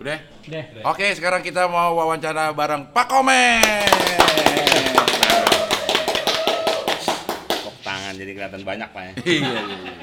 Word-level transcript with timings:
Udah? 0.00 0.16
Deh. 0.48 0.64
Oke, 0.88 1.12
sekarang 1.12 1.44
kita 1.44 1.68
mau 1.68 1.92
wawancara 1.92 2.56
bareng 2.56 2.88
Pak 2.88 3.04
Komeng. 3.04 3.84
Tepuk 7.44 7.76
tangan 7.84 8.16
jadi 8.16 8.32
kelihatan 8.32 8.64
banyak 8.64 8.88
pak 8.96 9.02
ya. 9.04 9.12
Iya, 9.28 9.60
iya, 9.60 9.76
iya. 9.76 9.94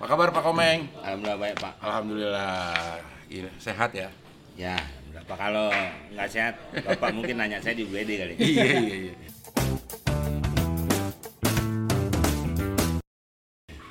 Apa 0.00 0.04
kabar 0.08 0.32
Pak 0.32 0.40
Komeng? 0.40 0.88
Alhamdulillah 1.04 1.38
baik 1.44 1.56
pak. 1.60 1.74
Alhamdulillah. 1.84 3.04
Gila, 3.28 3.52
sehat 3.60 3.92
ya? 3.92 4.08
Ya, 4.56 4.80
berapa 5.12 5.34
kalau 5.36 5.68
nggak 6.16 6.28
sehat, 6.32 6.54
bapak 6.72 7.12
mungkin 7.12 7.36
nanya 7.36 7.60
saya 7.60 7.76
di 7.76 7.84
UGD 7.84 8.10
kali. 8.16 8.34
iya, 8.40 8.64
iya, 8.80 8.96
iya. 9.12 9.14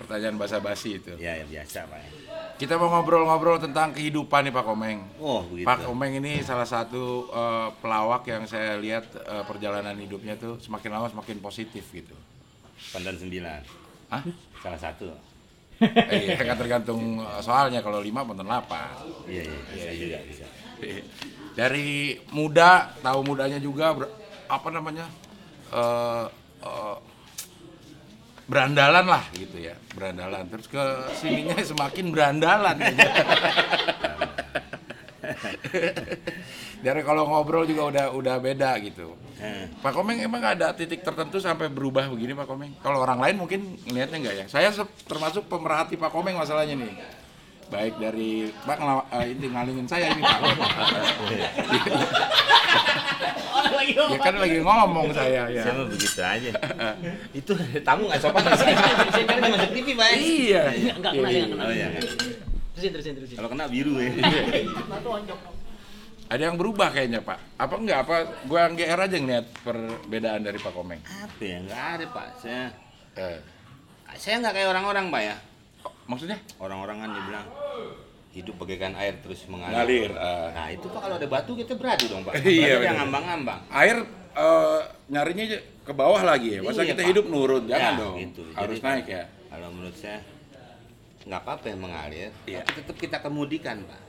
Pertanyaan 0.01 0.41
basa-basi 0.41 0.97
itu. 0.97 1.13
Ya, 1.21 1.37
ya 1.37 1.45
biasa 1.45 1.85
pak. 1.85 2.01
Kita 2.61 2.77
mau 2.77 2.93
ngobrol-ngobrol 2.93 3.57
tentang 3.57 3.89
kehidupan 3.89 4.45
nih 4.45 4.53
Pak 4.53 4.65
Komeng. 4.69 5.01
Oh 5.17 5.41
begitu. 5.49 5.65
Pak 5.65 5.81
Komeng 5.81 6.21
ini 6.21 6.45
salah 6.45 6.69
satu 6.69 7.25
eh, 7.33 7.73
pelawak 7.81 8.21
yang 8.29 8.45
saya 8.45 8.77
lihat 8.77 9.17
eh, 9.17 9.41
perjalanan 9.49 9.97
hidupnya 9.97 10.37
tuh 10.37 10.61
semakin 10.61 10.93
lama 10.93 11.09
semakin 11.09 11.41
positif 11.41 11.89
gitu. 11.89 12.13
Pandan 12.93 13.17
sembilan, 13.17 13.61
Hah? 14.13 14.21
salah 14.61 14.77
satu. 14.77 15.09
Eh, 15.81 16.37
iya, 16.37 16.37
kan 16.37 16.53
tergantung 16.53 17.17
soalnya 17.41 17.81
kalau 17.81 17.97
lima 17.97 18.21
ponton 18.21 18.45
delapan. 18.45 18.93
Iya, 19.25 19.41
iya, 19.41 19.57
bisa 19.73 19.89
juga 19.97 20.17
bisa. 20.29 20.45
Dari 21.57 22.21
muda, 22.29 22.93
tahu 23.01 23.25
mudanya 23.25 23.57
juga 23.57 23.97
apa 24.45 24.69
namanya? 24.69 25.09
eh, 25.73 26.25
eh, 26.61 26.97
berandalan 28.49 29.05
lah 29.05 29.23
gitu 29.33 29.57
ya, 29.61 29.75
berandalan. 29.93 30.45
Terus 30.49 30.67
ke 30.69 30.83
sininya 31.17 31.57
semakin 31.61 32.05
berandalan. 32.13 32.77
Dari 36.81 37.01
kalau 37.05 37.29
ngobrol 37.29 37.69
juga 37.69 37.93
udah 37.93 38.05
udah 38.17 38.35
beda 38.41 38.73
gitu. 38.81 39.13
Eh, 39.37 39.69
Pak 39.81 39.93
Komeng 39.93 40.21
emang 40.21 40.41
ada 40.41 40.73
titik 40.73 41.05
tertentu 41.05 41.37
sampai 41.37 41.69
berubah 41.69 42.09
begini 42.09 42.33
Pak 42.33 42.49
Komeng? 42.49 42.73
Kalau 42.81 43.01
orang 43.01 43.21
lain 43.21 43.37
mungkin 43.37 43.77
ngelihatnya 43.85 44.17
enggak 44.17 44.35
ya. 44.37 44.45
Saya 44.49 44.69
termasuk 45.05 45.45
pemerhati 45.45 45.97
Pak 45.97 46.09
Komeng 46.09 46.37
masalahnya 46.37 46.77
nih. 46.77 47.20
Baik 47.71 47.93
dari 47.97 48.51
Pak 48.51 48.77
ngelaw- 48.77 49.07
eh, 49.15 49.25
ini 49.31 49.45
ngalingin 49.47 49.87
saya 49.87 50.11
ini 50.11 50.19
Pak. 50.19 50.39
ya 53.81 54.19
kan 54.19 54.35
lagi 54.35 54.57
ngomong 54.59 55.07
saya 55.15 55.47
ya. 55.47 55.63
Saya 55.63 55.87
begitu 55.87 56.19
aja. 56.19 56.51
Itu 57.31 57.51
tamu 57.81 58.11
nggak 58.11 58.19
sopan. 58.19 58.43
Saya 58.53 58.75
saya 59.07 59.23
kan 59.23 59.35
nggak 59.39 59.51
masuk 59.55 59.71
TV 59.71 59.87
pak. 59.95 60.07
ya. 60.11 60.15
Iya. 60.19 60.63
Enggak 60.99 61.11
kena, 61.15 61.27
Iya, 61.31 61.43
enggak 61.47 61.51
kena. 61.55 61.63
Oh 61.63 61.71
iya. 61.71 61.87
Terusin, 62.75 62.91
terusin, 62.91 63.13
terusin. 63.15 63.35
Kalau 63.39 63.49
kena 63.49 63.65
biru 63.71 63.93
ya. 63.97 64.11
Ada 66.31 66.47
yang 66.47 66.55
berubah 66.55 66.95
kayaknya 66.95 67.19
Pak. 67.23 67.59
Apa 67.59 67.75
enggak? 67.75 68.07
Apa 68.07 68.15
gua 68.47 68.67
yang 68.67 68.79
GR 68.79 68.99
aja 68.99 69.17
ngeliat 69.19 69.45
perbedaan 69.67 70.41
dari 70.43 70.59
Pak 70.59 70.71
Komeng? 70.71 71.03
Apa 71.03 71.43
ya? 71.43 71.57
Nggak 71.59 71.83
ada 71.99 72.05
pak. 72.07 72.27
Saya 72.39 72.63
Eh, 73.19 73.39
saya 74.15 74.39
nggak 74.39 74.55
kayak 74.55 74.69
orang-orang 74.71 75.11
pak 75.11 75.21
ya. 75.23 75.35
Maksudnya? 76.11 76.37
Orang-orang 76.57 76.97
kan 76.99 77.09
dibilang 77.09 77.47
hidup 78.31 78.55
bagaikan 78.57 78.93
air 78.95 79.19
terus 79.19 79.43
mengalir. 79.45 79.75
Ngalir. 79.75 80.09
eh. 80.13 80.49
Nah 80.51 80.67
itu 80.69 80.85
pak 80.85 80.99
kalau 80.99 81.15
ada 81.15 81.27
batu 81.27 81.51
kita 81.53 81.73
beradu 81.73 82.05
dong 82.07 82.21
pak. 82.21 82.33
Iya, 82.43 82.43
Beradu 82.43 82.67
yang 82.67 82.79
benar. 82.79 82.95
ngambang-ngambang. 82.99 83.59
Air 83.69 83.97
eh, 84.33 84.79
nyarinya 85.07 85.45
ke 85.81 85.93
bawah 85.93 86.21
lagi 86.21 86.49
ya. 86.55 86.59
Masa 86.61 86.81
Iya, 86.81 86.91
kita 86.91 87.01
Pak. 87.01 87.09
hidup 87.09 87.25
nurun, 87.27 87.63
jangan 87.65 87.93
Ya, 87.93 87.99
dong. 87.99 88.15
gitu. 88.17 88.41
Harus 88.53 88.77
Jadi, 88.77 88.87
naik 88.87 89.07
ya. 89.09 89.23
Kalau 89.47 89.67
menurut 89.69 89.95
saya 89.95 90.19
nggak 91.21 91.39
apa-apa 91.39 91.65
yang 91.67 91.79
mengalir, 91.81 92.29
Iya. 92.43 92.59
tapi 92.61 92.71
tetap 92.77 92.95
kita 92.97 93.17
kemudikan 93.19 93.77
pak. 93.83 94.01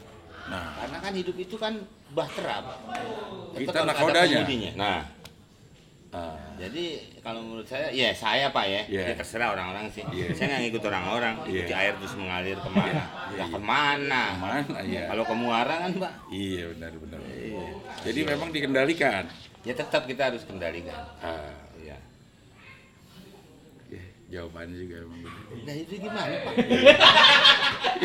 Nah, 0.42 0.74
Karena 0.76 0.98
kan 0.98 1.12
hidup 1.12 1.36
itu 1.36 1.54
kan 1.54 1.74
bahtera 2.10 2.56
pak. 2.62 2.78
Tetap 2.78 3.58
Kita 3.58 3.70
harus 3.72 3.82
ada 3.84 3.90
nakodanya. 3.90 4.70
Nah, 4.74 4.98
eh, 6.12 6.36
jadi 6.58 6.84
kalau 7.18 7.40
menurut 7.40 7.64
saya, 7.64 7.88
ya 7.88 8.12
saya 8.12 8.48
pak 8.48 8.64
ya, 8.64 8.82
Iya. 8.84 9.02
ya 9.08 9.14
terserah 9.16 9.50
orang-orang 9.50 9.88
sih. 9.88 10.04
Iya. 10.06 10.28
Saya 10.32 10.46
nggak 10.48 10.62
ngikut 10.68 10.84
orang-orang, 10.84 11.34
Iya. 11.42 11.50
ikuti 11.50 11.72
air 11.72 11.94
terus 11.96 12.14
mengalir 12.14 12.56
ke 12.56 12.70
mana? 12.70 13.02
Ya 13.32 13.44
ke 13.46 13.58
mana? 13.58 14.22
mana 14.36 14.60
ya? 14.84 15.08
Kalau 15.08 15.24
ke 15.24 15.34
muara 15.34 15.74
kan 15.80 15.92
pak, 15.96 16.12
Iya 16.28 16.68
benar 16.70 16.92
benar. 16.94 17.18
Iya. 17.26 17.66
Jadi 18.02 18.20
memang 18.22 18.48
dikendalikan. 18.50 19.24
ya 19.62 19.72
tetap 19.72 20.04
kita 20.04 20.28
harus 20.28 20.42
kendalikan. 20.42 21.00
Ah, 21.18 21.54
Iya. 21.78 21.94
ya, 23.88 24.02
jawabannya 24.28 24.76
juga 24.76 24.96
emang. 25.00 25.22
Nah 25.62 25.74
itu 25.76 25.92
gimana 25.96 26.34
pak? 26.42 26.54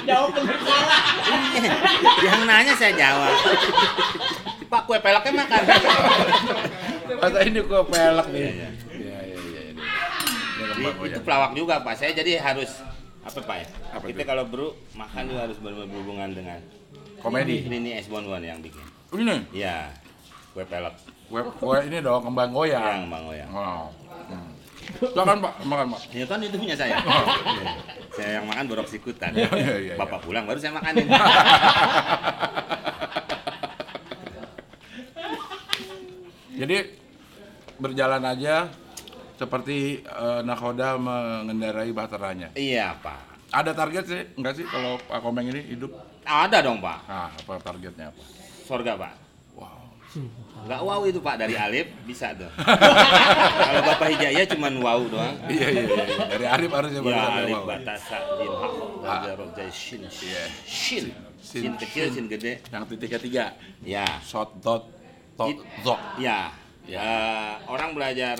Jawab 0.05 0.29
bener 0.31 0.57
salah. 0.61 1.01
Iya. 1.57 1.71
Yang 2.23 2.41
nanya 2.45 2.73
saya 2.73 2.93
jawab. 2.93 3.33
Pak 4.67 4.81
kue 4.83 4.97
peleknya 4.99 5.31
makan. 5.31 5.61
Masa 7.23 7.39
ini 7.47 7.59
kok 7.63 7.87
pelek 7.87 8.27
nih? 8.35 8.39
Iya, 8.39 8.51
iya. 8.51 8.69
Iya 8.91 9.17
iya 9.23 9.37
iya. 9.39 9.61
iya. 9.71 9.73
Kembang 10.75 10.93
itu 10.93 10.99
goyang. 10.99 11.23
pelawak 11.23 11.51
juga 11.55 11.75
pak. 11.81 11.93
Saya 11.95 12.11
jadi 12.11 12.31
harus 12.43 12.83
apa 13.23 13.39
pak 13.39 13.57
ya? 13.63 13.67
Apa 13.95 14.03
kita 14.11 14.21
itu? 14.23 14.29
kalau 14.29 14.43
bro 14.43 14.75
makan 14.93 15.23
juga 15.31 15.41
harus 15.47 15.57
berhubungan 15.63 16.29
dengan 16.35 16.59
Komedi. 17.17 17.65
Ini, 17.65 17.77
ini 17.81 17.89
S 17.97 18.11
Bonwan 18.11 18.43
yang 18.43 18.59
bikin. 18.61 18.83
Ini 19.15 19.55
Iya. 19.55 19.89
Kue 20.51 20.67
pelek 20.67 20.95
kue 21.27 21.43
kue 21.59 21.77
ini 21.83 21.99
dong 21.99 22.23
kembang 22.23 22.55
goyang. 22.55 22.83
yang 22.83 23.11
bang 23.11 23.23
Oyang. 23.27 23.51
Wow. 23.51 23.91
Hmm. 24.31 24.51
Silakan 24.95 25.43
Pak, 25.43 25.53
makan 25.67 25.87
Pak. 25.91 26.01
Ya 26.15 26.23
kan 26.23 26.39
itu 26.39 26.55
punya 26.55 26.75
saya. 26.75 26.95
Iya. 27.03 27.71
saya 28.15 28.29
yang 28.39 28.45
makan 28.47 28.65
borok 28.71 28.87
sikutan. 28.87 29.35
Iya, 29.35 29.49
iya, 29.53 29.75
iya, 29.77 29.93
Bapak 29.99 30.23
pulang 30.23 30.47
baru 30.47 30.57
saya 30.57 30.73
makanin. 30.73 31.05
Jadi 36.57 36.77
berjalan 37.77 38.23
aja 38.25 38.65
seperti 39.37 40.01
eh, 40.01 40.41
nakoda 40.41 40.97
mengendarai 40.97 41.93
bahteranya. 41.93 42.49
iya 42.53 42.97
pak. 42.97 43.37
Ada 43.47 43.71
target 43.71 44.03
sih 44.03 44.21
enggak 44.35 44.59
sih 44.59 44.65
kalau 44.67 44.99
Pak 44.99 45.23
Komeng 45.23 45.47
ini 45.47 45.61
hidup? 45.63 45.93
Ada 46.25 46.59
dong 46.59 46.83
pak. 46.83 46.99
Ah, 47.07 47.31
apa 47.31 47.61
targetnya 47.63 48.11
apa? 48.11 48.19
Sorga 48.67 48.99
pak. 48.99 49.13
Wow. 49.55 49.87
Enggak 50.65 50.81
wow 50.83 51.01
itu 51.05 51.21
pak 51.21 51.39
dari 51.39 51.55
Alif 51.55 51.87
bisa 52.03 52.35
tuh. 52.35 52.49
Kalau 53.63 53.81
Bapak 53.85 54.07
Hijaya 54.11 54.43
cuman 54.51 54.73
wow 54.83 54.99
doang. 55.07 55.35
Iya 55.47 55.67
iya 55.69 55.83
iya. 55.87 56.05
Dari 56.27 56.45
Arif 56.49 56.71
harusnya 56.75 56.99
Ya 57.05 57.23
alif 57.39 57.55
wow. 57.55 57.63
batasa 57.69 58.17
jin 58.35 58.51
hak 58.51 58.71
belajar 58.99 59.37
jai 59.55 59.71
shin 59.71 60.01
shin 60.11 60.49
Shin. 60.67 61.05
shin 61.39 61.73
kecil 61.79 62.05
shin 62.11 62.25
gede 62.27 62.59
Yang 62.67 62.83
titik 62.91 63.09
ketiga, 63.15 63.55
ya 63.79 64.03
shot 64.19 64.51
dot 64.59 64.91
to 65.37 65.45
It- 65.47 65.63
zok. 65.81 65.99
ya 66.17 66.49
Ya. 66.83 66.97
Eh, 66.97 67.53
orang 67.67 67.91
belajar 67.91 68.39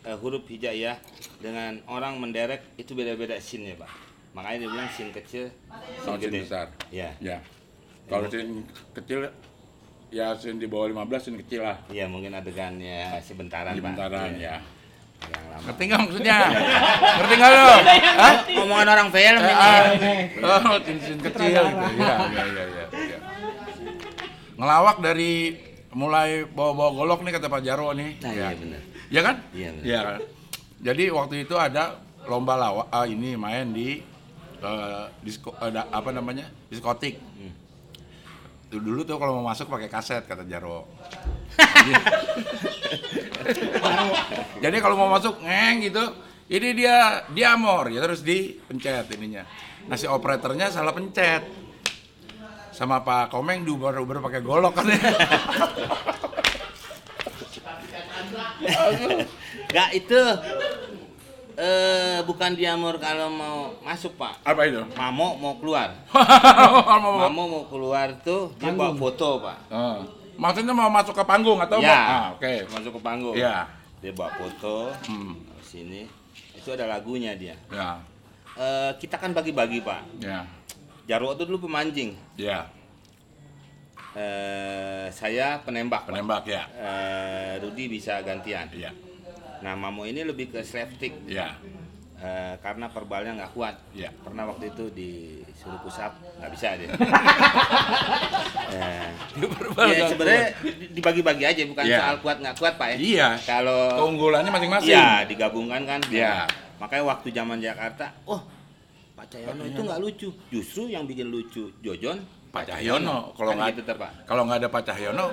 eh, 0.00 0.16
huruf 0.16 0.46
hijaiyah 0.46 0.94
dengan 1.38 1.82
orang 1.86 2.16
menderek 2.16 2.62
itu 2.76 2.92
beda-beda 2.92 3.34
shinnya 3.36 3.74
pak 3.74 3.90
makanya 4.30 4.62
dia 4.62 4.70
bilang 4.70 4.88
shin 4.88 5.10
kecil 5.10 5.50
sin 5.98 6.14
gede 6.16 6.40
besar. 6.40 6.66
ya 6.88 7.10
Ya. 7.18 7.42
Kalau 8.06 8.26
sin 8.26 8.62
kecil 8.92 9.26
ya 10.08 10.34
sin 10.34 10.56
di 10.56 10.66
bawah 10.66 10.86
15 10.88 11.18
sin 11.20 11.36
kecil 11.36 11.62
lah. 11.62 11.82
iya 11.88 12.06
mungkin 12.06 12.30
adegannya 12.32 13.18
sebentaran 13.20 13.74
Di 13.74 13.78
pak 13.78 13.90
bentaran 13.90 14.30
Iya. 14.32 14.54
ya. 14.54 14.56
yang 15.20 15.44
lama 15.48 15.62
Ngerti 15.66 15.82
nggak 15.84 16.00
maksudnya? 16.00 16.38
Ngerti 17.18 17.34
nggak 17.36 17.50
lo? 17.50 17.66
Hah? 18.16 18.34
omongan 18.56 18.88
orang 18.88 19.08
film 19.10 19.36
Eh, 19.36 19.44
ini 19.44 19.52
ah, 19.52 20.62
oh, 20.64 20.78
sin 20.80 20.96
sin 20.96 21.18
kecil 21.20 21.60
gitu. 21.60 21.86
Iya, 21.98 22.14
iya, 22.24 22.42
iya, 22.46 22.64
iya. 22.64 22.84
iya. 22.88 23.18
Ngelawak 24.54 24.96
dari 25.00 25.56
mulai 25.90 26.46
bawa-bawa 26.46 26.90
golok 26.94 27.20
nih 27.22 27.32
kata 27.34 27.46
Pak 27.46 27.60
Jarwo 27.60 27.90
nih. 27.92 28.22
nah 28.22 28.30
ya. 28.30 28.46
iya 28.46 28.48
benar 28.54 28.82
Ya 29.10 29.20
kan? 29.20 29.36
Iya, 29.50 29.68
benar. 29.74 29.82
Iya 29.82 30.00
kan? 30.06 30.18
Jadi 30.80 31.04
waktu 31.10 31.34
itu 31.42 31.54
ada 31.58 31.98
lomba 32.24 32.54
lawak 32.54 32.86
ah, 32.88 33.04
ini 33.04 33.34
main 33.34 33.68
di 33.70 34.00
eh, 34.56 35.04
disko 35.20 35.50
eh, 35.58 35.68
da- 35.68 35.90
apa 35.90 36.10
namanya? 36.10 36.46
diskotik. 36.70 37.18
Hmm. 37.18 37.52
Dulu 38.70 39.02
tuh 39.02 39.18
kalau 39.18 39.34
mau 39.36 39.50
masuk 39.50 39.66
pakai 39.66 39.90
kaset 39.90 40.22
kata 40.22 40.46
Jarwo. 40.46 40.86
Jadi, 41.58 41.90
Jadi 44.62 44.76
kalau 44.78 44.94
mau 44.94 45.10
masuk 45.10 45.42
ngeng 45.42 45.90
gitu, 45.90 46.04
ini 46.46 46.68
dia 46.76 47.26
diamor 47.26 47.90
ya 47.90 47.98
terus 47.98 48.22
dipencet 48.22 49.10
ininya. 49.10 49.42
Nah 49.90 49.94
si 49.94 50.06
operatornya 50.06 50.70
salah 50.70 50.94
pencet. 50.94 51.42
Sama 52.80 52.96
Pak 52.98 53.28
Komeng 53.28 53.60
diuber-uber 53.60 54.24
pakai 54.24 54.40
golok 54.40 54.72
kan 54.72 54.88
Enggak 59.62 59.88
itu 59.92 60.20
eh 61.60 62.24
bukan 62.24 62.56
diamor 62.56 62.96
kalau 62.96 63.28
mau 63.28 63.56
masuk 63.82 64.16
pak 64.16 64.32
Apa 64.42 64.64
itu? 64.64 64.80
Mamo 64.96 65.36
mau 65.36 65.60
keluar 65.60 65.92
Mau- 66.96 67.20
Mamo 67.20 67.42
mau 67.44 67.64
keluar 67.68 68.16
tuh 68.18 68.48
dia 68.56 68.72
bawa 68.72 68.96
foto 68.96 69.44
pak 69.44 69.58
Ah. 69.68 70.00
Maksudnya 70.34 70.72
mau 70.72 70.88
masuk 70.88 71.12
ke 71.12 71.20
panggung 71.22 71.60
atau 71.60 71.76
mau? 71.76 71.84
ya 71.84 72.00
Ah, 72.00 72.26
oke. 72.32 72.64
masuk 72.66 72.96
ke 72.96 73.00
panggung 73.00 73.36
Iya. 73.36 73.68
dia 74.00 74.08
bawa 74.10 74.32
foto 74.32 74.88
Hmm. 75.04 75.36
ke 75.36 75.62
sini 75.62 76.08
itu 76.54 76.68
ada 76.70 76.88
lagunya 76.88 77.36
dia 77.36 77.52
Ya. 77.68 78.00
Eh, 78.56 78.90
kita 78.96 79.20
kan 79.20 79.30
bagi-bagi 79.30 79.84
pak 79.84 80.00
Ya. 80.18 80.48
Jarwo 81.10 81.34
itu 81.34 81.42
dulu 81.42 81.66
pemancing 81.66 82.14
Ya. 82.38 82.70
eh, 84.10 85.10
saya 85.10 85.58
penembak. 85.60 86.02
Pak. 86.02 86.14
Penembak 86.14 86.46
ya. 86.46 86.62
Eh, 86.72 87.58
Rudi 87.58 87.86
bisa 87.86 88.22
gantian. 88.22 88.70
Iya. 88.70 88.94
Nah, 89.60 89.74
Mamo 89.74 90.02
ini 90.02 90.22
lebih 90.22 90.50
ke 90.50 90.62
slapstick 90.62 91.14
Iya. 91.26 91.54
eh, 92.16 92.54
karena 92.58 92.86
perbalnya 92.86 93.34
nggak 93.34 93.52
kuat. 93.52 93.74
Iya. 93.90 94.10
Pernah 94.16 94.46
waktu 94.46 94.70
itu 94.70 94.86
disuruh 94.90 95.78
pusap 95.80 96.10
nggak 96.38 96.50
bisa 96.50 96.68
dia. 96.74 96.90
Eh, 98.70 99.10
Berbal 99.34 99.90
ya, 99.90 99.94
nggak 99.96 100.10
sebenarnya 100.10 100.46
di- 100.62 100.94
dibagi-bagi 100.94 101.42
aja 101.44 101.60
bukan 101.66 101.84
Iya. 101.84 101.98
soal 101.98 102.16
kuat 102.22 102.36
nggak 102.38 102.54
kuat 102.54 102.74
pak 102.78 102.88
ya. 102.94 102.96
Iya. 102.98 103.28
Kalau 103.42 103.98
Keunggulannya 103.98 104.46
masing-masing. 104.48 104.94
Iya, 104.94 105.26
digabungkan 105.26 105.82
kan. 105.82 106.00
Iya. 106.06 106.46
Makanya 106.78 107.04
waktu 107.04 107.28
zaman 107.30 107.58
Jakarta, 107.58 108.14
oh 108.24 108.38
Pak 109.20 109.28
Cahyono 109.28 109.62
itu 109.68 109.80
nggak 109.84 110.00
lucu. 110.00 110.28
Justru 110.48 110.88
yang 110.88 111.04
bikin 111.04 111.28
lucu 111.28 111.68
Jojon, 111.84 112.24
Pak 112.48 112.72
Cahyono. 112.72 113.36
Kalau 113.36 113.52
Kan 113.52 113.58
nggak 113.60 113.70
gitu, 113.76 113.92
Pak. 113.92 114.10
kalau 114.24 114.42
nggak 114.48 114.58
ada 114.64 114.68
Pak 114.72 114.82
Cahyono, 114.88 115.26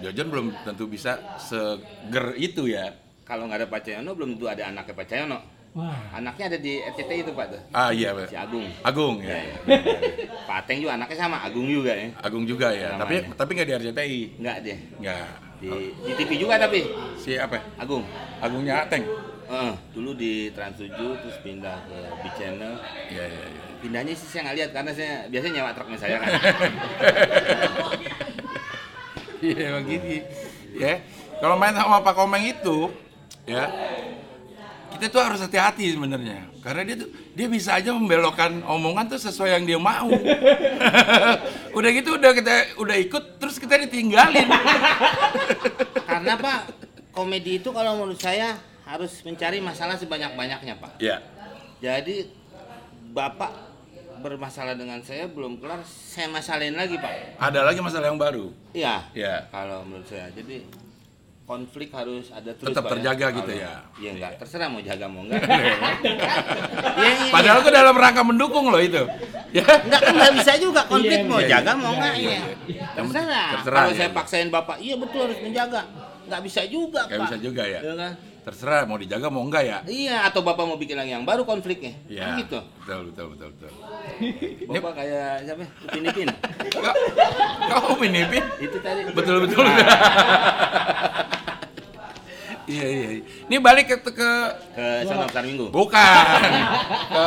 Jojon 0.00 0.26
belum 0.32 0.46
tentu 0.64 0.88
bisa 0.88 1.20
seger 1.36 2.32
itu 2.40 2.72
ya. 2.72 2.88
Kalau 3.28 3.44
nggak 3.52 3.58
ada 3.60 3.68
Pak 3.68 3.80
Cahyono, 3.84 4.16
belum 4.16 4.40
tentu 4.40 4.48
ada 4.48 4.64
anaknya 4.64 4.96
Pak 4.96 5.04
Cahyono. 5.04 5.38
Wah. 5.72 5.96
Anaknya 6.16 6.52
ada 6.52 6.58
di 6.60 6.80
RCTI 6.80 7.20
itu 7.24 7.32
Pak 7.32 7.46
tuh, 7.48 7.60
Ah 7.72 7.92
iya, 7.92 8.12
si 8.28 8.36
Agung. 8.36 8.64
Agung 8.80 9.20
Ya, 9.24 9.36
ya. 9.40 9.44
ya. 9.44 9.56
Pak 10.48 10.56
Ateng 10.64 10.80
juga 10.80 10.92
anaknya 10.96 11.16
sama, 11.16 11.36
Agung 11.44 11.64
juga 11.68 11.92
ya. 11.92 12.08
Agung 12.20 12.44
juga 12.48 12.68
ya. 12.72 12.96
Namanya. 12.96 13.32
Tapi 13.32 13.36
tapi 13.36 13.50
nggak 13.56 13.68
di 13.68 13.74
RCTI. 13.80 14.20
Enggak 14.40 14.56
deh. 14.64 14.78
Nggak. 15.00 15.28
Di, 15.60 15.68
di 16.00 16.12
TV 16.16 16.30
juga 16.40 16.56
tapi 16.56 16.80
Si 17.16 17.36
apa? 17.36 17.60
Agung. 17.76 18.04
Agungnya 18.40 18.84
Ateng. 18.84 19.04
Eh, 19.52 19.74
dulu 19.92 20.16
di 20.16 20.48
Trans 20.56 20.80
7 20.80 20.96
terus 20.96 21.36
pindah 21.44 21.84
ke 21.84 21.98
B 22.24 22.24
Channel. 22.40 22.72
Iya 23.12 23.24
iya 23.28 23.44
iya. 23.52 23.64
Pindahnya 23.84 24.14
sih 24.16 24.24
saya 24.32 24.48
nggak 24.48 24.56
lihat 24.56 24.70
karena 24.72 24.92
saya 24.96 25.14
biasanya 25.28 25.52
nyewa 25.60 25.70
truknya 25.76 25.98
saya 26.00 26.16
kan. 26.20 26.30
Iya 29.42 29.74
emang 29.74 29.90
gitu. 29.90 30.22
Ya. 30.78 31.02
Kalau 31.42 31.58
main 31.58 31.74
sama 31.74 31.98
Pak 31.98 32.14
Komeng 32.14 32.46
itu, 32.46 32.94
ya 33.42 33.66
kita 34.94 35.10
tuh 35.10 35.18
harus 35.18 35.42
hati-hati 35.42 35.98
sebenarnya. 35.98 36.46
Karena 36.62 36.86
dia 36.86 36.96
tuh 37.02 37.10
dia 37.34 37.50
bisa 37.50 37.74
aja 37.74 37.90
membelokkan 37.90 38.62
omongan 38.62 39.10
tuh 39.10 39.18
sesuai 39.18 39.58
yang 39.58 39.66
dia 39.66 39.82
mau. 39.82 40.06
udah 41.76 41.90
gitu 41.90 42.22
udah 42.22 42.30
kita 42.38 42.54
udah 42.78 42.96
ikut 43.02 43.42
terus 43.42 43.58
kita 43.58 43.82
ditinggalin. 43.82 44.46
Karena 46.06 46.38
Pak, 46.38 46.60
komedi 47.10 47.58
itu 47.58 47.74
kalau 47.74 47.98
menurut 47.98 48.22
saya 48.22 48.54
harus 48.92 49.24
mencari 49.24 49.58
masalah 49.58 49.96
sebanyak-banyaknya 49.96 50.76
Pak. 50.76 51.00
ya. 51.00 51.16
Jadi 51.80 52.28
Bapak 53.08 53.72
bermasalah 54.20 54.72
dengan 54.72 55.00
saya 55.00 55.26
belum 55.26 55.58
kelar, 55.58 55.80
saya 55.84 56.28
masalahin 56.28 56.76
lagi 56.76 56.96
Pak. 56.96 57.40
Ada 57.40 57.64
lagi 57.64 57.80
masalah 57.80 58.06
yang 58.06 58.20
baru. 58.20 58.52
Iya. 58.70 59.08
Ya. 59.12 59.48
Kalau 59.48 59.82
menurut 59.82 60.04
saya, 60.06 60.28
jadi 60.30 60.62
konflik 61.42 61.90
harus 61.90 62.30
ada 62.30 62.54
terus 62.54 62.70
Tetap 62.70 62.84
Pak, 62.86 62.92
terjaga 62.94 63.26
gitu 63.34 63.50
Kalau- 63.50 63.64
ya. 63.64 63.72
Iya 63.98 64.10
enggak, 64.14 64.32
terserah 64.38 64.68
mau 64.68 64.80
jaga 64.80 65.06
mau 65.08 65.24
enggak. 65.26 65.42
Iya, 65.42 65.74
iya, 67.18 67.32
Padahal 67.32 67.58
iya. 67.58 67.64
itu 67.64 67.70
dalam 67.72 67.96
rangka 67.96 68.22
mendukung 68.22 68.68
loh 68.68 68.80
itu. 68.80 69.00
Ya. 69.52 69.60
Enggak 69.68 70.00
kan 70.00 70.14
nggak 70.16 70.32
bisa 70.40 70.52
juga 70.56 70.80
konflik 70.88 71.20
Iya, 71.20 71.28
mau 71.28 71.36
iya, 71.36 71.48
jaga 71.52 71.68
iya. 71.68 71.76
mau 71.76 71.92
enggak 71.92 72.14
Iya, 72.16 72.24
ya. 72.24 72.40
iya. 72.64 72.86
Terserah. 72.96 73.48
Terserah, 73.52 73.76
Kalau 73.76 73.92
iya, 73.92 73.98
saya 74.00 74.08
iya. 74.08 74.16
paksain 74.16 74.48
Bapak, 74.48 74.76
iya 74.80 74.94
betul 74.96 75.20
harus 75.28 75.38
menjaga. 75.44 75.82
Enggak 76.24 76.40
bisa 76.40 76.60
juga, 76.64 77.00
Pak. 77.04 77.20
bisa 77.20 77.36
juga 77.36 77.62
ya. 77.68 77.80
Iya 77.84 77.94
kan? 78.00 78.12
Terserah 78.42 78.82
mau 78.84 78.98
dijaga 78.98 79.30
mau 79.30 79.46
enggak 79.46 79.62
ya. 79.62 79.78
Iya, 79.86 80.26
atau 80.26 80.42
Bapak 80.42 80.66
mau 80.66 80.74
bikin 80.74 80.98
lagi 80.98 81.14
yang 81.14 81.22
baru 81.22 81.46
konfliknya. 81.46 81.94
Ya. 82.10 82.34
Kan 82.34 82.42
gitu. 82.42 82.58
Betul 82.82 83.00
betul 83.08 83.26
betul 83.30 83.48
betul. 83.54 83.70
Bapak 84.74 84.92
kayak 84.98 85.46
siapa? 85.46 85.62
Upin 85.86 86.02
Ipin. 86.04 86.28
Kau- 86.74 86.98
Kau 87.70 87.94
minipin? 87.96 88.42
Itu 88.58 88.82
tadi. 88.82 89.06
Betul 89.14 89.46
betul. 89.46 89.62
Nah, 89.62 89.78
Iya 92.70 92.86
iya. 92.86 93.08
iya. 93.18 93.22
Ini 93.50 93.56
balik 93.58 93.90
ke 93.90 93.96
ke 94.06 94.10
ke 94.14 94.86
Sono 95.06 95.26
Minggu. 95.42 95.66
bukan 95.74 96.50
ke 97.14 97.26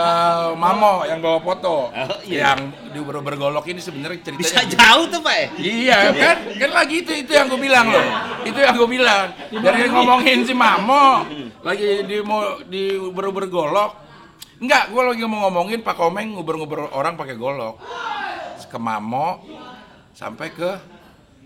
Mamo 0.56 1.04
yang 1.04 1.20
bawa 1.20 1.40
foto. 1.44 1.92
Oh, 1.92 2.20
iya. 2.24 2.56
Yang 2.56 2.60
di 2.96 3.00
bergolok 3.04 3.66
ini 3.68 3.82
sebenarnya 3.84 4.20
ceritanya. 4.24 4.48
Bisa 4.48 4.62
jauh 4.64 5.06
tuh, 5.12 5.20
Pak. 5.20 5.36
ya? 5.36 5.48
Iya 5.60 6.00
kan, 6.16 6.38
kan 6.56 6.72
lagi 6.72 6.96
itu 7.04 7.12
itu 7.12 7.32
yang 7.36 7.52
gue 7.52 7.60
bilang 7.60 7.92
loh, 7.92 8.06
itu 8.48 8.60
yang 8.60 8.76
gue 8.80 8.90
bilang. 8.90 9.26
Dari 9.52 9.92
ngomongin 9.92 10.40
si 10.48 10.54
Mamo, 10.56 11.28
lagi 11.60 11.88
di 12.08 12.18
mau 12.24 12.64
di 12.64 12.96
uber 12.96 13.48
golok, 13.52 13.92
enggak, 14.64 14.92
gue 14.92 15.02
lagi 15.04 15.24
mau 15.28 15.52
ngomongin 15.52 15.84
Pak 15.84 15.96
Komeng 16.00 16.32
nguber-nguber 16.40 16.96
orang 16.96 17.20
pakai 17.20 17.36
golok, 17.36 17.84
ke 18.72 18.78
Mamo 18.80 19.44
sampai 20.16 20.48
ke 20.56 20.72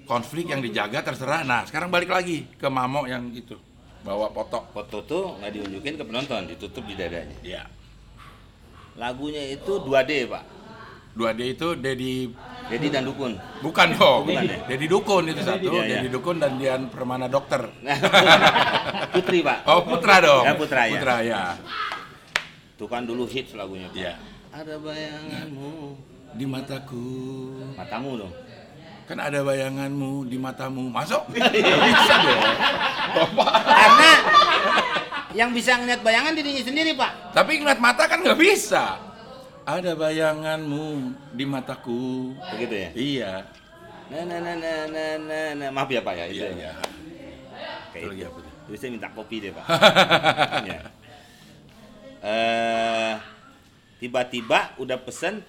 konflik 0.06 0.54
yang 0.54 0.62
dijaga 0.62 1.02
terserah. 1.02 1.42
Nah 1.42 1.66
sekarang 1.66 1.90
balik 1.90 2.14
lagi 2.14 2.46
ke 2.58 2.68
Mamo 2.70 3.10
yang 3.10 3.34
itu 3.34 3.69
bawa 4.10 4.34
foto. 4.34 4.66
Foto 4.74 4.98
tuh 5.06 5.24
nggak 5.38 5.52
diunjukin 5.54 5.94
ke 5.94 6.04
penonton, 6.04 6.50
ditutup 6.50 6.82
di 6.82 6.98
dadanya. 6.98 7.38
Iya. 7.46 7.64
Lagunya 8.98 9.54
itu 9.54 9.78
2D, 9.78 10.26
Pak. 10.26 10.44
2D 11.14 11.42
itu 11.52 11.68
Dedi 11.76 12.32
Dedi 12.70 12.88
dan 12.90 13.02
Dukun. 13.06 13.34
bukan 13.66 13.88
dong, 13.98 14.30
Bukan 14.30 14.46
ya? 14.46 14.58
Dedi 14.66 14.86
Dukun 14.86 15.24
itu 15.26 15.42
satu, 15.42 15.68
Iya, 15.74 15.82
iya. 15.84 15.98
Dedi 16.00 16.10
Dukun 16.10 16.38
dan 16.38 16.58
Dian 16.58 16.90
Permana 16.90 17.26
Dokter. 17.26 17.70
Putri, 19.14 19.42
Pak. 19.42 19.66
Oh 19.66 19.82
Putra 19.86 20.22
dong. 20.22 20.44
Ya, 20.46 20.54
Putra, 20.54 20.82
ya. 20.86 20.92
Putra 20.94 21.16
ya. 21.22 21.42
Itu 22.78 22.86
kan 22.86 23.06
dulu 23.06 23.26
hits 23.26 23.54
lagunya, 23.54 23.90
Pak. 23.90 23.98
Iya. 23.98 24.14
Ada 24.50 24.76
bayanganmu, 24.78 25.74
Di 26.34 26.46
mataku. 26.46 27.06
matamu 27.74 28.26
dong. 28.26 28.34
Kan 29.10 29.18
ada 29.18 29.42
bayanganmu 29.42 30.30
di 30.30 30.38
matamu. 30.38 30.86
Masuk? 30.94 31.26
Nggak 31.34 31.50
bisa 31.90 32.14
dong. 32.22 32.42
Karena 33.66 34.12
yang 35.34 35.50
bisa 35.50 35.82
ngeliat 35.82 36.06
bayangan 36.06 36.38
dirinya 36.38 36.62
sendiri, 36.62 36.94
Pak. 36.94 37.34
Tapi 37.34 37.58
ngeliat 37.58 37.82
mata 37.82 38.06
kan 38.06 38.22
nggak 38.22 38.38
bisa. 38.38 39.02
Ada 39.66 39.98
bayanganmu 39.98 41.18
di 41.34 41.42
mataku. 41.50 42.38
Begitu 42.54 42.76
ya. 42.78 42.90
Iya. 42.94 43.34
Nah, 44.14 44.24
nah, 44.30 44.40
nah, 44.46 44.56
nah, 44.62 44.80
nah, 44.86 45.14
nah, 45.26 45.48
nah. 45.58 45.70
Maaf 45.74 45.90
ya, 45.90 46.06
Pak 46.06 46.14
ya. 46.14 46.26
Itu 46.30 46.46
Iya, 46.46 46.50
ya. 46.54 46.54
iya. 46.54 46.74
Kayak 47.90 48.14
Itu 48.14 48.26
apa 48.30 48.40
tuh? 48.46 48.54
Jadi 48.70 48.78
saya 48.78 48.90
minta 48.94 49.10
kopi 49.10 49.36
deh, 49.42 49.52
Pak. 49.58 49.66
ya. 50.70 50.80
Eh, 52.22 53.14
tiba-tiba 53.98 54.78
udah 54.78 55.02
pesen. 55.02 55.42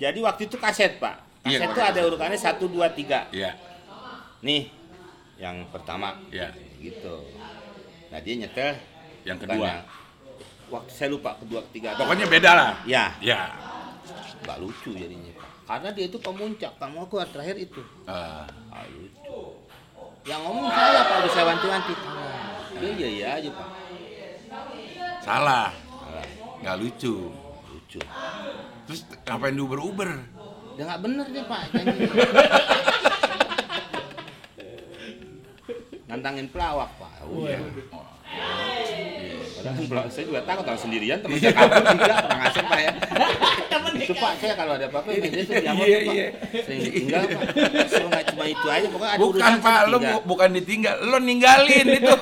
Jadi 0.00 0.18
waktu 0.24 0.48
itu 0.48 0.56
kaset, 0.56 0.96
Pak. 0.96 1.25
Iya, 1.46 1.56
Kaset 1.56 1.68
pakai 1.68 1.76
tuh 1.76 1.84
ada 1.86 2.00
urutannya 2.04 2.38
1 2.38 2.64
2 2.66 2.86
3. 2.90 3.18
Iya. 3.30 3.50
Nih, 4.42 4.62
yang 5.36 5.56
pertama 5.70 6.18
Iya. 6.28 6.50
gitu. 6.76 7.22
Nah, 8.08 8.18
dia 8.18 8.34
nyetel 8.36 8.74
Yang 9.22 9.38
kedua. 9.42 9.66
yang- 9.66 9.86
Waktu 10.66 10.90
saya 10.90 11.08
lupa 11.08 11.38
kedua 11.38 11.62
ketiga. 11.70 11.94
Pokoknya 11.94 12.26
beda 12.26 12.50
lah. 12.50 12.70
ya, 12.82 13.14
Ya. 13.22 13.54
nggak 14.42 14.58
lucu 14.58 14.90
jadinya. 14.92 15.30
Karena 15.62 15.90
dia 15.90 16.06
itu 16.06 16.18
pemuncak, 16.18 16.74
kamu 16.76 17.06
aku 17.06 17.22
terakhir 17.30 17.54
itu. 17.56 17.82
Ah, 18.04 18.46
Nggak 18.66 18.86
lucu. 18.92 19.38
Yang 20.26 20.40
ngomong 20.42 20.66
saya 20.68 21.00
Pak, 21.06 21.16
udah 21.22 21.30
saya 21.30 21.44
wanti-wanti. 21.46 21.94
Dia 22.76 22.90
iya 22.92 23.08
iya 23.08 23.28
aja 23.38 23.50
Pak. 23.50 23.68
salah. 25.22 25.70
Salah. 25.70 26.26
Nggak 26.62 26.76
lucu. 26.78 27.14
Lucu. 27.66 28.00
Terus 28.86 29.00
ngapain 29.22 29.54
diuber-uber? 29.54 30.10
Udah 30.76 30.84
nggak 30.92 31.00
bener 31.00 31.26
deh 31.32 31.44
Pak. 31.48 31.60
Nantangin 36.06 36.46
pelawak 36.52 36.90
Pak. 37.00 37.12
Oh, 37.24 37.48
iya. 37.48 37.58
Padahal 39.56 39.72
kan 39.72 39.84
pelawak 39.88 40.10
saya 40.12 40.24
juga 40.28 40.40
takut 40.44 40.64
kalau 40.68 40.76
sendirian 40.78 41.18
teman 41.24 41.40
saya 41.40 41.54
kabur 41.56 41.80
juga 41.80 42.14
orang 42.28 42.40
asing 42.44 42.66
Pak 42.68 42.80
ya. 42.84 42.92
Itu 43.96 44.14
Pak 44.14 44.32
saya 44.36 44.52
kalau 44.52 44.72
ada 44.76 44.86
apa-apa 44.86 45.10
ini 45.16 45.26
dia 45.32 45.42
tuh 45.42 45.54
diambil 45.56 45.86
Iya, 45.88 45.98
Pak. 45.98 46.12
iya. 46.14 46.26
Sering 46.60 46.80
ditinggal 46.84 47.22
Pak. 47.24 47.42
Suruh 47.88 48.08
nggak 48.12 48.24
cuma 48.36 48.44
itu 48.44 48.66
aja 48.68 48.86
pokoknya 48.92 49.12
ada 49.16 49.20
Bukan 49.24 49.40
urusan 49.40 49.54
Pak, 49.64 49.80
lo 49.88 49.96
bukan 50.28 50.48
ditinggal, 50.52 50.94
lo 51.02 51.18
ninggalin 51.18 51.86
itu. 51.88 52.16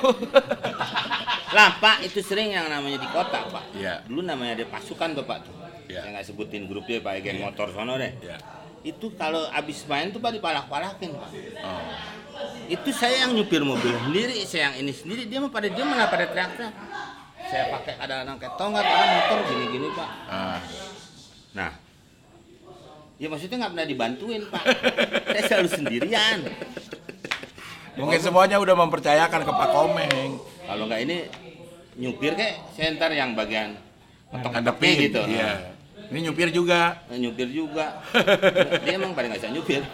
Lah 1.51 1.69
Pak 1.77 1.97
itu 2.07 2.19
sering 2.23 2.55
yang 2.55 2.71
namanya 2.71 3.03
di 3.03 3.09
kota 3.11 3.51
Pak. 3.51 3.75
Iya. 3.75 3.99
Dulu 4.07 4.23
namanya 4.23 4.63
ada 4.63 4.65
pasukan 4.71 5.11
Bapak 5.19 5.37
tuh. 5.43 5.53
Iya. 5.85 6.01
Saya 6.01 6.09
nggak 6.17 6.25
sebutin 6.25 6.63
grupnya 6.65 6.97
Pak, 7.01 7.21
geng 7.21 7.39
motor 7.41 7.67
sono 7.69 7.97
deh. 7.97 8.11
Ya. 8.21 8.37
Itu 8.85 9.13
kalau 9.17 9.45
abis 9.49 9.85
main 9.89 10.13
tuh 10.13 10.21
Pak 10.21 10.37
dipalak-palakin 10.37 11.11
Pak. 11.13 11.29
Oh. 11.65 11.81
Itu 12.69 12.89
saya 12.91 13.25
yang 13.25 13.37
nyupir 13.37 13.61
mobil 13.61 13.93
sendiri, 14.09 14.43
saya 14.45 14.71
yang 14.71 14.85
ini 14.85 14.93
sendiri. 14.93 15.29
Dia 15.29 15.39
mah 15.41 15.51
pada 15.53 15.67
dia 15.69 15.85
malah 15.85 16.09
pada 16.09 16.25
teriak-teriak. 16.29 16.73
Saya 17.45 17.63
pakai 17.69 17.93
kadang-kadang 18.01 18.37
kayak 18.41 18.53
tonggak, 18.57 18.83
kadang 18.83 19.09
motor 19.13 19.39
gini-gini 19.53 19.87
Pak. 19.93 20.09
Ah. 20.25 20.59
Nah, 21.55 21.71
ya 23.21 23.27
maksudnya 23.29 23.57
nggak 23.61 23.71
pernah 23.77 23.87
dibantuin 23.87 24.41
Pak. 24.49 24.63
saya 25.29 25.43
selalu 25.45 25.69
sendirian. 25.69 26.39
Mungkin 27.95 28.19
semuanya 28.19 28.59
udah 28.59 28.75
mempercayakan 28.75 29.41
ke 29.45 29.51
Pak 29.55 29.69
Komeng. 29.71 30.31
Kalau 30.65 30.83
nggak 30.89 31.01
ini 31.05 31.17
nyupir 31.95 32.35
kayak 32.35 32.75
saya 32.75 32.91
ntar 32.97 33.13
yang 33.15 33.37
bagian 33.39 33.79
Ngadepin, 34.35 34.95
gitu. 34.99 35.21
Iya. 35.31 35.74
Ini 36.11 36.19
nyupir 36.29 36.49
juga. 36.53 37.01
Nah, 37.09 37.17
nyupir 37.17 37.47
juga. 37.49 37.99
Dia 38.85 38.93
emang 38.95 39.17
pada 39.17 39.29
nggak 39.29 39.41
bisa 39.41 39.51
nyupir. 39.51 39.81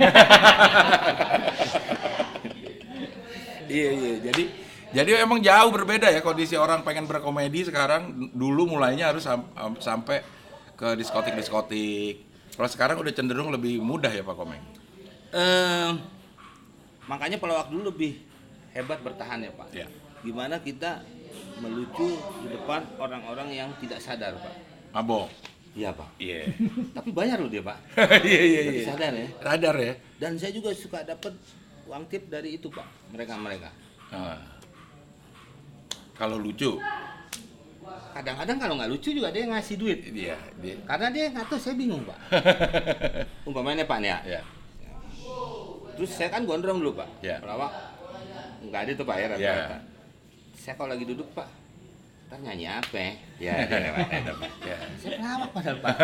Iya 3.71 3.89
iya. 3.95 4.13
Jadi 4.19 4.43
jadi 4.91 5.23
emang 5.23 5.39
jauh 5.39 5.71
berbeda 5.71 6.11
ya 6.11 6.19
kondisi 6.19 6.59
orang 6.59 6.83
pengen 6.83 7.07
berkomedi 7.07 7.63
sekarang. 7.63 8.31
Dulu 8.35 8.75
mulainya 8.75 9.07
harus 9.15 9.23
sam- 9.23 9.47
am- 9.55 9.79
sampai 9.79 10.19
ke 10.75 10.99
diskotik-diskotik. 10.99 12.27
Kalau 12.51 12.67
sekarang 12.67 12.99
udah 12.99 13.13
cenderung 13.15 13.47
lebih 13.47 13.79
mudah 13.79 14.11
ya 14.11 14.27
Pak 14.27 14.35
Komeng. 14.35 14.59
Eh, 15.31 15.89
makanya 17.07 17.39
pelawak 17.39 17.71
dulu 17.71 17.95
lebih 17.95 18.19
hebat 18.75 18.99
bertahan 18.99 19.39
ya 19.39 19.55
Pak. 19.55 19.67
Ya. 19.71 19.87
Gimana 20.19 20.59
kita 20.59 20.99
melucu 21.63 22.19
di 22.43 22.47
depan 22.51 22.83
orang-orang 22.99 23.55
yang 23.55 23.69
tidak 23.79 24.03
sadar 24.03 24.35
Pak. 24.35 24.53
Mabok. 24.91 25.31
Iya 25.71 25.89
Pak. 25.95 26.09
Iya. 26.19 26.51
Tapi 26.97 27.09
bayar 27.15 27.37
loh 27.39 27.51
dia 27.51 27.63
Pak. 27.63 27.77
Iya 28.27 28.41
iya 28.43 28.61
iya. 28.67 28.83
sadar 28.87 29.13
ya. 29.15 29.27
Sadar 29.39 29.75
ya. 29.79 29.93
Dan 30.19 30.35
saya 30.35 30.51
juga 30.51 30.75
suka 30.75 31.03
dapat 31.07 31.33
uang 31.87 32.03
tip 32.11 32.27
dari 32.27 32.59
itu 32.59 32.67
Pak. 32.67 33.15
Mereka-mereka. 33.15 33.71
Nah. 34.11 34.39
Kalau 36.19 36.37
lucu, 36.37 36.77
Kadang-kadang 38.11 38.57
kalau 38.59 38.73
nggak 38.75 38.91
lucu 38.91 39.09
juga 39.15 39.31
dia 39.31 39.47
ngasih 39.47 39.75
duit. 39.79 39.99
dia 40.11 40.35
dia. 40.59 40.75
Karena 40.83 41.07
dia 41.09 41.31
nggak 41.31 41.47
tahu 41.47 41.59
saya 41.59 41.75
bingung 41.79 42.03
Pak. 42.03 42.19
Umpamanya 43.47 43.87
Pak 43.87 43.97
nih 44.03 44.11
ya. 44.11 44.19
Ya. 44.27 44.41
Terus 45.95 46.11
saya 46.11 46.27
kan 46.27 46.43
gondrong 46.43 46.83
dulu 46.83 46.99
Pak. 46.99 47.09
Ya. 47.23 47.39
Pelawak 47.39 47.71
nggak 48.61 48.81
ada 48.83 48.91
tuh 48.93 49.05
Pak 49.07 49.15
ya 49.15 49.25
rata-rata. 49.31 49.75
Ya. 49.75 49.79
Saya 50.59 50.73
kalau 50.77 50.93
lagi 50.93 51.05
duduk 51.07 51.25
Pak, 51.33 51.47
ntar 52.31 52.39
nyanyi 52.39 52.63
apa 52.63 52.95
ya? 52.95 53.11
Ya, 53.43 53.53
Pak. 54.31 54.51
Ya. 54.63 54.77
Saya 54.95 55.19
pelawak 55.19 55.49
padahal 55.51 55.77
Pak. 55.83 55.95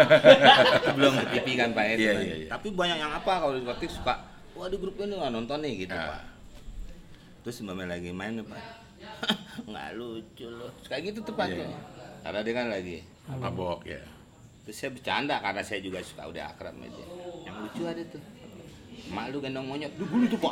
Belum 1.00 1.14
ke 1.16 1.26
TV 1.40 1.48
kan 1.56 1.70
Pak 1.72 1.86
ya. 1.88 1.94
Iya, 1.96 2.12
teman. 2.12 2.26
iya, 2.28 2.36
iya. 2.44 2.48
Tapi 2.52 2.68
banyak 2.76 2.98
yang 3.00 3.12
apa 3.16 3.32
kalau 3.40 3.54
di 3.56 3.64
diskotik 3.64 3.88
suka, 3.88 4.14
wah 4.52 4.68
di 4.68 4.76
grup 4.76 5.00
ini 5.00 5.16
nggak 5.16 5.32
nonton 5.32 5.58
nih 5.64 5.88
gitu 5.88 5.96
Ah. 5.96 6.20
Pak. 6.20 6.22
Terus 7.48 7.64
umpamanya 7.64 7.96
lagi 7.96 8.12
main 8.12 8.44
Pak, 8.44 8.62
nggak 9.72 9.88
lucu 9.96 10.48
loh. 10.52 10.72
Kayak 10.84 11.16
gitu 11.16 11.20
tuh 11.24 11.34
Pak. 11.40 11.48
Tuh. 11.48 11.72
Karena 12.28 12.40
dia 12.44 12.54
kan 12.54 12.68
lagi. 12.68 12.98
Mabok 13.32 13.88
ya. 13.88 14.04
Terus 14.68 14.76
saya 14.76 14.92
bercanda 14.92 15.40
karena 15.40 15.64
saya 15.64 15.80
juga 15.80 16.04
suka 16.04 16.28
udah 16.28 16.44
akrab 16.52 16.76
dia. 16.76 17.08
Yang 17.48 17.56
lucu 17.64 17.82
ada 17.88 18.04
tuh. 18.04 18.20
Mak 19.08 19.32
lu 19.32 19.40
gendong 19.40 19.64
monyet, 19.64 19.96
duh 19.96 20.04
gulu 20.04 20.28
tuh 20.28 20.36
pak. 20.36 20.52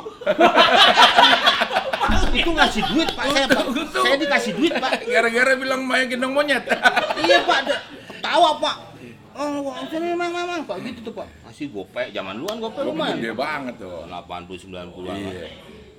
Itu 2.32 2.50
ngasih 2.50 2.82
duit 2.92 3.08
pak 3.12 3.24
saya 3.32 3.46
pak. 3.48 3.64
Saya 3.92 4.16
dikasih 4.16 4.52
duit 4.56 4.72
pak. 4.76 4.92
Gara-gara 5.04 5.52
bilang 5.56 5.82
main 5.84 6.06
gendong 6.06 6.32
monyet. 6.32 6.64
iya 7.26 7.38
pak, 7.42 7.56
ada 7.66 7.76
tawa 8.20 8.58
pak. 8.58 8.76
Oh, 9.36 9.68
wah, 9.68 9.84
sini 9.92 10.16
mang 10.16 10.32
mang 10.32 10.48
mang 10.48 10.62
pak 10.64 10.80
gitu 10.80 11.12
tuh 11.12 11.14
pak. 11.20 11.28
Ngasih 11.44 11.68
gopek, 11.68 12.08
zaman 12.10 12.40
duluan 12.40 12.56
gopek 12.56 12.82
lumayan. 12.88 13.20
Gede 13.20 13.36
banget 13.36 13.74
tuh. 13.76 14.08
80 14.08 14.72
90 14.72 15.12
an. 15.12 15.16
Iya. 15.20 15.48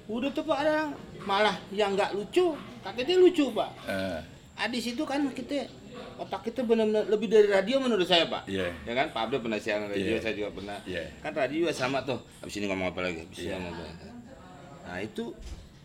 Udah 0.10 0.30
tuh 0.34 0.44
pak 0.44 0.58
ada 0.66 0.90
malah 1.22 1.54
yang 1.70 1.94
nggak 1.94 2.18
lucu, 2.18 2.58
kakeknya 2.82 3.16
lucu 3.22 3.46
pak. 3.54 3.70
Eh, 3.86 4.20
Ah, 4.58 4.66
di 4.66 4.82
situ 4.82 5.06
kan 5.06 5.22
kita 5.38 5.70
otak 6.18 6.50
kita 6.50 6.66
benar-benar 6.66 7.06
lebih 7.14 7.30
dari 7.30 7.46
radio 7.46 7.78
menurut 7.78 8.10
saya 8.10 8.26
pak. 8.26 8.50
Iya. 8.50 8.74
Ya 8.90 8.94
kan 8.98 9.14
Pak 9.14 9.30
Abdul 9.30 9.46
pernah 9.46 9.62
siaran 9.62 9.86
radio, 9.86 10.18
Iya. 10.18 10.22
saya 10.26 10.34
juga 10.34 10.50
pernah. 10.50 10.78
Iya. 10.82 11.06
Kan 11.22 11.32
radio 11.38 11.58
juga 11.70 11.74
sama 11.78 12.02
tuh. 12.02 12.18
Habis 12.42 12.58
ini 12.58 12.66
ngomong 12.66 12.90
apa 12.90 13.06
lagi? 13.06 13.22
Habis 13.22 13.38
ini 13.38 13.46
Iya. 13.46 13.54
ngomong 13.54 13.74
apa 13.78 13.84
lagi. 13.86 14.08
Nah 14.82 14.98
itu 15.06 15.24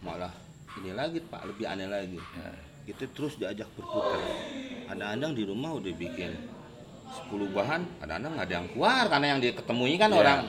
malah 0.03 0.33
ini 0.77 0.91
lagi 0.93 1.23
pak, 1.23 1.47
lebih 1.47 1.65
aneh 1.65 1.87
lagi. 1.87 2.19
ya. 2.19 2.51
Kita 2.83 3.07
terus 3.15 3.39
diajak 3.39 3.71
berputar. 3.73 4.19
Ada-andang 4.91 5.33
di 5.33 5.47
rumah 5.47 5.71
udah 5.73 5.95
bikin 5.95 6.35
10 7.31 7.49
bahan, 7.49 8.03
ada-andang 8.03 8.35
nggak 8.35 8.47
ada 8.51 8.55
yang 8.59 8.69
keluar 8.75 9.05
karena 9.07 9.27
yang 9.37 9.41
diketemui 9.41 9.95
kan 9.95 10.11
Iya. 10.11 10.19
orang 10.19 10.41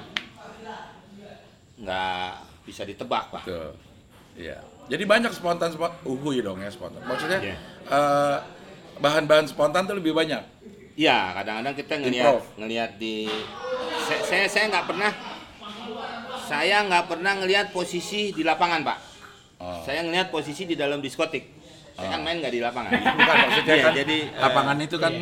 nggak 1.76 2.32
bisa 2.64 2.82
ditebak 2.84 3.24
pak. 3.30 3.44
Tuh. 3.46 3.74
Iya. 4.34 4.58
Jadi 4.90 5.04
banyak 5.06 5.32
spontan 5.32 5.72
spontan 5.72 6.00
uhuy 6.04 6.42
dong 6.42 6.60
ya 6.60 6.70
spontan. 6.70 7.04
Maksudnya 7.04 7.40
Iya. 7.40 7.58
eh, 7.88 8.38
bahan-bahan 8.98 9.46
spontan 9.46 9.86
tuh 9.86 10.00
lebih 10.00 10.16
banyak. 10.16 10.42
Iya, 10.94 11.34
kadang-kadang 11.34 11.76
kita 11.76 11.94
ngelihat 12.00 12.26
Improv. 12.30 12.44
ngelihat 12.58 12.92
di 12.98 13.26
saya 14.06 14.22
saya 14.24 14.46
saya 14.46 14.66
nggak 14.70 14.86
pernah 14.86 15.12
saya 16.44 16.78
nggak 16.86 17.06
pernah 17.08 17.34
ngelihat 17.38 17.68
posisi 17.70 18.30
di 18.30 18.42
lapangan 18.42 18.82
pak. 18.82 18.98
Oh. 19.64 19.80
Saya 19.88 20.04
ngelihat 20.04 20.28
posisi 20.28 20.68
di 20.68 20.76
dalam 20.76 21.00
diskotik. 21.00 21.48
Saya 21.96 22.20
kan 22.20 22.20
main 22.28 22.44
nggak 22.44 22.52
di 22.52 22.60
lapangan. 22.60 22.92
Bukan 23.20 23.36
maksudnya 23.48 23.76
Iya, 23.80 23.84
kan 23.88 23.94
jadi 23.96 24.18
lapangan 24.36 24.78
itu 24.84 24.96
kan 25.00 25.14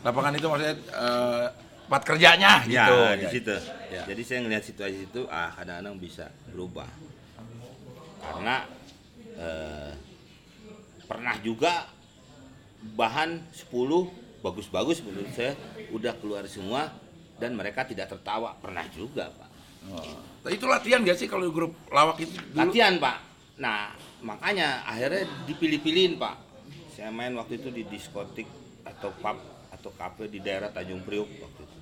lapangan 0.00 0.32
itu 0.32 0.46
maksudnya 0.48 0.76
eh, 0.80 1.44
tempat 1.84 2.02
kerjanya 2.06 2.52
ya 2.64 2.86
gitu. 2.86 2.98
di 3.20 3.26
situ. 3.28 3.56
Ya. 3.92 4.02
Jadi 4.08 4.22
saya 4.24 4.38
ngelihat 4.46 4.64
situasi 4.64 4.98
itu 5.10 5.20
ah 5.28 5.52
kadang-kadang 5.52 6.00
bisa 6.00 6.32
berubah. 6.48 6.88
Karena 8.24 8.64
eh, 9.36 9.92
pernah 11.04 11.36
juga 11.44 11.90
bahan 12.96 13.52
10 13.52 13.68
bagus-bagus 14.40 15.04
menurut 15.04 15.28
saya 15.36 15.52
udah 15.92 16.16
keluar 16.16 16.48
semua 16.48 16.88
dan 17.36 17.52
mereka 17.52 17.84
tidak 17.84 18.08
tertawa 18.08 18.56
pernah 18.56 18.88
juga 18.88 19.28
pak 19.28 19.48
Oh. 19.80 20.04
Itu 20.44 20.68
latihan 20.68 21.00
gak 21.00 21.16
sih 21.16 21.24
kalau 21.24 21.48
grup 21.48 21.72
lawak 21.88 22.20
itu 22.20 22.36
dulu? 22.36 22.52
latihan 22.68 23.00
pak 23.00 23.16
nah 23.60 23.92
makanya 24.20 24.80
akhirnya 24.82 25.28
dipilih-pilihin 25.44 26.16
pak 26.16 26.34
saya 26.90 27.12
main 27.12 27.36
waktu 27.36 27.56
itu 27.56 27.68
di 27.68 27.84
diskotik 27.84 28.48
atau 28.82 29.12
pub 29.14 29.36
atau 29.70 29.90
kafe 29.94 30.26
di 30.26 30.40
daerah 30.40 30.68
Tanjung 30.68 31.04
Priok 31.04 31.28
waktu 31.38 31.60
itu 31.60 31.78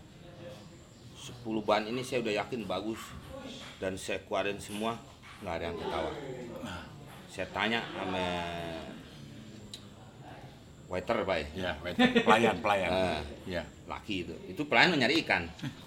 10 1.46 1.62
bahan 1.62 1.84
ini 1.86 2.02
saya 2.02 2.18
udah 2.20 2.34
yakin 2.36 2.66
bagus 2.66 2.98
dan 3.78 3.94
saya 3.94 4.18
keluarin 4.22 4.58
semua 4.58 4.98
nggak 5.38 5.54
ada 5.54 5.64
yang 5.64 5.78
ketawa 5.78 6.12
saya 7.28 7.46
tanya 7.48 7.80
sama 7.88 8.24
waiter 10.88 11.16
pak 11.22 11.36
ya 11.36 11.46
Ya, 11.54 11.72
waiter. 11.78 12.06
pelayan, 12.24 12.56
pelayan. 12.58 12.90
Ah. 13.12 13.20
Ya. 13.44 13.62
laki 13.86 14.24
itu 14.24 14.34
itu 14.48 14.62
pelayan 14.66 14.92
mau 14.92 14.98
nyari 14.98 15.22
ikan 15.22 15.44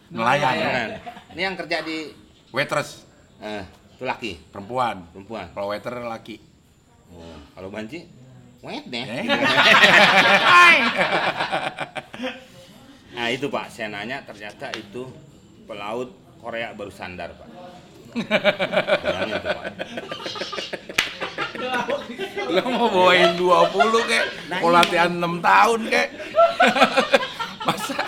Nelayan. 0.07 0.55
ya. 0.55 0.99
Ini 1.31 1.41
yang 1.43 1.55
kerja 1.55 1.81
di 1.81 2.11
Waitress 2.49 3.05
eh, 3.39 3.63
itu 4.01 4.09
laki 4.09 4.33
perempuan. 4.49 5.05
perempuan 5.13 5.45
Kalau 5.53 5.69
waiter 5.69 5.93
laki. 6.01 6.41
Oh, 7.13 7.37
kalau 7.53 7.69
banci, 7.69 8.01
wet 8.65 8.89
deh. 8.89 9.05
Eh? 9.05 9.25
Nah 13.11 13.27
itu 13.27 13.51
pak, 13.51 13.67
saya 13.67 13.91
nanya 13.91 14.23
ternyata 14.23 14.71
itu 14.71 15.03
pelaut 15.67 16.15
Korea 16.39 16.71
baru 16.71 16.87
sandar 16.89 17.35
pak. 17.35 17.49
Bayangin 19.03 19.35
tuh 19.35 19.51
pak. 19.51 19.65
Lo 22.55 22.61
mau 22.71 22.87
bawain 22.87 23.35
20 23.35 24.09
kek, 24.09 24.25
mau 24.63 24.71
latihan 24.71 25.11
6 25.11 25.43
tahun 25.43 25.79
kek. 25.91 26.07
Masa 27.67 27.99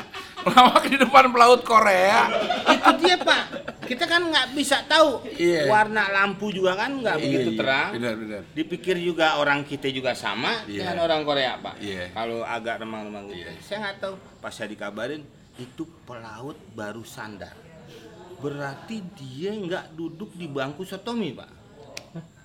lawak 0.46 0.84
di 0.86 0.98
depan 0.98 1.30
pelaut 1.30 1.62
Korea? 1.62 2.28
Itu 2.68 2.92
dia 3.00 3.16
pak. 3.16 3.44
Kita 3.84 4.08
kan 4.08 4.24
nggak 4.26 4.56
bisa 4.56 4.80
tahu 4.84 5.28
Iya. 5.36 5.68
warna 5.68 6.08
lampu 6.08 6.50
juga 6.50 6.74
kan 6.74 6.96
nggak 6.96 7.18
begitu 7.20 7.50
Iya, 7.50 7.52
iya. 7.52 7.60
terang. 7.60 7.90
Benar, 7.94 8.14
benar. 8.16 8.42
Dipikir 8.52 8.96
juga 8.96 9.36
orang 9.36 9.64
kita 9.64 9.88
juga 9.88 10.12
sama 10.14 10.64
Iya. 10.66 10.88
dengan 10.88 11.04
orang 11.04 11.22
Korea 11.22 11.60
pak. 11.60 11.76
Iya. 11.78 12.12
Kalau 12.12 12.42
agak 12.42 12.80
remang-remang 12.80 13.28
gitu. 13.28 13.44
Iya. 13.44 13.60
Saya 13.60 13.78
nggak 13.84 13.98
tahu. 14.00 14.14
Pas 14.40 14.52
saya 14.52 14.68
dikabarin 14.68 15.22
itu 15.56 15.84
pelaut 16.04 16.56
baru 16.72 17.04
sandar. 17.04 17.54
Berarti 18.40 19.04
dia 19.14 19.52
nggak 19.52 19.94
duduk 19.94 20.32
di 20.34 20.48
bangku 20.48 20.84
sotomi 20.84 21.32
pak. 21.32 21.52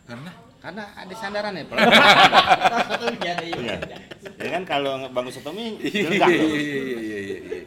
Karena 0.04 0.32
Karena 0.58 0.90
ada 0.90 1.14
sandaran 1.14 1.54
ya 1.54 1.64
pelaut. 1.64 1.86
Iya, 3.22 3.34
Iya. 3.46 3.74
Ya 4.38 4.48
kan 4.52 4.62
kalau 4.64 5.06
bangku 5.08 5.30
sotomi 5.30 5.78
Iya, 5.78 6.10
iya, 6.10 6.26
iya, 6.26 7.18
iya, 7.22 7.57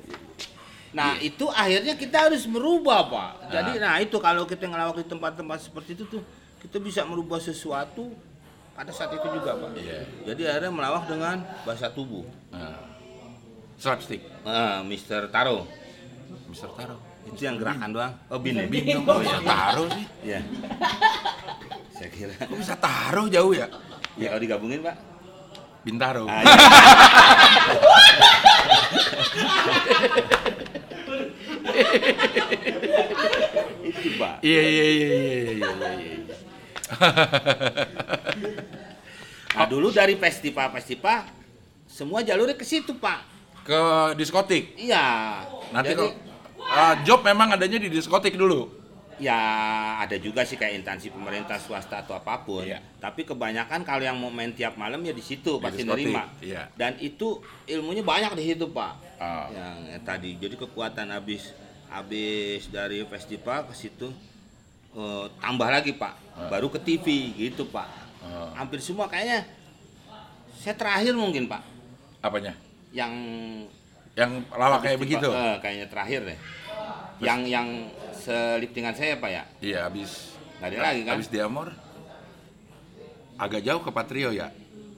Nah 0.91 1.15
itu 1.17 1.48
akhirnya 1.48 1.95
kita 1.95 2.27
harus 2.27 2.43
merubah 2.45 3.07
pak. 3.07 3.31
Jadi 3.48 3.79
nah 3.79 3.95
itu 3.98 4.19
kalau 4.19 4.43
kita 4.43 4.67
ngelawak 4.67 5.00
di 5.00 5.07
tempat-tempat 5.07 5.57
seperti 5.62 5.95
itu 5.95 6.03
tuh 6.05 6.21
kita 6.60 6.77
bisa 6.77 7.01
merubah 7.03 7.39
sesuatu 7.39 8.12
pada 8.71 8.91
saat 8.91 9.12
itu 9.12 9.24
juga 9.31 9.55
pak. 9.55 9.71
Iya. 9.75 10.03
Jadi 10.27 10.41
akhirnya 10.45 10.71
melawak 10.71 11.07
dengan 11.07 11.39
bahasa 11.63 11.88
tubuh. 11.88 12.27
Nah, 12.51 12.75
slapstick, 13.79 14.19
Ah, 14.43 14.83
Mister 14.83 15.31
Taro 15.31 15.63
Mister 16.45 16.67
Taro. 16.75 17.00
itu 17.21 17.38
yang 17.39 17.55
gerakan 17.55 17.93
doang. 17.93 18.13
Oh 18.27 18.41
bin 18.41 18.57
ya? 18.57 18.65
Bingung 18.65 19.05
Oh 19.05 19.21
iya. 19.21 19.38
taruh 19.39 19.88
sih. 19.93 20.05
Iya. 20.25 20.39
Saya 21.93 22.10
kira. 22.10 22.33
Kok 22.36 22.57
bisa 22.57 22.75
taruh 22.75 23.29
jauh 23.29 23.53
ya? 23.53 23.69
Ya 24.17 24.27
kalau 24.27 24.41
digabungin 24.41 24.81
pak. 24.81 24.98
Bintaro. 25.81 26.25
Ah, 26.27 26.41
iya. 26.41 26.57
pak. 34.20 34.34
Iya 34.42 34.62
iya 34.62 34.86
iya 34.88 35.08
iya 35.12 35.18
iya 35.20 35.51
iya. 35.51 36.16
iya. 36.22 36.36
Nah 39.51 39.68
dulu 39.68 39.92
dari 39.92 40.16
festival-festival 40.16 41.28
semua 41.84 42.24
jalurnya 42.24 42.56
ke 42.56 42.63
situ 42.63 42.96
pak. 42.96 43.28
ke 43.62 43.78
diskotik. 44.18 44.74
Iya. 44.74 45.38
Nanti 45.70 45.94
Jadi, 45.94 46.08
uh, 46.58 46.96
job 47.06 47.22
memang 47.22 47.54
adanya 47.54 47.78
di 47.78 47.94
diskotik 47.94 48.34
dulu. 48.34 48.80
ya 49.22 49.38
ada 50.01 50.18
juga 50.18 50.42
sih 50.42 50.58
kayak 50.58 50.82
instansi 50.82 51.13
pemerintah 51.13 51.62
swasta 51.62 52.01
atau 52.01 52.18
apa 52.18 52.42
pun. 52.42 52.66
Iya. 52.66 52.82
Tapi 52.98 53.22
kebanyakan 53.22 53.86
kalau 53.86 54.01
yang 54.01 54.18
mau 54.18 54.34
main 54.34 54.50
tiap 54.50 54.82
malam 54.82 54.98
ya 55.06 55.13
di 55.13 55.22
situ 55.22 55.60
Di 55.60 55.63
pasti 55.68 55.86
diskotik, 55.86 56.10
nerima. 56.10 56.25
iya. 56.42 56.74
Dan 56.74 56.98
itu 56.98 57.38
ilmunya 57.70 58.01
banyak 58.01 58.34
di 58.34 58.44
situ 58.50 58.66
pak. 58.74 58.98
Ah. 59.22 59.46
Yang 59.54 59.78
ya, 59.94 59.98
tadi 60.01 60.30
jadi 60.42 60.56
kekuatan 60.58 61.13
habis 61.13 61.54
habis 61.91 62.71
dari 62.71 63.03
festival 63.03 63.67
ke 63.67 63.74
situ 63.75 64.07
eh, 64.91 65.25
tambah 65.38 65.67
lagi 65.67 65.91
pak. 65.91 66.13
Ah. 66.33 66.48
Baru 66.48 66.71
ke 66.71 66.79
TV 66.79 67.05
gitu 67.38 67.67
pak. 67.67 67.88
Ah. 68.24 68.55
Hampir 68.55 68.79
semua 68.79 69.05
kayaknya 69.05 69.43
saya 70.55 70.77
terakhir 70.77 71.17
mungkin 71.17 71.45
pak 71.45 71.65
Apanya? 72.21 72.53
yang 72.93 73.12
Yang 74.13 74.43
lawak 74.51 74.83
kayak 74.83 75.00
begitu. 75.00 75.27
eh, 75.27 75.55
kayaknya 75.60 75.88
terakhir 75.88 76.21
deh. 76.25 76.39
Yang 77.19 77.39
yang 77.48 77.67
seliptingan 78.13 78.93
saya 78.93 79.15
pak 79.15 79.29
ya. 79.29 79.43
Iya, 79.60 79.79
habis 79.86 80.36
Nggak 80.60 80.69
ada 80.69 80.79
lagi 80.83 81.01
kan? 81.01 81.13
Habis 81.17 81.29
Diamor 81.29 81.69
agak 83.36 83.62
jauh 83.62 83.81
ke 83.81 83.89
Patrio 83.89 84.29
ya. 84.29 84.53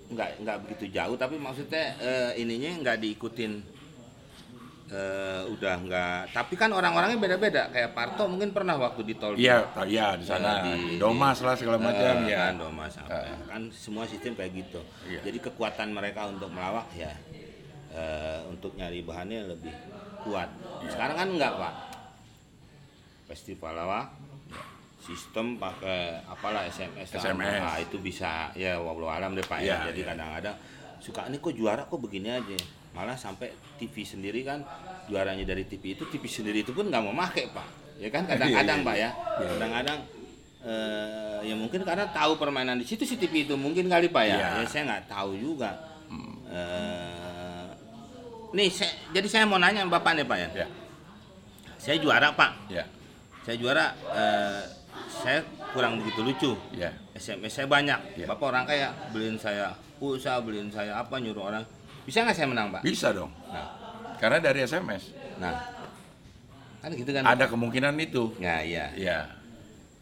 nggak 0.05 0.45
nggak 0.45 0.57
begitu 0.61 0.85
jauh 0.93 1.15
tapi 1.15 1.41
maksudnya 1.41 1.97
eh, 1.97 2.31
ininya 2.37 2.85
nggak 2.85 2.97
diikutin 3.01 3.65
eh, 4.93 5.41
udah 5.47 5.73
nggak 5.81 6.19
tapi 6.29 6.53
kan 6.53 6.69
orang-orangnya 6.69 7.17
beda-beda 7.17 7.67
kayak 7.67 7.91
Parto 7.91 8.23
mungkin 8.25 8.49
pernah 8.49 8.77
waktu 8.77 9.01
di 9.03 9.13
tol 9.13 9.33
Iya, 9.33 9.65
iya 9.83 10.13
di 10.13 10.21
sana. 10.23 10.61
Eh, 10.63 10.77
di- 10.77 10.97
Domas 10.97 11.41
lah 11.41 11.53
segala 11.53 11.81
macam 11.81 12.13
Eh, 12.21 12.29
ya. 12.29 12.53
kan 12.53 12.61
Domas 12.61 12.93
apa 12.95 13.09
ya. 13.19 13.35
kan 13.47 13.61
semua 13.69 14.05
sistem 14.05 14.33
kayak 14.33 14.53
gitu 14.55 14.81
Iya. 15.03 15.19
jadi 15.23 15.37
kekuatan 15.43 15.89
mereka 15.89 16.25
untuk 16.25 16.47
melawak 16.47 16.85
ya 16.93 17.09
eh, 17.89 18.39
untuk 18.47 18.73
nyari 18.73 19.01
bahannya 19.01 19.49
lebih 19.49 19.73
kuat 20.21 20.49
Iya. 20.79 20.89
sekarang 20.91 21.15
kan 21.15 21.27
enggak 21.31 21.53
pak 21.53 21.73
festival 23.25 23.73
lawak 23.75 24.07
sistem 24.99 25.57
pakai 25.57 26.15
apalah 26.23 26.63
SMS, 26.65 27.11
lah. 27.11 27.23
SMS. 27.27 27.59
Nah, 27.59 27.75
itu 27.77 27.97
bisa 27.99 28.47
ya 28.53 28.77
wallahu 28.77 29.11
alam 29.11 29.33
deh 29.33 29.43
pak 29.43 29.59
Iya, 29.59 29.83
ya 29.83 29.91
jadi 29.91 29.99
iya. 29.99 30.07
kadang-kadang 30.07 30.55
suka 30.97 31.27
ini 31.27 31.37
kok 31.37 31.51
juara 31.51 31.83
kok 31.83 31.99
begini 31.99 32.31
aja 32.31 32.55
malah 32.93 33.17
sampai 33.17 33.49
TV 33.75 34.05
sendiri 34.05 34.45
kan 34.45 34.61
juaranya 35.09 35.43
dari 35.43 35.65
TV 35.65 35.97
itu 35.97 36.05
TV 36.07 36.23
sendiri 36.29 36.61
itu 36.61 36.71
pun 36.71 36.87
nggak 36.87 37.01
mau 37.01 37.11
make 37.11 37.49
pak. 37.49 37.67
Ya 37.97 38.09
kan? 38.09 38.25
Kadang-kadang 38.25 38.79
Iya, 38.81 38.87
pak 38.87 38.95
iya. 38.95 39.09
ya 39.13 39.45
kadang-kadang 39.57 39.99
eh, 40.63 41.37
ya 41.43 41.55
mungkin 41.57 41.81
karena 41.83 42.05
tahu 42.09 42.37
permainan 42.37 42.77
di 42.77 42.85
situ 42.85 43.03
si 43.03 43.17
TV 43.17 43.43
itu 43.43 43.57
mungkin 43.57 43.89
kali 43.89 44.07
pak 44.07 44.23
ya, 44.29 44.35
Iya. 44.37 44.47
ya 44.61 44.65
saya 44.69 44.83
nggak 44.87 45.03
tahu 45.09 45.31
juga. 45.35 45.71
Eh, 46.53 47.67
nih 48.53 48.69
saya, 48.69 48.93
jadi 49.09 49.27
saya 49.27 49.43
mau 49.49 49.57
nanya 49.57 49.83
bapak 49.89 50.13
nih 50.21 50.25
pak 50.29 50.37
ya. 50.37 50.49
Ya, 50.63 50.67
saya 51.81 51.97
juara 51.97 52.29
pak. 52.37 52.51
Ya, 52.69 52.85
saya 53.41 53.57
juara 53.57 53.85
eh, 54.13 54.61
saya 55.09 55.41
kurang 55.73 55.97
begitu 55.97 56.21
lucu. 56.21 56.51
Ya. 56.77 56.93
SMS 57.13 57.57
saya 57.57 57.65
banyak. 57.65 58.21
Iya. 58.21 58.25
bapak 58.29 58.45
orang 58.53 58.63
kaya 58.69 58.93
beliin 59.09 59.37
saya 59.37 59.73
pulsa 59.97 60.37
beliin 60.41 60.69
saya 60.69 61.01
apa 61.01 61.17
nyuruh 61.17 61.49
orang 61.49 61.63
bisa 62.03 62.21
nggak 62.21 62.35
saya 62.35 62.47
menang 62.47 62.67
pak 62.69 62.81
Bisa 62.81 63.11
dong. 63.11 63.31
nah 63.47 63.67
Karena 64.17 64.39
dari 64.39 64.59
SMS 64.61 65.11
nah 65.35 65.55
kan 66.79 66.91
gitu 66.91 67.09
kan 67.09 67.23
ada 67.23 67.47
kemungkinan 67.47 67.95
itu. 67.97 68.35
ya 68.37 68.59
iya 68.59 68.85
Ya. 68.93 69.17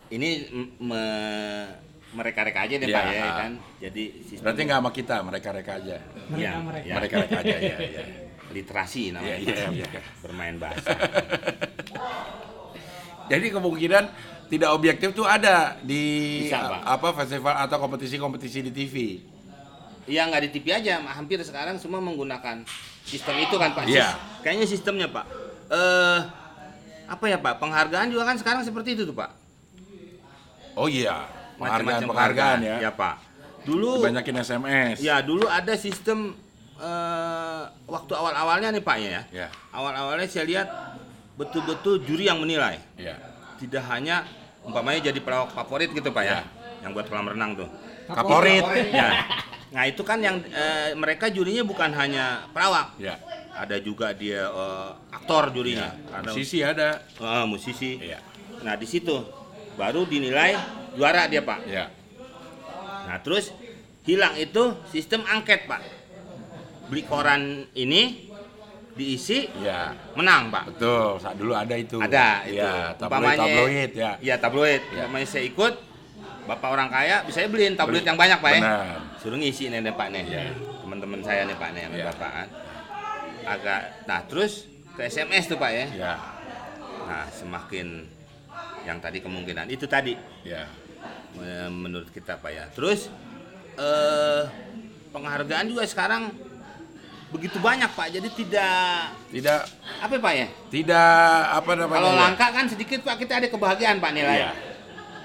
ini 0.09 0.49
me- 0.77 1.69
mereka-reka 2.11 2.65
aja 2.65 2.75
deh 2.75 2.85
Iya. 2.85 2.97
pak 2.97 3.05
ya 3.07 3.29
kan 3.39 3.51
jadi 3.77 4.03
sistem 4.21 4.43
Berarti 4.43 4.61
nggak 4.63 4.79
sama 4.79 4.91
kita, 4.91 5.15
mereka-reka 5.21 5.71
aja. 5.77 5.97
ya, 5.97 6.51
Mereka-mereka. 6.59 6.83
ya, 6.83 6.93
Mereka-reka 6.99 7.37
aja 7.39 7.55
ya, 7.55 7.77
ya. 7.79 8.03
literasi 8.51 9.01
Iya, 9.01 9.13
namanya 9.15 9.37
iya, 9.39 9.65
iya. 9.71 10.01
bermain 10.19 10.55
bahasa 10.57 10.91
Jadi 13.31 13.47
kemungkinan 13.47 14.03
tidak 14.51 14.69
objektif 14.69 15.15
tuh 15.15 15.23
ada 15.23 15.79
di 15.79 16.03
Bisa, 16.43 16.83
apa 16.83 17.15
festival 17.15 17.55
atau 17.57 17.77
kompetisi-kompetisi 17.79 18.59
di 18.67 18.71
TV. 18.75 18.95
Iya 20.09 20.27
nggak 20.29 20.41
di 20.45 20.49
TV 20.49 20.65
aja, 20.73 20.97
hampir 21.13 21.37
sekarang 21.45 21.77
semua 21.77 22.01
menggunakan 22.01 22.65
sistem 23.05 23.35
itu 23.37 23.55
kan 23.57 23.73
Pak. 23.77 23.85
Iya. 23.85 24.17
Kayaknya 24.41 24.67
sistemnya 24.67 25.07
Pak. 25.09 25.25
Eh 25.69 26.19
apa 27.05 27.25
ya 27.27 27.37
Pak? 27.37 27.59
Penghargaan 27.61 28.07
juga 28.09 28.23
kan 28.25 28.37
sekarang 28.39 28.61
seperti 28.65 28.97
itu 28.97 29.03
tuh 29.05 29.13
Pak. 29.13 29.29
Oh 30.73 30.87
iya, 30.87 31.27
Macam-macam 31.59 32.07
penghargaan-penghargaan 32.07 32.59
ya. 32.63 32.77
Ya 32.87 32.91
Pak. 32.95 33.15
Dulu 33.61 34.01
Banyakin 34.01 34.41
SMS. 34.41 34.97
ya 35.03 35.21
dulu 35.21 35.45
ada 35.45 35.77
sistem 35.77 36.33
eh 36.81 37.63
waktu 37.85 38.11
awal-awalnya 38.17 38.73
nih 38.73 38.81
Pak 38.81 38.97
ya. 38.97 39.21
Ya, 39.29 39.47
Awal-awalnya 39.69 40.25
saya 40.25 40.49
lihat 40.49 40.67
betul-betul 41.37 42.01
juri 42.01 42.25
yang 42.25 42.41
menilai. 42.41 42.81
ya. 42.97 43.19
Tidak 43.61 43.83
hanya 43.93 44.25
umpamanya 44.65 45.13
jadi 45.13 45.19
pelawak 45.21 45.53
favorit 45.53 45.93
gitu 45.93 46.09
Pak 46.09 46.23
ya. 46.25 46.41
Ya. 46.41 46.41
Yang 46.81 46.91
buat 46.97 47.05
kolam 47.13 47.27
renang 47.29 47.53
tuh. 47.53 47.69
Kaporit. 48.09 48.65
Ya. 48.89 49.09
Nah 49.71 49.87
itu 49.87 50.03
kan 50.03 50.19
yang 50.19 50.43
eh, 50.43 50.91
mereka 50.93 51.27
jurinya 51.27 51.63
bukan 51.63 51.91
hanya 51.91 52.43
pelawak, 52.51 52.91
Ya. 52.97 53.15
ada 53.51 53.79
juga 53.79 54.11
dia 54.11 54.43
eh, 54.43 54.89
aktor 55.09 55.49
jurinya, 55.49 55.95
ada 56.11 56.31
Sisi 56.31 56.59
ada. 56.59 56.99
eh, 57.07 57.45
musisi. 57.45 57.95
Ya. 57.97 58.19
Nah 58.61 58.75
di 58.75 58.83
situ 58.83 59.15
baru 59.73 60.03
dinilai 60.03 60.59
juara 60.93 61.23
dia 61.25 61.39
pak. 61.41 61.63
Ya. 61.65 61.87
Nah 63.07 63.17
terus 63.19 63.55
hilang 64.03 64.35
itu 64.35 64.75
sistem 64.85 65.23
angket 65.23 65.63
pak. 65.65 65.79
Beli 66.85 67.07
koran 67.07 67.63
ini 67.71 68.27
diisi 68.91 69.47
Ya. 69.57 69.95
menang 70.13 70.51
pak. 70.51 70.75
Betul, 70.75 71.15
saat 71.17 71.39
dulu 71.39 71.55
ada 71.55 71.79
itu. 71.79 71.95
Ada 71.95 72.43
itu. 72.43 72.59
Ya, 72.59 72.91
Umpamanya- 72.91 73.39
tabloid, 73.39 73.39
tabloid 73.39 73.91
ya. 73.95 74.11
Iya 74.19 74.35
tabloid. 74.35 74.81
Ya. 74.91 75.07
Umpamanya 75.07 75.27
saya 75.31 75.47
ikut, 75.47 75.73
bapak 76.43 76.69
orang 76.69 76.91
kaya 76.91 77.23
bisa 77.23 77.39
beliin 77.47 77.79
tabloid 77.79 78.03
yang 78.03 78.19
banyak 78.19 78.35
pak 78.37 78.51
ya. 78.51 78.59
Benar. 78.59 78.95
Suruh 79.21 79.37
ngisi 79.37 79.69
nih 79.69 79.85
pak 79.93 80.09
nih. 80.09 80.25
Ya. 80.25 80.49
Teman-teman 80.81 81.21
saya 81.21 81.45
nih 81.45 81.53
pak 81.53 81.69
nih 81.77 81.81
yang 81.85 81.93
Ya. 81.93 82.05
bapak. 82.09 82.31
Agak. 83.45 83.81
Nah 84.09 84.19
terus 84.25 84.65
ke 84.97 85.05
SMS 85.05 85.45
tuh 85.45 85.61
pak 85.61 85.69
ya. 85.69 85.85
Ya. 85.93 86.13
Nah 87.05 87.29
semakin 87.29 88.09
yang 88.81 88.97
tadi 88.97 89.21
kemungkinan 89.21 89.69
itu 89.69 89.85
tadi 89.85 90.17
Ya. 90.41 90.65
menurut 91.69 92.09
kita 92.09 92.41
pak 92.41 92.49
ya. 92.49 92.65
Terus 92.73 93.13
eh 93.77 94.43
penghargaan 95.13 95.69
juga 95.69 95.85
sekarang 95.85 96.33
begitu 97.29 97.61
banyak 97.61 97.93
pak. 97.93 98.09
Jadi 98.09 98.29
tidak 98.33 99.13
Tidak 99.29 99.59
apa 100.01 100.13
ya, 100.17 100.19
pak 100.19 100.33
ya? 100.33 100.47
tidak 100.73 101.13
apa 101.61 101.71
namanya? 101.77 101.97
Kalau 102.01 102.11
ya? 102.11 102.19
langka 102.25 102.47
kan 102.49 102.65
sedikit 102.65 102.99
pak 103.05 103.15
kita 103.21 103.33
ada 103.37 103.47
kebahagiaan 103.47 104.01
pak 104.01 104.11
nilai. 104.17 104.49
Iya. 104.49 104.51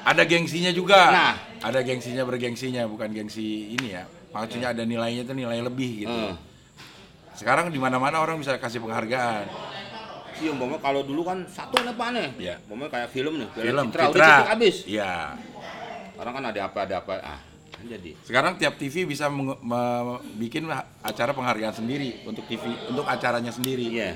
Ada 0.07 0.23
gengsinya 0.23 0.71
juga. 0.71 1.01
Nah. 1.11 1.35
Ada 1.67 1.83
gengsinya 1.83 2.23
bergengsinya, 2.23 2.87
bukan 2.87 3.11
gengsi 3.11 3.75
ini 3.75 3.91
ya. 3.99 4.07
Maksudnya 4.31 4.71
ada 4.71 4.87
nilainya 4.87 5.27
itu 5.27 5.35
nilai 5.35 5.59
lebih 5.59 6.07
gitu. 6.07 6.15
Eh. 6.31 6.37
Sekarang 7.35 7.75
di 7.75 7.77
mana-mana 7.83 8.23
orang 8.23 8.39
bisa 8.39 8.55
kasih 8.57 8.79
penghargaan. 8.79 9.51
Iya, 10.37 10.53
umpamanya 10.53 10.85
kalau 10.85 11.01
dulu 11.01 11.25
kan 11.25 11.49
satu 11.49 11.81
pak 11.81 12.09
nih. 12.13 12.29
Iya. 12.39 12.55
Umpamanya 12.69 12.91
kayak 12.93 13.09
film 13.11 13.41
nih, 13.41 13.49
Film 13.57 13.85
Citra, 13.89 14.03
udah 14.05 14.13
Citra. 14.13 14.29
cepat 14.29 14.51
habis. 14.53 14.77
Iya. 14.85 15.13
Orang 16.21 16.33
kan 16.37 16.45
ada 16.53 16.61
apa 16.69 16.79
ada 16.85 16.95
apa. 17.01 17.13
Ah, 17.25 17.41
kan 17.73 17.85
jadi. 17.89 18.11
Sekarang 18.21 18.53
tiap 18.61 18.77
TV 18.77 19.09
bisa 19.09 19.33
bikin 20.37 20.69
acara 21.01 21.33
penghargaan 21.33 21.75
sendiri 21.81 22.21
untuk 22.29 22.45
TV, 22.45 22.63
untuk 22.93 23.09
acaranya 23.09 23.51
sendiri. 23.51 23.89
Iya. 23.89 24.11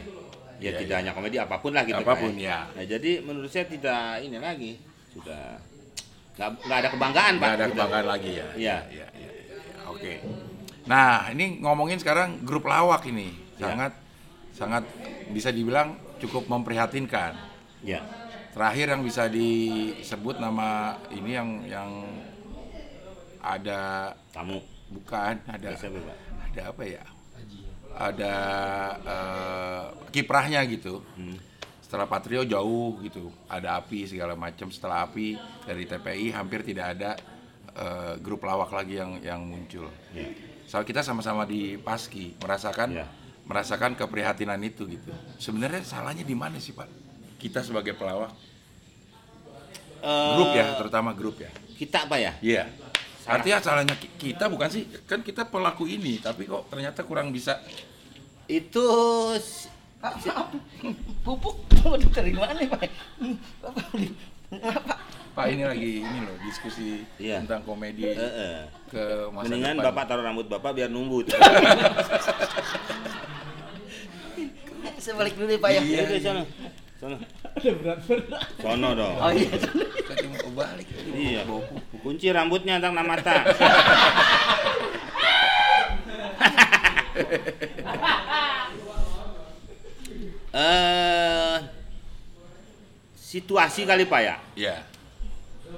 Ya 0.60 0.76
Iya, 0.76 0.84
tidak 0.84 0.96
hanya 1.00 1.12
komedi 1.16 1.40
apa 1.40 1.56
pun 1.56 1.72
lah 1.72 1.88
gitu. 1.88 2.04
Apa 2.04 2.12
pun, 2.20 2.36
Pak, 2.36 2.44
ya. 2.44 2.68
Nah, 2.76 2.84
jadi 2.84 3.24
menurut 3.24 3.48
saya 3.48 3.64
tidak 3.64 4.20
ini 4.20 4.36
lagi 4.36 4.76
sudah 5.16 5.56
nggak 6.40 6.50
nggak 6.64 6.78
ada 6.80 6.88
kebanggaan 6.88 7.32
pak. 7.36 7.44
Nggak 7.44 7.52
ada 7.52 7.60
Sudah. 7.68 7.76
kebanggaan 7.76 8.06
lagi 8.08 8.30
ya. 8.32 8.46
Iya. 8.56 8.56
Iya, 8.56 8.78
iya, 8.88 9.06
iya, 9.12 9.30
iya. 9.36 9.56
Oke. 9.92 10.12
Nah, 10.88 11.28
ini 11.28 11.60
ngomongin 11.60 12.00
sekarang 12.00 12.40
grup 12.40 12.64
lawak 12.64 13.04
ini 13.04 13.36
Iya. 13.60 13.76
sangat 13.76 13.92
sangat 14.56 14.84
bisa 15.36 15.52
dibilang 15.52 16.00
cukup 16.16 16.48
memprihatinkan. 16.48 17.36
Iya. 17.84 18.00
Terakhir 18.56 18.96
yang 18.96 19.02
bisa 19.04 19.28
disebut 19.28 20.40
nama 20.40 20.96
ini 21.12 21.30
yang 21.36 21.48
yang 21.68 21.90
ada 23.40 24.12
Tamu. 24.32 24.64
bukan 24.90 25.38
ada 25.44 25.68
Pak? 25.76 26.16
ada 26.50 26.62
apa 26.72 26.82
ya? 26.82 27.04
Ada 27.90 28.34
eh, 29.04 29.82
kiprahnya 30.08 30.64
gitu. 30.66 31.04
Hmm. 31.20 31.36
Setelah 31.90 32.06
Patrio 32.06 32.46
jauh 32.46 33.02
gitu, 33.02 33.34
ada 33.50 33.74
api 33.74 34.06
segala 34.06 34.38
macam. 34.38 34.70
Setelah 34.70 35.02
api 35.02 35.34
dari 35.66 35.82
TPI 35.82 36.30
hampir 36.30 36.62
tidak 36.62 36.94
ada 36.94 37.18
eh, 37.70 38.14
grup 38.18 38.46
lawak 38.46 38.70
lagi 38.70 38.94
yang 38.94 39.18
yang 39.18 39.42
muncul. 39.42 39.90
Iya. 40.14 40.30
Soal 40.66 40.86
kita 40.86 41.02
sama-sama 41.02 41.42
di 41.42 41.74
Paski 41.74 42.38
merasakan 42.38 42.94
Iya. 42.94 43.06
merasakan 43.42 43.98
keprihatinan 43.98 44.62
itu 44.62 44.86
gitu. 44.86 45.10
Sebenarnya 45.36 45.82
salahnya 45.82 46.22
di 46.22 46.34
mana 46.34 46.58
sih 46.58 46.70
Pak? 46.70 46.86
Kita 47.36 47.58
sebagai 47.60 47.94
pelawak, 47.94 48.30
Eh, 50.00 50.32
grup 50.32 50.54
ya, 50.54 50.78
terutama 50.78 51.10
grup 51.10 51.36
ya. 51.36 51.50
Kita 51.74 52.06
apa 52.06 52.16
ya? 52.16 52.32
Iya. 52.38 52.70
Salah. 53.20 53.34
Artinya 53.36 53.58
salahnya 53.60 53.94
ki- 53.94 54.14
kita 54.16 54.46
bukan 54.46 54.70
sih, 54.70 54.86
kan 55.04 55.20
kita 55.20 55.44
pelaku 55.44 55.84
ini, 55.84 56.16
tapi 56.16 56.46
kok 56.46 56.70
ternyata 56.70 57.02
kurang 57.02 57.28
bisa 57.28 57.58
itu 58.46 58.80
Pupuk 61.20 61.56
mau 61.84 61.92
diterima 62.00 62.48
nih 62.56 62.64
Pak. 62.72 62.88
Apa? 63.60 63.82
Pak 65.30 65.46
ini 65.52 65.62
lagi 65.68 66.00
ini 66.02 66.18
loh 66.24 66.34
diskusi 66.42 67.04
Iya. 67.20 67.44
tentang 67.44 67.62
komedi 67.68 68.08
eh, 68.08 68.16
eh. 68.18 68.64
ke 68.90 69.28
masa 69.30 69.46
mendingan 69.46 69.76
depan. 69.78 69.86
bapak 69.92 70.04
taruh 70.08 70.24
rambut 70.24 70.48
bapak 70.48 70.72
biar 70.74 70.88
numbuh 70.88 71.20
tuh. 71.22 71.36
Saya 75.00 75.16
balik 75.16 75.32
dulu 75.36 75.48
ya 75.48 75.60
Pak 75.60 75.70
ya. 75.72 75.80
Iya, 75.80 76.02
deh, 76.12 76.20
sono. 76.20 76.44
Sono. 77.00 77.16
Ada 77.56 77.70
berat-berat. 77.72 78.44
Sono 78.60 78.88
dong. 78.92 79.16
Oh 79.16 79.32
iya. 79.32 79.48
Tadi 80.04 80.26
mau 80.28 80.52
balik. 80.60 80.86
Iya. 81.12 81.40
Kunci 82.04 82.28
rambutnya 82.32 82.80
tang 82.80 82.96
mata. 82.96 83.34
Eh 90.60 91.56
situasi 93.16 93.88
kali 93.88 94.04
Pak 94.04 94.20
ya. 94.20 94.36
Iya. 94.58 94.76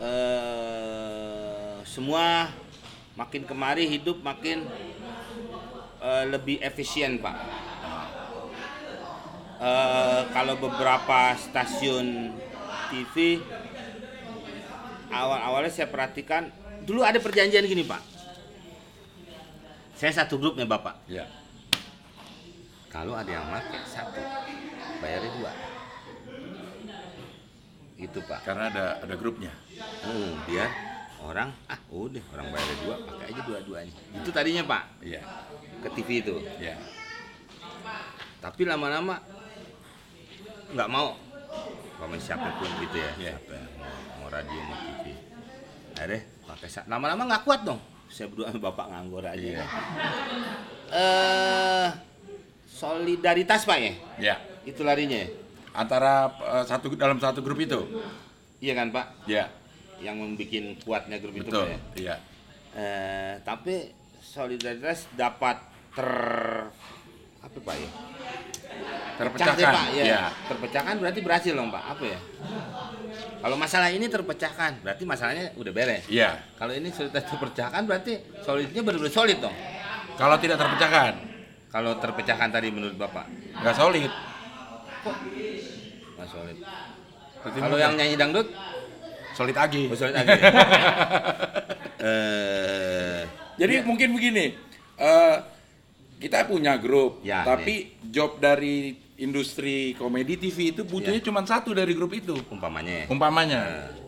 Eh 0.03 1.75
semua 1.87 2.51
makin 3.15 3.47
kemari 3.47 3.87
hidup 3.87 4.19
makin 4.27 4.67
eh, 6.03 6.25
lebih 6.27 6.59
efisien 6.59 7.23
Pak. 7.23 7.37
Eh, 9.63 10.23
kalau 10.35 10.59
beberapa 10.59 11.39
stasiun 11.39 12.35
TV 12.91 13.39
awal-awalnya 15.13 15.71
saya 15.71 15.87
perhatikan 15.87 16.51
dulu 16.83 17.07
ada 17.07 17.23
perjanjian 17.23 17.63
gini 17.71 17.87
Pak. 17.87 18.03
Saya 19.95 20.11
satu 20.27 20.43
grupnya 20.43 20.67
Bapak. 20.67 21.07
Iya. 21.07 21.31
Kalau 22.91 23.17
ada 23.17 23.31
yang 23.31 23.49
pakai 23.49 23.81
satu, 23.89 24.21
bayarnya 25.03 25.31
dua. 25.35 25.53
Itu 27.99 28.19
Pak. 28.21 28.41
Karena 28.43 28.65
ada 28.69 28.85
ada 28.99 29.15
grupnya. 29.15 29.53
Hmm, 30.03 30.43
biar 30.45 30.71
orang 31.23 31.55
ah 31.67 31.79
udah 31.87 32.19
orang 32.35 32.51
bayar 32.51 32.77
dua 32.83 32.97
pakai 33.07 33.31
aja 33.31 33.41
dua-duanya 33.47 33.95
itu 34.11 34.31
tadinya 34.35 34.67
pak 34.67 34.83
Iya. 34.99 35.23
ke 35.79 35.89
TV 35.95 36.19
itu 36.19 36.35
Iya. 36.59 36.75
tapi 38.43 38.67
lama-lama 38.67 39.23
nggak 40.75 40.91
mau 40.91 41.15
sama 41.95 42.19
siapa 42.19 42.59
pun 42.59 42.67
gitu 42.83 42.99
ya 42.99 43.11
Iya. 43.23 43.33
siapa 43.39 43.55
mau, 43.79 43.95
mau 44.19 44.29
radio 44.35 44.59
mau 44.67 44.75
TV 44.75 45.15
akhirnya 45.95 46.21
pakai 46.43 46.67
sa- 46.67 46.87
lama-lama 46.91 47.23
nggak 47.23 47.43
kuat 47.47 47.61
dong 47.63 47.79
saya 48.11 48.27
berdua 48.27 48.51
sama 48.51 48.75
bapak 48.75 48.87
nganggur 48.91 49.23
aja 49.23 49.39
Iya. 49.39 49.63
eh 50.91 51.89
solidaritas 52.67 53.63
pak 53.63 53.79
ya 53.79 53.95
Iya. 54.19 54.37
Itu 54.65 54.81
larinya 54.83 55.19
ya? 55.19 55.29
Antara 55.73 56.29
eh, 56.29 56.65
satu 56.65 56.93
dalam 56.93 57.17
satu 57.17 57.41
grup 57.41 57.59
itu. 57.59 57.81
iya 58.59 58.73
kan 58.73 58.89
pak 58.89 59.27
Iya. 59.27 59.51
yang 59.99 60.17
membuat 60.17 60.51
kuatnya 60.81 61.19
grup 61.19 61.35
itu 61.35 61.47
Betul. 61.47 61.63
pak 61.63 61.69
ya 61.69 61.79
Iya. 61.97 62.15
Eh, 62.73 63.33
tapi 63.43 63.91
solidaritas 64.19 65.11
dapat 65.13 65.59
ter 65.93 66.09
apa 67.39 67.59
pak 67.59 67.77
ya 67.77 67.91
Pecah 69.13 69.19
Terpecahkan. 69.19 69.73
pak 69.73 69.87
ya 69.93 70.05
Iya. 70.05 70.23
terpecahkan 70.49 70.95
berarti 70.97 71.21
berhasil 71.21 71.53
dong 71.53 71.69
pak 71.69 71.85
apa 71.87 72.05
ya 72.07 72.21
kalau 73.39 73.57
masalah 73.57 73.91
ini 73.91 74.07
terpecahkan 74.07 74.79
berarti 74.81 75.03
masalahnya 75.05 75.51
udah 75.55 75.73
beres 75.73 76.07
Iya. 76.07 76.39
kalau 76.55 76.73
ini 76.73 76.89
solidaritas 76.89 77.29
terpecahkan 77.29 77.83
berarti 77.83 78.13
solidnya 78.41 78.81
benar-benar 78.81 79.11
solid 79.13 79.39
dong 79.39 79.57
Kalau 80.13 80.37
tidak 80.37 80.61
terpecahkan, 80.61 81.13
kalau 81.67 81.97
terpecahkan 81.97 82.49
tadi 82.49 82.69
menurut 82.69 82.95
bapak 82.95 83.27
nggak 83.59 83.75
solid. 83.75 84.13
Nggak 85.03 86.29
solid. 86.31 86.57
Berarti 87.43 87.59
kalau 87.59 87.79
yang 87.79 87.95
nyanyi 87.99 88.15
dangdut? 88.15 88.49
Solid 89.35 89.57
lagi. 89.57 89.89
oh, 89.91 89.97
solid 89.97 90.15
lagi 90.15 90.29
eh 92.05 93.21
Jadi 93.59 93.75
mungkin 93.85 94.13
begini, 94.15 94.55
eh, 95.01 95.37
kita 96.23 96.47
punya 96.47 96.79
grup, 96.79 97.21
Ya, 97.27 97.43
tapi 97.43 97.99
job 98.13 98.39
dari 98.39 98.95
industri 99.23 99.95
komedi 99.95 100.35
TV 100.35 100.75
itu 100.75 100.83
butuhnya 100.83 101.23
Ya. 101.23 101.25
cuma 101.25 101.41
satu 101.43 101.71
dari 101.71 101.95
grup 101.95 102.11
itu, 102.11 102.35
umpamanya 102.51 103.05
ya. 103.05 103.07
umpamanya. 103.07 103.61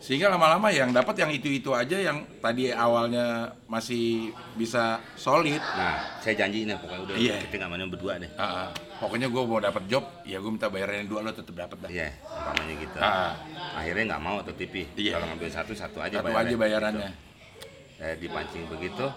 Sehingga 0.03 0.27
lama-lama 0.27 0.67
yang 0.69 0.91
dapat 0.91 1.15
yang 1.17 1.31
itu-itu 1.31 1.71
aja 1.71 1.95
yang 1.95 2.27
tadi 2.37 2.69
awalnya 2.69 3.55
masih 3.65 4.29
bisa 4.53 4.99
solid. 5.15 5.57
nah 5.57 6.19
saya 6.19 6.35
janji 6.35 6.67
nih 6.67 6.75
pokoknya 6.75 7.01
udah 7.01 7.15
Iya. 7.15 7.35
kita 7.47 7.55
nggak 7.57 7.69
main 7.71 7.87
berdua 7.87 8.13
deh 8.19 8.29
Ah, 8.35 8.43
ah. 8.43 8.69
pokoknya 8.99 9.31
gue 9.31 9.41
mau 9.41 9.57
dapat 9.57 9.83
job, 9.87 10.03
ya 10.23 10.37
gue 10.37 10.51
minta 10.51 10.67
bayaran 10.67 11.01
yang 11.01 11.09
dua 11.09 11.19
lo 11.23 11.31
tetap 11.31 11.55
dapat 11.55 11.77
dah. 11.79 11.89
Iya, 11.89 12.09
umpamanya 12.27 12.73
gitu. 12.75 12.97
Ah. 12.99 13.33
Akhirnya 13.73 14.03
nggak 14.11 14.21
mau 14.21 14.37
tuh 14.43 14.53
TV. 14.53 14.83
Iya. 14.93 15.15
Kalau 15.15 15.25
ngambil 15.31 15.49
satu 15.49 15.73
satu 15.73 15.97
aja 16.03 16.19
Satu 16.19 16.29
aja 16.29 16.55
bayarannya. 16.55 17.09
Gitu. 17.09 17.23
Saya 17.95 18.13
dipancing 18.19 18.67
begitu. 18.67 19.07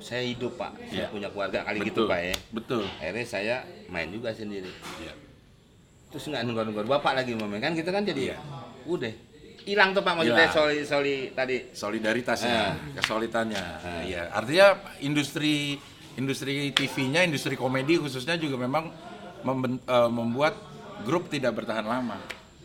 Saya 0.00 0.24
hidup 0.24 0.56
pak, 0.56 0.72
saya 0.86 1.04
Iya. 1.04 1.06
punya 1.08 1.28
keluarga 1.28 1.60
kali 1.62 1.78
Betul. 1.78 1.88
gitu 1.88 2.00
pak 2.06 2.18
ya. 2.18 2.36
Betul. 2.50 2.82
Akhirnya 2.96 3.24
saya 3.24 3.56
main 3.86 4.08
juga 4.08 4.32
sendiri. 4.32 4.70
Iya. 4.98 5.12
Terus 6.08 6.24
nggak 6.26 6.42
nunggu-nunggu 6.42 6.88
bapak 6.88 7.12
lagi 7.14 7.32
mau 7.32 7.46
main 7.46 7.60
kan 7.60 7.72
gitu 7.72 7.86
kan 7.86 8.02
jadi 8.02 8.32
Iya. 8.32 8.36
udah 8.82 9.12
hilang 9.60 9.92
tuh 9.92 10.00
pak 10.00 10.16
maksudnya 10.16 10.48
Hilang. 10.48 10.56
soli 10.56 10.78
soli 10.82 11.14
tadi. 11.30 11.56
solidaritasnya, 11.70 12.58
Ah. 12.66 12.74
kesulitannya. 12.96 13.60
Ah. 13.60 14.02
Iya, 14.02 14.22
artinya 14.30 14.66
industri 14.98 15.76
industri 16.12 16.72
TV-nya, 16.72 17.22
industri 17.22 17.54
komedi 17.54 17.94
khususnya 17.94 18.34
juga 18.34 18.56
memang 18.56 18.90
memben- 19.42 19.80
eh, 19.80 20.10
membuat 20.10 20.56
grup 21.02 21.28
tidak 21.28 21.54
bertahan 21.54 21.84
lama. 21.84 22.18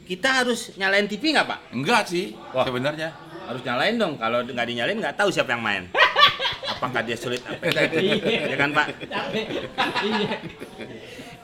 Kita 0.04 0.42
harus 0.42 0.74
nyalain 0.76 1.06
TV 1.06 1.32
nggak 1.32 1.46
pak? 1.46 1.60
Enggak 1.72 2.08
sih, 2.08 2.34
Wah. 2.52 2.64
sebenarnya. 2.64 3.14
Harus 3.46 3.62
nyalain 3.62 3.96
dong. 3.96 4.18
Kalau 4.18 4.42
nggak 4.42 4.66
dinyalain 4.66 4.98
nggak 4.98 5.16
tahu 5.16 5.30
siapa 5.30 5.54
yang 5.54 5.62
main. 5.62 5.84
Apakah 6.68 7.02
dia 7.02 7.16
sulit 7.16 7.40
apa 7.42 7.64
itu? 7.88 7.98
Ya 8.28 8.56
kan 8.56 8.70
pak? 8.72 8.88
Iya. 9.32 10.30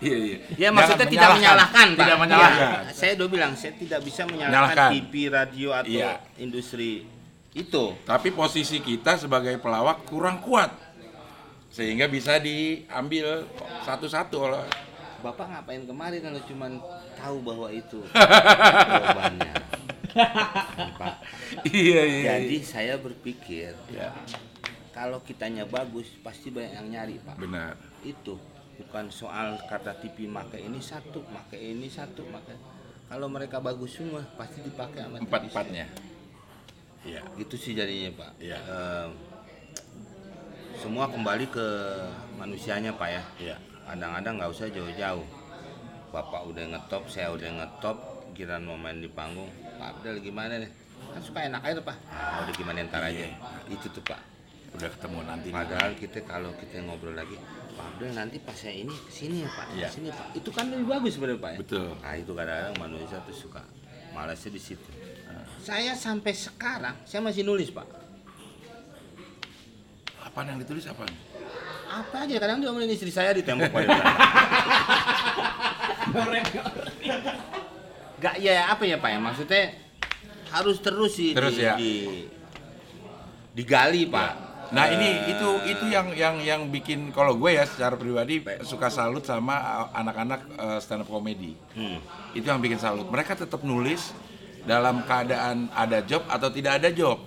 Iya, 0.01 0.17
iya. 0.17 0.37
Ya 0.57 0.69
maksudnya 0.69 1.05
tidak 1.05 1.29
menyalahkan, 1.37 1.87
Pak. 1.87 1.99
Tidak 1.99 2.17
menyalahkan. 2.17 2.69
Iya, 2.81 2.91
saya 2.91 3.11
udah 3.15 3.27
bilang 3.29 3.51
saya 3.53 3.73
tidak 3.77 4.01
bisa 4.01 4.25
Menyalahkan. 4.25 4.49
menyalahkan 4.49 4.89
TV, 4.91 5.13
radio 5.29 5.69
atau 5.71 5.93
Iya. 5.93 6.11
industri 6.35 7.05
itu. 7.53 7.83
Tapi 8.01 8.29
posisi 8.31 8.81
kita 8.81 9.15
sebagai 9.15 9.55
pelawak 9.57 10.01
kurang 10.03 10.41
kuat. 10.41 10.73
Sehingga 11.69 12.03
bisa 12.05 12.35
diambil 12.35 13.45
satu-satu 13.81 14.35
oleh 14.41 14.65
Bapak 15.21 15.45
ngapain 15.47 15.85
kemarin 15.85 16.17
kalau 16.19 16.41
cuman 16.43 16.71
tahu 17.13 17.37
bahwa 17.39 17.69
itu 17.69 18.01
jawabannya. 18.11 19.53
Pak. 20.97 21.13
Iya, 21.63 22.01
iya. 22.03 22.21
Jadi 22.35 22.57
saya 22.59 22.97
berpikir 22.97 23.77
Ya, 23.87 24.09
kalau 24.91 25.19
kitanya 25.23 25.63
bagus 25.63 26.07
pasti 26.19 26.51
banyak 26.51 26.75
yang 26.75 26.87
nyari, 26.91 27.15
Pak. 27.23 27.35
benar. 27.39 27.75
Itu 28.03 28.35
bukan 28.75 29.07
soal 29.11 29.55
kata 29.69 29.95
TV 30.03 30.27
pakai 30.27 30.67
ini 30.67 30.79
satu, 30.81 31.23
pakai 31.27 31.75
ini 31.75 31.87
satu, 31.87 32.27
pakai 32.27 32.55
kalau 33.11 33.27
mereka 33.27 33.59
bagus 33.59 33.99
semua 33.99 34.23
pasti 34.39 34.63
dipakai 34.63 35.03
sama 35.03 35.19
TV. 35.19 35.27
Empat-empatnya. 35.27 35.85
Iya. 37.03 37.21
Gitu 37.35 37.55
sih 37.59 37.71
jadinya, 37.75 38.13
Pak. 38.15 38.31
Iya. 38.39 38.57
Em, 38.61 39.09
semua 40.79 41.11
kembali 41.11 41.45
ke 41.51 41.67
manusianya, 42.39 42.95
Pak 42.95 43.09
ya. 43.11 43.23
Iya. 43.39 43.55
Kadang-kadang 43.83 44.33
nggak 44.39 44.51
usah 44.55 44.67
jauh-jauh. 44.71 45.27
Bapak 46.11 46.41
udah 46.51 46.63
ngetop, 46.75 47.03
saya 47.07 47.31
udah 47.31 47.47
ngetop, 47.47 47.97
kiran 48.35 48.67
mau 48.67 48.75
main 48.79 48.99
di 48.99 49.07
panggung. 49.07 49.47
Pak 49.79 49.99
Abdel 49.99 50.19
gimana 50.19 50.59
nih? 50.59 50.71
Kan 51.11 51.21
suka 51.23 51.39
enak 51.47 51.61
aja 51.63 51.73
tuh, 51.79 51.85
Pak. 51.87 51.97
Ah, 52.11 52.43
udah 52.47 52.53
gimana 52.55 52.83
ntar 52.87 53.03
aja. 53.03 53.27
Iya. 53.27 53.35
Itu 53.71 53.87
tuh, 53.91 54.03
Pak. 54.07 54.19
Udah 54.71 54.89
ketemu 54.89 55.19
nanti. 55.23 55.47
Padahal 55.49 55.91
kita 55.93 56.19
kalau 56.23 56.51
kita 56.55 56.79
ngobrol 56.81 57.11
lagi, 57.11 57.35
Pak 57.71 57.85
Abdel 57.91 58.11
nanti 58.13 58.37
pas 58.37 58.53
saya 58.53 58.75
ini 58.77 58.93
ke 58.93 59.11
sini 59.11 59.43
ya 59.43 59.49
Pak, 59.49 59.65
Iya. 59.73 59.87
ke 59.87 59.93
sini 59.93 60.09
Pak. 60.09 60.27
Itu 60.33 60.49
kan 60.49 60.65
lebih 60.67 60.87
bagus 60.87 61.11
sebenarnya 61.13 61.39
Pak. 61.39 61.51
ya? 61.51 61.59
Betul. 61.59 61.87
Nah 61.97 62.13
itu 62.13 62.31
kadang-kadang 62.31 62.75
manusia 62.77 63.17
tuh 63.21 63.35
suka 63.35 63.61
malasnya 64.11 64.49
di 64.49 64.61
situ. 64.61 64.89
Saya 65.59 65.93
sampai 65.93 66.33
sekarang 66.33 66.95
saya 67.03 67.21
masih 67.21 67.43
nulis 67.43 67.69
Pak. 67.69 67.85
Apa 70.21 70.43
yang 70.43 70.57
ditulis 70.57 70.85
apa? 70.85 71.03
Apa 71.87 72.23
aja 72.23 72.35
kadang 72.37 72.57
dia 72.57 72.67
ngomongin 72.67 72.89
istri 72.89 73.11
saya 73.11 73.31
di 73.31 73.43
tembok 73.43 73.67
Pak. 73.67 73.83
Gak 78.17 78.35
ya 78.37 78.69
apa 78.69 78.83
ya 78.85 78.97
Pak 78.97 79.09
ya 79.09 79.19
maksudnya 79.19 79.63
harus 80.51 80.77
terus 80.79 81.15
sih 81.15 81.31
Terus 81.33 81.53
di, 81.53 81.63
ya. 81.63 81.73
di- 81.75 82.27
digali 83.53 84.05
Pak. 84.05 84.50
Nah 84.71 84.87
Eh, 84.87 84.95
ini 84.95 85.09
itu 85.35 85.47
itu 85.67 85.85
yang 85.91 86.15
yang 86.15 86.35
yang 86.39 86.61
bikin 86.71 87.11
kalau 87.11 87.35
gue 87.35 87.59
ya 87.59 87.67
secara 87.67 87.99
pribadi 87.99 88.39
suka 88.63 88.87
salut 88.87 89.19
sama 89.27 89.59
uh, 89.59 89.87
anak-anak 89.91 90.39
uh, 90.55 90.79
stand 90.79 91.03
up 91.03 91.11
comedy. 91.11 91.59
hmm. 91.75 91.99
Itu 92.31 92.47
yang 92.47 92.63
bikin 92.63 92.79
salut. 92.79 93.03
Mereka 93.11 93.35
tetap 93.35 93.61
nulis 93.67 94.15
dalam 94.63 95.03
keadaan 95.03 95.67
ada 95.75 95.99
job 95.99 96.23
atau 96.27 96.47
tidak 96.47 96.79
ada 96.79 96.89
job. 96.91 97.19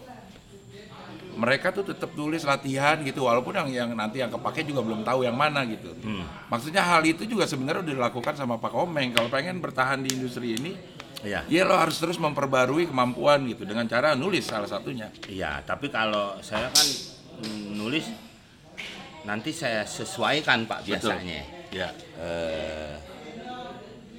mereka 1.34 1.74
tuh 1.74 1.82
tetap 1.82 2.14
tulis 2.14 2.46
latihan 2.46 2.94
gitu 3.02 3.26
walaupun 3.26 3.50
yang 3.58 3.66
yang 3.66 3.90
nanti 3.90 4.22
yang 4.22 4.30
kepake 4.30 4.62
juga 4.62 4.86
belum 4.86 5.02
tahu 5.02 5.26
yang 5.26 5.34
mana 5.34 5.66
gitu. 5.66 5.90
Hmm. 6.06 6.22
Maksudnya 6.46 6.78
hal 6.78 7.02
itu 7.02 7.26
juga 7.26 7.42
sebenarnya 7.42 7.82
udah 7.82 7.94
dilakukan 8.06 8.38
sama 8.38 8.54
Pak 8.62 8.70
Komeng 8.70 9.10
kalau 9.10 9.26
pengen 9.26 9.58
bertahan 9.58 9.98
di 9.98 10.14
industri 10.14 10.54
ini 10.54 10.78
Iya. 11.24 11.40
ya 11.48 11.62
lo 11.64 11.74
harus 11.74 11.96
terus 11.98 12.20
memperbarui 12.20 12.86
kemampuan 12.86 13.48
gitu 13.48 13.64
dengan 13.66 13.88
cara 13.90 14.14
nulis 14.14 14.44
salah 14.46 14.68
satunya. 14.68 15.08
Iya, 15.26 15.64
tapi 15.66 15.88
kalau 15.90 16.36
saya 16.44 16.68
kan 16.70 16.86
nulis 17.74 18.06
nanti 19.24 19.50
saya 19.50 19.82
sesuaikan 19.88 20.68
Pak 20.68 20.84
Betul. 20.84 21.10
biasanya. 21.16 21.40
Ya. 21.72 21.88
Eh, 22.20 22.94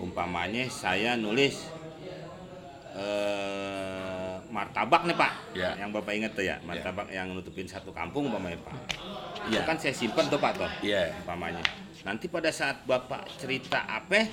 umpamanya 0.01 0.67
saya 0.67 1.15
nulis 1.15 1.71
eh, 2.95 4.36
martabak 4.49 5.04
nih 5.04 5.17
Pak, 5.19 5.34
Ya. 5.51 5.75
yang 5.75 5.91
Bapak 5.91 6.15
ingat 6.15 6.32
tuh 6.32 6.47
ya, 6.47 6.56
martabak 6.63 7.12
yang 7.12 7.28
nutupin 7.36 7.67
satu 7.67 7.91
kampung 7.91 8.32
umpamanya 8.32 8.56
Pak. 8.63 8.75
Itu 9.51 9.60
Ya. 9.60 9.67
kan 9.67 9.75
saya 9.75 9.91
simpen 9.91 10.25
tuh 10.32 10.39
Pak 10.39 10.56
tuh, 10.56 10.69
Iya. 10.80 11.12
umpamanya. 11.23 11.60
Nanti 12.08 12.32
pada 12.32 12.47
saat 12.56 12.88
Bapak 12.88 13.28
cerita 13.36 13.84
apa, 13.84 14.23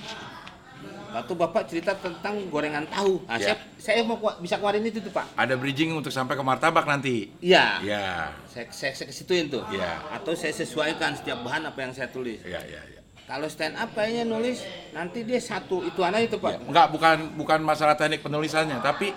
waktu 1.13 1.33
Bapak 1.37 1.63
cerita 1.69 1.93
tentang 1.93 2.49
gorengan 2.49 2.89
tahu, 2.89 3.21
nah, 3.29 3.37
Ya. 3.37 3.53
saya, 3.53 3.55
saya 3.77 3.99
mau 4.01 4.17
bisa 4.41 4.57
keluarin 4.57 4.81
itu 4.81 4.97
tuh 4.97 5.13
Pak. 5.13 5.37
Ada 5.37 5.53
bridging 5.53 5.93
untuk 5.93 6.09
sampai 6.09 6.33
ke 6.33 6.43
martabak 6.43 6.89
nanti. 6.89 7.29
Iya. 7.37 7.79
Ya. 7.85 8.05
Saya, 8.49 8.65
saya, 8.73 8.91
saya 8.97 9.07
kesituin 9.13 9.47
tuh. 9.53 9.61
Iya. 9.69 10.01
Atau 10.09 10.33
saya 10.33 10.51
sesuaikan 10.51 11.13
setiap 11.13 11.45
bahan 11.45 11.69
apa 11.69 11.79
yang 11.85 11.93
saya 11.93 12.09
tulis. 12.09 12.41
Ya, 12.41 12.59
ya, 12.65 12.81
ya. 12.81 12.99
Kalau 13.23 13.47
stand 13.47 13.79
up 13.79 13.93
kayaknya 13.95 14.27
nulis 14.27 14.67
nanti 14.91 15.23
dia 15.23 15.39
satu 15.39 15.79
itu 15.85 16.03
aja 16.03 16.19
itu 16.19 16.35
Ya, 16.35 16.43
pak. 16.43 16.51
Enggak, 16.67 16.87
bukan 16.91 17.17
bukan 17.39 17.59
masalah 17.63 17.95
teknik 17.95 18.19
penulisannya, 18.19 18.83
tapi 18.83 19.15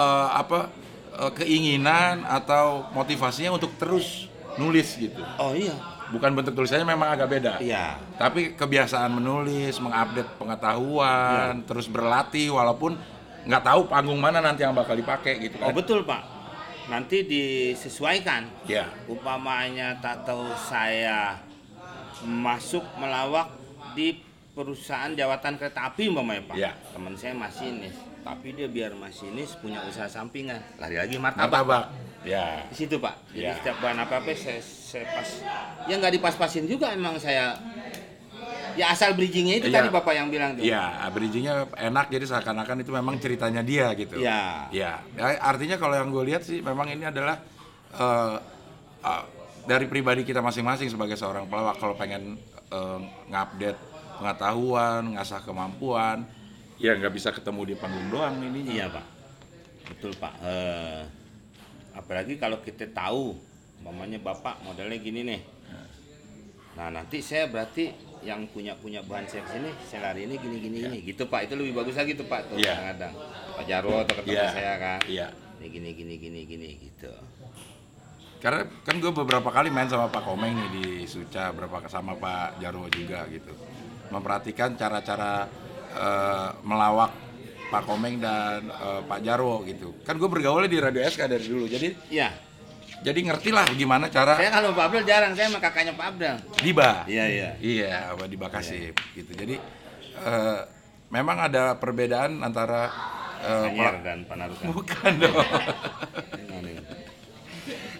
eh, 0.00 0.28
apa 0.32 0.72
eh, 1.18 1.32
keinginan 1.36 2.24
atau 2.24 2.88
motivasinya 2.96 3.52
untuk 3.52 3.76
terus 3.76 4.32
nulis 4.56 4.96
gitu. 4.96 5.20
Oh 5.36 5.52
iya. 5.52 5.74
Bukan 6.14 6.30
bentuk 6.32 6.54
tulisannya 6.54 6.86
memang 6.86 7.10
agak 7.10 7.28
beda. 7.28 7.52
Iya. 7.58 7.98
Tapi 8.14 8.54
kebiasaan 8.54 9.10
menulis, 9.10 9.82
mengupdate 9.82 10.30
pengetahuan, 10.38 11.58
Iya. 11.58 11.66
terus 11.66 11.86
berlatih 11.86 12.54
walaupun 12.54 12.94
nggak 13.44 13.62
tahu 13.62 13.80
panggung 13.90 14.22
mana 14.22 14.38
nanti 14.38 14.62
yang 14.62 14.72
bakal 14.72 14.94
dipakai 14.94 15.36
gitu 15.42 15.58
Oh 15.58 15.68
kan. 15.68 15.74
betul 15.74 16.06
pak. 16.06 16.22
Nanti 16.86 17.24
disesuaikan. 17.24 18.46
Ya. 18.64 18.86
Umpamanya 19.04 19.98
tak 19.98 20.22
tahu 20.22 20.46
saya 20.54 21.40
masuk 22.22 22.84
melawak 22.96 23.50
di 23.92 24.20
perusahaan 24.54 25.10
jawatan 25.10 25.58
kereta 25.58 25.90
api 25.90 26.08
umpamanya 26.08 26.42
pak. 26.46 26.56
Iya. 26.56 26.70
Teman 26.92 27.16
saya 27.16 27.34
masinis. 27.34 27.96
Tapi 28.24 28.56
dia 28.56 28.68
biar 28.72 28.96
masinis 28.96 29.52
punya 29.60 29.84
usaha 29.84 30.08
sampingan. 30.08 30.56
Lari 30.80 30.96
lagi 30.96 31.20
martabak. 31.20 31.44
Martabak. 31.44 31.84
Ya. 32.24 32.64
Di 32.72 32.76
situ 32.80 32.96
pak. 32.96 33.20
Jadi 33.36 33.44
Iya. 33.44 33.52
setiap 33.60 33.76
bahan 33.84 33.98
apa 34.00 34.14
apa 34.24 34.32
saya, 34.32 34.60
saya 34.64 35.04
pas. 35.12 35.28
Ya 35.84 35.94
nggak 36.00 36.12
dipas-pasin 36.16 36.64
juga 36.64 36.88
emang 36.96 37.20
saya. 37.20 37.52
Ya 38.74 38.90
asal 38.90 39.12
bridgingnya 39.12 39.60
itu 39.60 39.68
Iya. 39.68 39.76
tadi 39.76 39.88
bapak 39.92 40.12
yang 40.16 40.32
bilang 40.32 40.56
tuh. 40.56 40.64
Iya, 40.64 41.04
bridgingnya 41.12 41.68
enak 41.78 42.10
jadi 42.10 42.24
seakan-akan 42.26 42.80
itu 42.80 42.90
memang 42.90 43.14
ceritanya 43.20 43.60
dia 43.60 43.92
gitu. 43.92 44.16
Iya. 44.18 44.72
Ya, 44.72 44.92
ya, 45.14 45.26
artinya 45.44 45.76
kalau 45.76 45.94
yang 45.94 46.08
gue 46.08 46.24
lihat 46.32 46.42
sih 46.42 46.64
memang 46.64 46.88
ini 46.90 47.04
adalah 47.04 47.38
eh, 47.94 48.36
eh, 49.04 49.22
dari 49.68 49.84
pribadi 49.86 50.24
kita 50.24 50.40
masing-masing 50.40 50.88
sebagai 50.88 51.14
seorang 51.14 51.44
pelawak 51.46 51.76
kalau 51.76 51.92
pengen 51.94 52.40
eh, 52.72 52.98
ngupdate 53.30 53.78
pengetahuan, 54.18 55.14
ngasah 55.14 55.44
kemampuan, 55.44 56.24
ya 56.80 56.94
nggak 56.98 57.14
bisa 57.14 57.30
ketemu 57.30 57.60
di 57.70 57.74
panggung 57.78 58.08
doang 58.10 58.38
ini. 58.42 58.74
Iya 58.74 58.90
pak, 58.90 59.06
betul 59.92 60.12
pak. 60.18 60.34
Eh, 60.42 61.00
apalagi 61.94 62.34
kalau 62.36 62.58
kita 62.60 62.90
tahu, 62.90 63.38
mamanya 63.82 64.18
bapak 64.18 64.62
modelnya 64.62 64.98
gini 64.98 65.20
nih. 65.22 65.42
Nah 66.74 66.90
nanti 66.90 67.22
saya 67.22 67.46
berarti 67.46 67.94
yang 68.26 68.50
punya 68.50 68.74
punya 68.74 68.98
bahan 69.06 69.30
saya 69.30 69.46
sini, 69.46 69.70
saya 69.86 70.10
lari 70.10 70.26
ini 70.26 70.34
gini 70.42 70.56
gini 70.58 70.78
ini, 70.82 70.98
gitu 71.06 71.30
pak. 71.30 71.46
Itu 71.46 71.54
lebih 71.54 71.70
bagus 71.76 71.94
lagi 71.94 72.18
tuh 72.18 72.26
pak 72.26 72.50
tuh 72.50 72.58
Iya. 72.58 72.74
kadang-kadang. 72.74 73.14
Pak 73.54 73.64
Jarwo 73.70 73.94
atau 74.02 74.14
ketemu 74.18 74.34
Iya. 74.34 74.50
saya 74.50 74.72
kan. 74.82 75.00
Iya. 75.06 75.26
Ini 75.62 75.66
gini 75.70 75.90
gini 75.94 76.14
gini 76.18 76.40
gini 76.42 76.68
gitu. 76.82 77.12
Karena 78.42 78.66
kan 78.82 78.98
gue 79.00 79.12
beberapa 79.14 79.48
kali 79.48 79.70
main 79.72 79.88
sama 79.88 80.10
Pak 80.10 80.26
Komeng 80.26 80.52
nih 80.52 80.68
di 80.74 80.84
Suca, 81.06 81.54
berapa 81.54 81.80
sama 81.86 82.18
Pak 82.18 82.58
Jarwo 82.58 82.90
juga 82.90 83.24
gitu. 83.30 83.54
Memperhatikan 84.10 84.74
cara-cara 84.74 85.46
eh, 85.94 86.48
melawak 86.60 87.10
Pak 87.66 87.82
Komeng 87.84 88.18
dan 88.18 88.66
eh, 88.66 89.00
Pak 89.02 89.18
Jarwo 89.20 89.62
gitu. 89.62 89.94
Kan 90.02 90.14
gue 90.14 90.26
bergaulnya 90.26 90.66
di 90.66 90.78
Radio 90.78 91.02
SK 91.02 91.26
dari 91.26 91.44
dulu. 91.44 91.64
Jadi 91.64 91.88
Iya. 92.08 92.30
jadi 93.00 93.20
ngerti 93.20 93.50
lah 93.50 93.68
gimana 93.68 94.08
cara 94.08 94.34
Saya 94.34 94.48
kalau 94.50 94.72
Pak 94.72 94.84
Abdul 94.86 95.04
jarang, 95.04 95.32
saya 95.32 95.46
sama 95.46 95.60
kakaknya 95.60 95.92
Pak 95.92 96.06
Abdul. 96.08 96.36
Diba. 96.58 97.04
Iya 97.04 97.24
iya. 97.26 97.50
Iya, 97.58 97.90
sama 98.10 98.24
Diba 98.24 98.48
Kasip 98.48 98.94
gitu. 99.12 99.30
Jadi 99.30 99.56
eh, 100.16 100.58
memang 101.08 101.36
ada 101.42 101.74
perbedaan 101.74 102.40
antara 102.40 102.88
pela- 103.68 104.00
dan 104.00 104.24
Panarukan. 104.24 104.64
bukan 104.72 105.12
dong. 105.18 105.36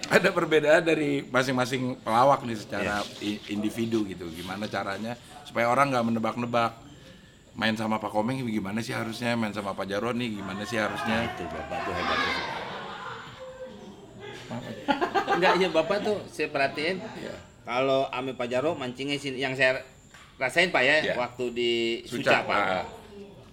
ada 0.07 0.28
perbedaan 0.30 0.80
dari 0.80 1.24
masing-masing 1.24 1.96
pelawak 1.98 2.44
nih 2.44 2.57
secara 2.57 3.00
i- 3.20 3.40
individu 3.48 4.04
gitu. 4.04 4.28
Gimana 4.30 4.64
caranya 4.66 5.16
supaya 5.42 5.66
orang 5.66 5.90
nggak 5.90 6.07
menebak-nebak 6.07 6.72
main 7.54 7.74
sama 7.74 7.96
Pak 7.96 8.10
Komeng 8.10 8.42
gimana 8.42 8.78
sih 8.78 8.90
harusnya, 8.90 9.34
main 9.34 9.50
sama 9.50 9.72
Pak 9.72 9.86
Jarwo 9.86 10.10
nih 10.10 10.34
gimana 10.34 10.62
sih 10.62 10.74
Nah 10.74 10.84
harusnya. 10.84 11.16
itu 11.28 11.42
bapak 11.44 11.78
tuh 11.80 11.92
hebat 11.92 12.18
tuh. 12.18 12.34
Enggak 15.34 15.52
iya 15.56 15.68
bapak 15.68 15.98
tuh 16.00 16.18
saya 16.26 16.48
perhatiin 16.48 16.98
Iya. 17.00 17.34
kalau 17.64 18.06
Ame 18.08 18.34
Pak 18.34 18.46
Jarwo 18.46 18.74
mancingnya 18.74 19.16
sini 19.16 19.38
yang 19.38 19.54
saya 19.54 19.80
rasain 20.36 20.68
Pak 20.68 20.82
ya 20.82 20.96
Iya. 21.02 21.14
waktu 21.16 21.44
di 21.50 21.72
Suca, 22.04 22.22
Suca, 22.22 22.36
Pak. 22.44 22.58
ah. 22.60 22.86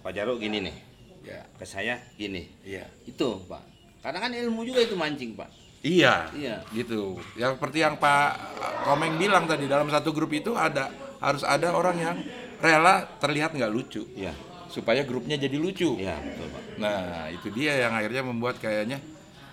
Pak 0.00 0.12
Jarwo 0.12 0.36
gini 0.36 0.60
nih 0.60 0.76
Ya, 1.22 1.38
ke 1.54 1.62
saya 1.62 2.02
gini 2.12 2.50
iya. 2.60 2.82
itu 3.02 3.38
Pak. 3.46 3.62
Karena 4.02 4.18
kan 4.18 4.34
ilmu 4.34 4.66
juga 4.66 4.82
itu 4.82 4.98
mancing 4.98 5.38
Pak. 5.38 5.46
Iya, 5.80 6.26
Iya. 6.34 6.58
gitu. 6.72 7.14
Ya 7.34 7.54
seperti 7.54 7.78
yang 7.78 7.94
Pak 7.94 8.34
Komeng 8.82 9.14
bilang 9.16 9.46
tadi 9.46 9.66
dalam 9.66 9.86
satu 9.86 10.10
grup 10.10 10.30
itu 10.30 10.50
ada 10.52 10.90
harus 11.18 11.42
ada 11.42 11.70
orang 11.70 11.94
yang 11.96 12.16
rela 12.62 13.02
terlihat 13.18 13.52
nggak 13.52 13.68
lucu 13.68 14.06
Iya. 14.14 14.30
supaya 14.70 15.02
grupnya 15.02 15.36
jadi 15.36 15.58
lucu. 15.58 15.98
Iya 15.98 16.16
betul 16.16 16.46
Pak. 16.48 16.62
Nah 16.80 17.28
itu 17.28 17.48
dia 17.50 17.76
yang 17.76 17.92
akhirnya 17.92 18.22
membuat 18.24 18.56
kayaknya 18.56 19.02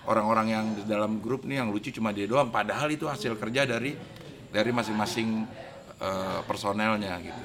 orang-orang 0.06 0.46
yang 0.48 0.64
di 0.72 0.82
dalam 0.88 1.20
grup 1.20 1.44
nih 1.44 1.60
yang 1.60 1.68
lucu 1.68 1.92
cuma 1.92 2.08
dia 2.08 2.24
doang. 2.24 2.48
Padahal 2.48 2.88
itu 2.88 3.04
hasil 3.04 3.36
kerja 3.36 3.68
dari 3.68 3.92
dari 4.48 4.70
masing-masing 4.72 5.44
eh, 6.00 6.40
personelnya 6.46 7.20
gitu. 7.20 7.42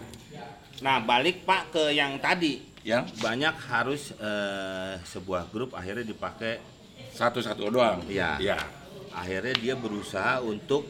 Nah 0.79 1.01
balik 1.01 1.43
Pak 1.43 1.73
ke 1.73 1.83
yang 1.91 2.15
tadi 2.19 2.77
Yang 2.85 3.17
banyak 3.17 3.55
harus 3.65 4.13
eh, 4.15 5.01
sebuah 5.01 5.49
grup 5.49 5.73
akhirnya 5.73 6.05
dipakai 6.05 6.61
satu-satu 7.11 7.67
doang. 7.67 8.05
Iya. 8.05 8.37
Iya. 8.39 8.59
akhirnya 9.11 9.55
dia 9.55 9.73
berusaha 9.75 10.39
untuk 10.39 10.83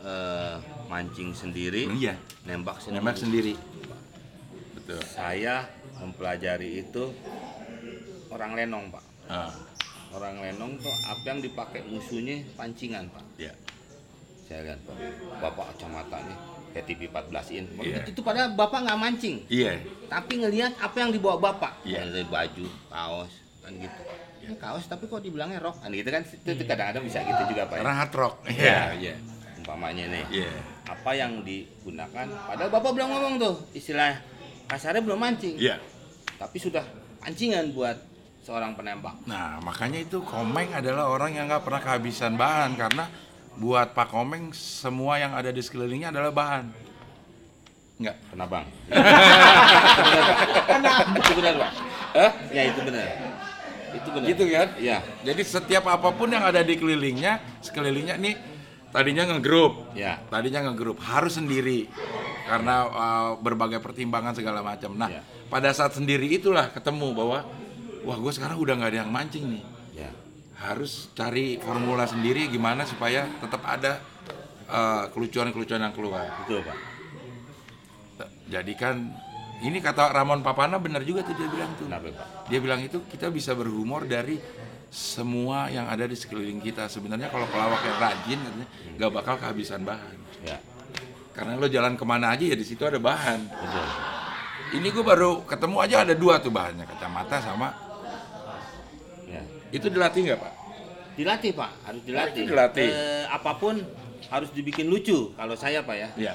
eh, 0.00 0.56
mancing 0.88 1.32
sendiri 1.32 1.86
Iya. 1.88 2.16
nembak 2.44 2.80
sendiri. 2.80 2.96
Nembak 2.98 3.16
sendiri. 3.16 3.52
Betul. 4.86 5.02
Saya 5.04 5.66
mempelajari 5.98 6.78
itu 6.80 7.10
orang 8.30 8.54
lenong 8.54 8.84
pak. 8.88 9.04
Ah, 9.26 9.50
Orang 10.14 10.38
lenong 10.38 10.78
tuh 10.78 10.94
apa 11.04 11.24
yang 11.26 11.42
dipakai 11.42 11.82
musuhnya 11.84 12.46
pancingan 12.54 13.10
pak. 13.10 13.26
ya. 13.36 13.50
Saya 14.46 14.62
lihat 14.62 14.78
pak, 14.86 14.94
bapak 15.42 15.74
kacamata 15.74 16.22
nih 16.22 16.38
kayak 16.70 16.86
TV 16.86 17.00
14 17.10 17.50
in. 17.52 17.64
Iya. 17.82 18.00
Itu 18.06 18.22
padahal 18.22 18.54
bapak 18.54 18.86
nggak 18.86 18.98
mancing, 19.00 19.36
Iya. 19.48 19.82
tapi 20.06 20.38
ngelihat 20.38 20.78
apa 20.78 20.96
yang 20.96 21.10
dibawa 21.10 21.36
bapak. 21.42 21.82
Iya. 21.82 22.06
Dari 22.06 22.22
baju, 22.22 22.66
kaos, 22.86 23.32
kan 23.60 23.72
gitu. 23.74 24.02
Ini 24.46 24.54
kaos 24.54 24.86
tapi 24.86 25.10
kok 25.10 25.18
dibilangnya 25.18 25.58
rok, 25.58 25.82
kan 25.82 25.90
gitu 25.90 26.06
kan? 26.06 26.22
Itu, 26.22 26.48
itu 26.54 26.62
kadang-kadang 26.62 27.02
bisa 27.02 27.18
gitu 27.20 27.42
juga 27.50 27.62
pak. 27.66 27.74
ya. 27.74 27.80
Karena 27.82 27.94
hard 27.98 28.12
rock. 28.14 28.34
Iya. 28.46 28.62
Iya, 28.62 28.78
iya. 28.94 29.14
Umpamanya 29.58 30.04
nih. 30.06 30.24
Iya. 30.30 30.52
apa 30.86 31.10
yang 31.12 31.42
digunakan 31.42 32.30
padahal 32.46 32.70
bapak 32.70 32.94
belum 32.94 33.10
ngomong 33.10 33.34
tuh 33.42 33.54
istilah 33.74 34.22
kasarnya 34.66 35.00
belum 35.00 35.16
mancing 35.16 35.54
Iya. 35.56 35.76
tapi 36.36 36.56
sudah 36.56 36.82
pancingan 37.18 37.70
buat 37.70 37.96
seorang 38.40 38.72
penembak 38.72 39.12
Nah, 39.24 39.56
makanya 39.60 40.00
itu 40.00 40.20
Komeng 40.20 40.72
adalah 40.72 41.06
orang 41.06 41.32
yang 41.32 41.44
nggak 41.46 41.62
pernah 41.62 41.80
kehabisan 41.80 42.34
bahan 42.34 42.74
karena 42.74 43.04
buat 43.56 43.90
Pak 43.90 44.08
Komeng 44.08 44.52
semua 44.52 45.16
yang 45.16 45.32
ada 45.32 45.48
di 45.48 45.58
sekelilingnya 45.58 46.10
adalah 46.10 46.30
bahan. 46.30 46.64
Enggak. 47.96 48.16
benar 48.28 48.46
pak 48.46 48.62
itu 51.16 51.32
benar 51.34 51.52
pak 51.56 51.70
Hah? 52.12 52.30
ya 52.50 52.62
itu 52.68 52.80
benar 52.82 53.06
itu 53.88 54.08
benar 54.10 54.26
Gitu 54.26 54.44
kan? 54.46 54.66
ya 54.76 54.96
Jadi 55.22 55.40
setiap 55.42 55.84
apa 55.86 56.08
pun 56.12 56.28
yang 56.28 56.44
ada 56.44 56.60
di 56.60 56.74
kelilingnya, 56.76 57.38
sekelilingnya 57.60 58.14
nih 58.18 58.34
tadinya 58.88 59.26
ngegrup. 59.26 59.92
ya 59.92 60.16
Tadinya 60.26 60.68
ngegrup 60.68 60.96
harus 61.02 61.34
sendiri 61.34 61.86
karena 62.46 62.74
uh, 62.86 63.30
berbagai 63.42 63.82
pertimbangan 63.82 64.32
segala 64.32 64.62
macam. 64.62 64.94
Nah, 64.94 65.10
Iya. 65.10 65.22
pada 65.50 65.74
saat 65.74 65.98
sendiri 65.98 66.30
itulah 66.30 66.70
ketemu 66.70 67.10
bahwa 67.12 67.42
wah 68.06 68.16
gue 68.22 68.32
sekarang 68.32 68.56
udah 68.62 68.78
nggak 68.78 68.90
ada 68.94 68.98
yang 69.02 69.10
mancing 69.10 69.46
nih. 69.50 69.64
ya 69.96 70.10
harus 70.56 71.10
cari 71.12 71.58
formula 71.60 72.06
sendiri 72.08 72.48
gimana 72.48 72.86
supaya 72.86 73.26
tetap 73.42 73.60
ada 73.66 73.98
eh, 74.70 75.04
kelucuan-kelucuan 75.12 75.82
yang 75.82 75.92
keluar. 75.92 76.24
Betul 76.46 76.62
pak. 76.64 76.78
Jadi 78.46 78.72
kan 78.78 78.96
ini 79.64 79.82
kata 79.82 80.12
Ramon 80.12 80.44
Papana 80.44 80.78
benar 80.78 81.02
juga 81.02 81.26
tuh 81.26 81.34
dia 81.34 81.48
bilang 81.50 81.72
tuh. 81.74 81.90
Kenapa 81.90 82.08
pak? 82.14 82.26
Dia 82.52 82.58
bilang 82.62 82.80
itu 82.80 83.02
kita 83.10 83.26
bisa 83.32 83.52
berhumor 83.58 84.06
dari 84.06 84.38
semua 84.86 85.66
yang 85.72 85.90
ada 85.90 86.06
di 86.06 86.14
sekeliling 86.14 86.62
kita. 86.62 86.86
Sebenarnya 86.86 87.26
kalau 87.28 87.48
pelawak 87.50 87.82
yang 87.82 87.98
rajin 87.98 88.38
katanya 88.38 88.68
nggak 88.96 89.10
bakal 89.12 89.34
kehabisan 89.40 89.82
bahan. 89.82 90.16
Ya 90.46 90.58
Karena 91.36 91.52
lo 91.54 91.68
jalan 91.68 91.94
ke 91.94 92.02
mana 92.02 92.32
aja 92.32 92.42
ya 92.42 92.56
di 92.56 92.64
situ 92.64 92.80
ada 92.82 92.96
bahan. 92.96 93.40
betul. 93.44 93.86
Ini 94.72 94.88
gue 94.88 95.04
baru 95.04 95.44
ketemu 95.44 95.76
aja 95.78 95.96
ada 96.02 96.14
dua 96.16 96.40
tuh 96.40 96.50
bahannya 96.50 96.82
kacamata 96.84 97.38
sama 97.38 97.70
Ya. 99.26 99.42
itu 99.70 99.86
dilatih 99.86 100.20
nggak 100.24 100.38
pak? 100.38 100.52
Dilatih 101.14 101.50
pak, 101.52 101.70
harus 101.82 102.02
dilatih. 102.02 102.42
Itu 102.42 102.50
dilatih. 102.50 102.88
Eh, 102.88 103.24
apa 103.26 103.52
pun 103.54 103.78
harus 104.26 104.50
dibikin 104.50 104.86
lucu. 104.86 105.32
Kalau 105.32 105.54
saya 105.54 105.80
pak 105.80 105.96
ya, 105.96 106.08
Iya. 106.16 106.34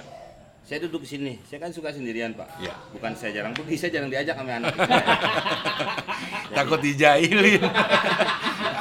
saya 0.61 0.79
duduk 0.81 1.03
di 1.03 1.09
sini. 1.09 1.33
Saya 1.43 1.59
kan 1.59 1.71
suka 1.71 1.91
sendirian 1.91 2.31
pak. 2.31 2.47
Iya. 2.57 2.73
Bukan 2.91 3.11
saya 3.15 3.31
jarang 3.33 3.53
pergi, 3.53 3.75
saya 3.75 3.91
jarang 3.91 4.09
diajak 4.09 4.35
sama 4.35 4.51
anak. 4.57 4.73
Takut 6.57 6.79
dijailin. 6.79 7.61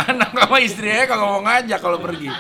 Anak 0.00 0.32
sama 0.32 0.58
istrinya 0.58 1.04
kalau 1.06 1.24
mau 1.28 1.42
ngajak 1.44 1.78
kalau 1.78 1.98
pergi. 2.00 2.30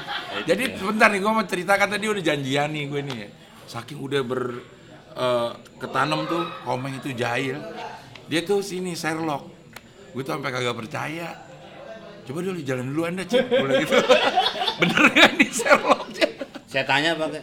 Jadi 0.42 0.74
sebentar 0.74 1.06
nih 1.06 1.20
gue 1.20 1.30
mau 1.30 1.44
ceritakan 1.44 1.86
tadi 1.86 2.06
udah 2.08 2.24
janjian 2.24 2.68
nih 2.72 2.84
gue 2.88 3.00
nih. 3.04 3.16
ya. 3.16 3.28
Saking 3.70 4.02
udah 4.02 4.20
ber 4.26 4.58
eh, 5.14 5.50
ketanam 5.78 6.26
tuh 6.26 6.42
komeng 6.66 6.98
itu 6.98 7.14
jahil. 7.14 7.62
Dia 8.26 8.42
tuh 8.42 8.66
sini 8.66 8.98
Sherlock. 8.98 9.46
Gue 10.10 10.26
tuh 10.26 10.34
sampai 10.34 10.50
kagak 10.50 10.74
percaya. 10.74 11.38
Coba 12.26 12.42
dulu 12.42 12.58
jalan 12.66 12.90
dulu 12.90 13.06
anda 13.06 13.22
cik. 13.22 13.46
Boleh 13.46 13.86
gitu. 13.86 13.94
Bener 14.82 15.02
kan 15.14 15.30
nih 15.38 15.50
Sherlock 15.54 16.02
Cik? 16.10 16.30
saya 16.70 16.86
tanya 16.86 17.18
pak, 17.18 17.34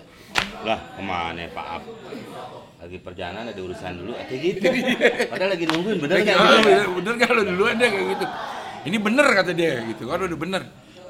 lah 0.63 0.80
ke 0.96 1.02
mana 1.04 1.44
Pak 1.52 1.68
Ab? 1.80 1.84
Lagi 2.78 2.98
perjalanan 3.02 3.52
ada 3.52 3.62
urusan 3.62 3.94
dulu, 4.00 4.13
atau 4.16 4.36
gitu. 4.40 4.63
Padahal 5.28 5.50
lagi 5.52 5.66
nungguin, 5.68 5.98
bener 6.00 6.16
Bener 6.24 6.34
kan? 6.34 6.48
gitu? 6.48 6.63
bener, 6.63 6.86
bener 6.96 7.30
lo 7.36 7.44
duluan 7.44 7.74
deh 7.76 7.90
kayak 7.90 8.08
gitu. 8.16 8.26
Ini 8.88 8.98
bener 9.04 9.28
kata 9.28 9.52
dia 9.52 9.84
gitu. 9.84 10.04
Kan 10.08 10.24
udah 10.24 10.40
bener. 10.40 10.63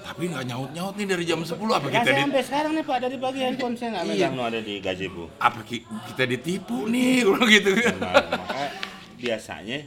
Tapi 0.07 0.23
nggak 0.25 0.45
nyaut-nyaut 0.45 0.95
nih 0.95 1.05
dari 1.05 1.23
jam 1.23 1.39
10 1.41 1.51
apa 1.67 1.87
kita 1.89 2.07
di, 2.07 2.15
sampai 2.17 2.41
sekarang 2.41 2.71
nih 2.73 2.83
Pak 2.83 2.97
dari 2.97 3.17
pagi 3.17 3.39
handphone 3.41 3.75
saya 3.75 3.89
nggak 3.91 4.05
Iya. 4.07 4.27
megang 4.29 4.35
ada 4.41 4.59
di 4.59 4.75
gazebo. 4.79 5.23
apa 5.37 5.59
ki- 5.61 5.83
kita 6.07 6.23
ditipu 6.25 6.87
nih 6.87 7.21
kalau 7.27 7.45
gitu 7.45 7.71
kan. 7.75 7.95
Nah, 7.97 8.13
maka 8.33 8.63
biasanya 9.15 9.77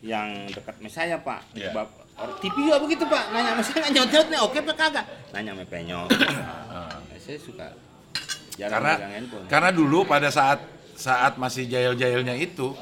yang 0.00 0.28
dekat 0.48 0.74
sama 0.76 0.88
saya 0.88 1.16
Pak, 1.18 1.40
Iya. 1.52 1.70
Bap- 1.72 1.96
orang 2.16 2.36
TV 2.40 2.56
juga 2.60 2.78
begitu 2.80 3.04
Pak, 3.04 3.24
nanya 3.30 3.50
sama 3.52 3.62
saya 3.64 3.78
nggak 3.84 3.92
nyaut 3.94 4.26
nih, 4.28 4.40
oke 4.40 4.58
Pak 4.60 4.76
kagak? 4.76 5.04
Nanya 5.30 5.50
sama 5.52 5.64
penyok. 5.64 6.08
Nah, 6.68 6.92
saya 7.16 7.38
suka 7.38 7.66
jarang 8.54 8.74
karena 8.74 8.92
karena 9.46 9.70
dulu 9.70 10.02
pada 10.02 10.28
saat 10.28 10.58
saat 10.92 11.36
masih 11.36 11.64
jahil-jahilnya 11.64 12.34
itu 12.34 12.74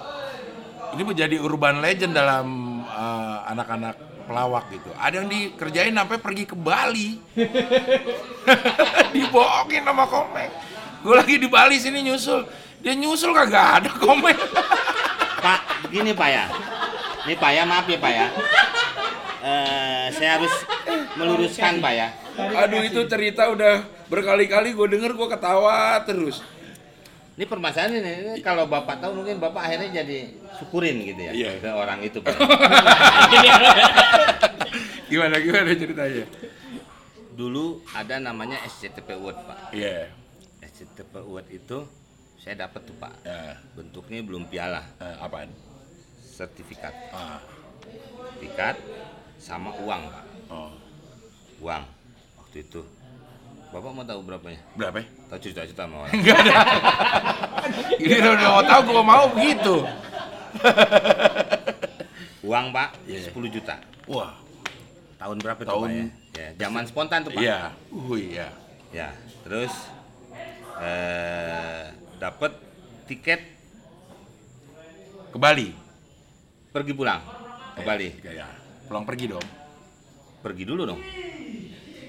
ini 0.89 1.03
menjadi 1.03 1.37
urban 1.39 1.79
legend 1.79 2.13
dalam 2.13 2.47
eh, 2.83 3.39
anak-anak 3.47 3.97
pelawak 4.27 4.69
gitu. 4.75 4.91
Ada 4.99 5.23
yang 5.23 5.29
dikerjain 5.31 5.95
sampai 5.95 6.19
pergi 6.19 6.45
ke 6.45 6.59
Bali. 6.59 7.23
Dibohongin 9.15 9.87
sama 9.87 10.05
komeng. 10.11 10.51
Gue 11.01 11.15
lagi 11.15 11.39
di 11.39 11.47
Bali 11.47 11.79
sini 11.79 12.03
nyusul. 12.03 12.43
Dia 12.83 12.93
nyusul 12.99 13.31
kagak 13.31 13.83
ada 13.83 13.91
komeng. 13.97 14.37
Pak, 15.45 15.89
begini 15.89 16.11
Pak 16.13 16.29
ya. 16.29 16.45
Ini 17.27 17.35
Pak 17.39 17.51
ya, 17.55 17.63
maaf 17.63 17.87
ya 17.87 17.99
Pak 18.03 18.13
ya. 18.13 18.27
Eh, 19.47 20.07
saya 20.11 20.31
harus 20.43 20.55
meluruskan 21.15 21.79
Pak 21.79 21.93
ya. 21.95 22.09
Aduh 22.67 22.83
itu 22.83 23.07
cerita 23.07 23.47
udah 23.47 23.87
berkali-kali 24.11 24.75
gue 24.75 24.87
denger 24.91 25.15
gue 25.15 25.29
ketawa 25.31 26.03
terus. 26.03 26.43
Ini 27.37 27.45
permasalahan 27.45 28.01
ini, 28.01 28.13
ini 28.33 28.41
kalau 28.41 28.65
Bapak 28.65 28.97
tahu 28.97 29.21
mungkin 29.21 29.37
Bapak 29.37 29.61
akhirnya 29.61 30.01
jadi 30.01 30.33
syukurin 30.57 30.97
gitu 31.05 31.21
ya 31.21 31.33
Iya. 31.33 31.51
ke 31.61 31.69
orang 31.69 32.01
itu 32.01 32.17
Pak. 32.19 32.33
Gimana 35.07 35.37
gimana 35.39 35.71
ceritanya? 35.71 36.25
Dulu 37.37 37.85
ada 37.93 38.17
namanya 38.19 38.57
SCTP 38.65 39.15
Award 39.15 39.39
Pak. 39.45 39.59
Iya. 39.71 40.09
SCTP 40.65 41.13
Award 41.21 41.47
itu 41.53 41.79
saya 42.41 42.67
dapat 42.67 42.89
tuh 42.89 42.97
Pak. 42.97 43.15
Ya, 43.23 43.61
Bentuknya 43.77 44.25
belum 44.25 44.49
piala, 44.49 44.81
eh, 44.97 45.17
apaan? 45.21 45.53
sertifikat. 46.27 46.93
Ah, 47.13 47.41
Sertifikat 48.33 48.77
sama 49.37 49.77
uang 49.77 50.03
Pak. 50.09 50.25
oh. 50.49 50.73
Uang 51.61 51.85
waktu 52.37 52.65
itu. 52.65 52.81
Bapak 53.77 53.93
mau 53.93 54.01
tahu 54.03 54.21
berapanya? 54.25 54.57
Berapa? 54.73 54.97
ya? 54.97 55.07
Tahu 55.29 55.39
cerita-cerita 55.39 55.85
sama 55.85 56.09
orang. 56.09 56.17
Enggak 56.17 56.37
ada. 56.41 56.55
Ini 58.01 58.17
udah 58.25 58.49
mau 58.49 58.65
tahu 58.65 58.81
gue 58.89 59.05
mau 59.05 59.25
begitu. 59.29 59.75
Uang 62.41 62.67
Pak, 62.73 62.89
Iya. 63.05 63.29
10 63.29 63.53
juta. 63.53 63.77
Wah, 64.09 64.33
Tahun 65.17 65.37
berapa 65.37 65.61
tuh 65.61 65.69
Tahun- 65.69 65.85
Pak 65.85 65.93
ya? 65.93 66.07
Ya, 66.37 66.49
zaman 66.59 66.85
spontan 66.85 67.21
tuh 67.21 67.33
Pak. 67.33 67.41
iya. 67.41 67.73
Uh, 67.89 68.17
iya. 68.17 68.49
Ya, 68.93 69.09
terus 69.41 69.73
eh 70.77 71.93
dapat 72.17 72.53
tiket 73.05 73.41
Ke 75.29 75.37
Bali. 75.37 75.69
pergi 76.73 76.93
pulang 76.93 77.21
ke 77.73 77.85
Bali. 77.85 78.09
Ya, 78.25 78.45
ya. 78.45 78.49
Pulang 78.89 79.05
pergi 79.05 79.29
dong. 79.29 79.45
Pergi 80.41 80.65
dulu 80.65 80.85
dong. 80.87 81.01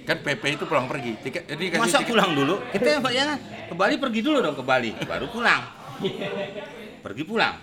Kan 0.07 0.23
PP 0.23 0.43
itu 0.55 0.63
pulang 0.63 0.87
pergi. 0.87 1.19
Tiket 1.19 1.43
jadi 1.51 1.63
kasih 1.75 1.83
Masa 1.83 1.99
tiket. 1.99 2.11
pulang 2.15 2.31
dulu? 2.31 2.55
Kita 2.71 2.87
yang 2.87 3.03
ya 3.11 3.27
ke 3.67 3.75
Bali 3.75 3.95
pergi 3.99 4.19
dulu 4.23 4.37
dong 4.39 4.55
ke 4.55 4.63
Bali, 4.63 4.95
baru 5.03 5.27
pulang. 5.27 5.61
Pergi 7.03 7.23
pulang. 7.27 7.55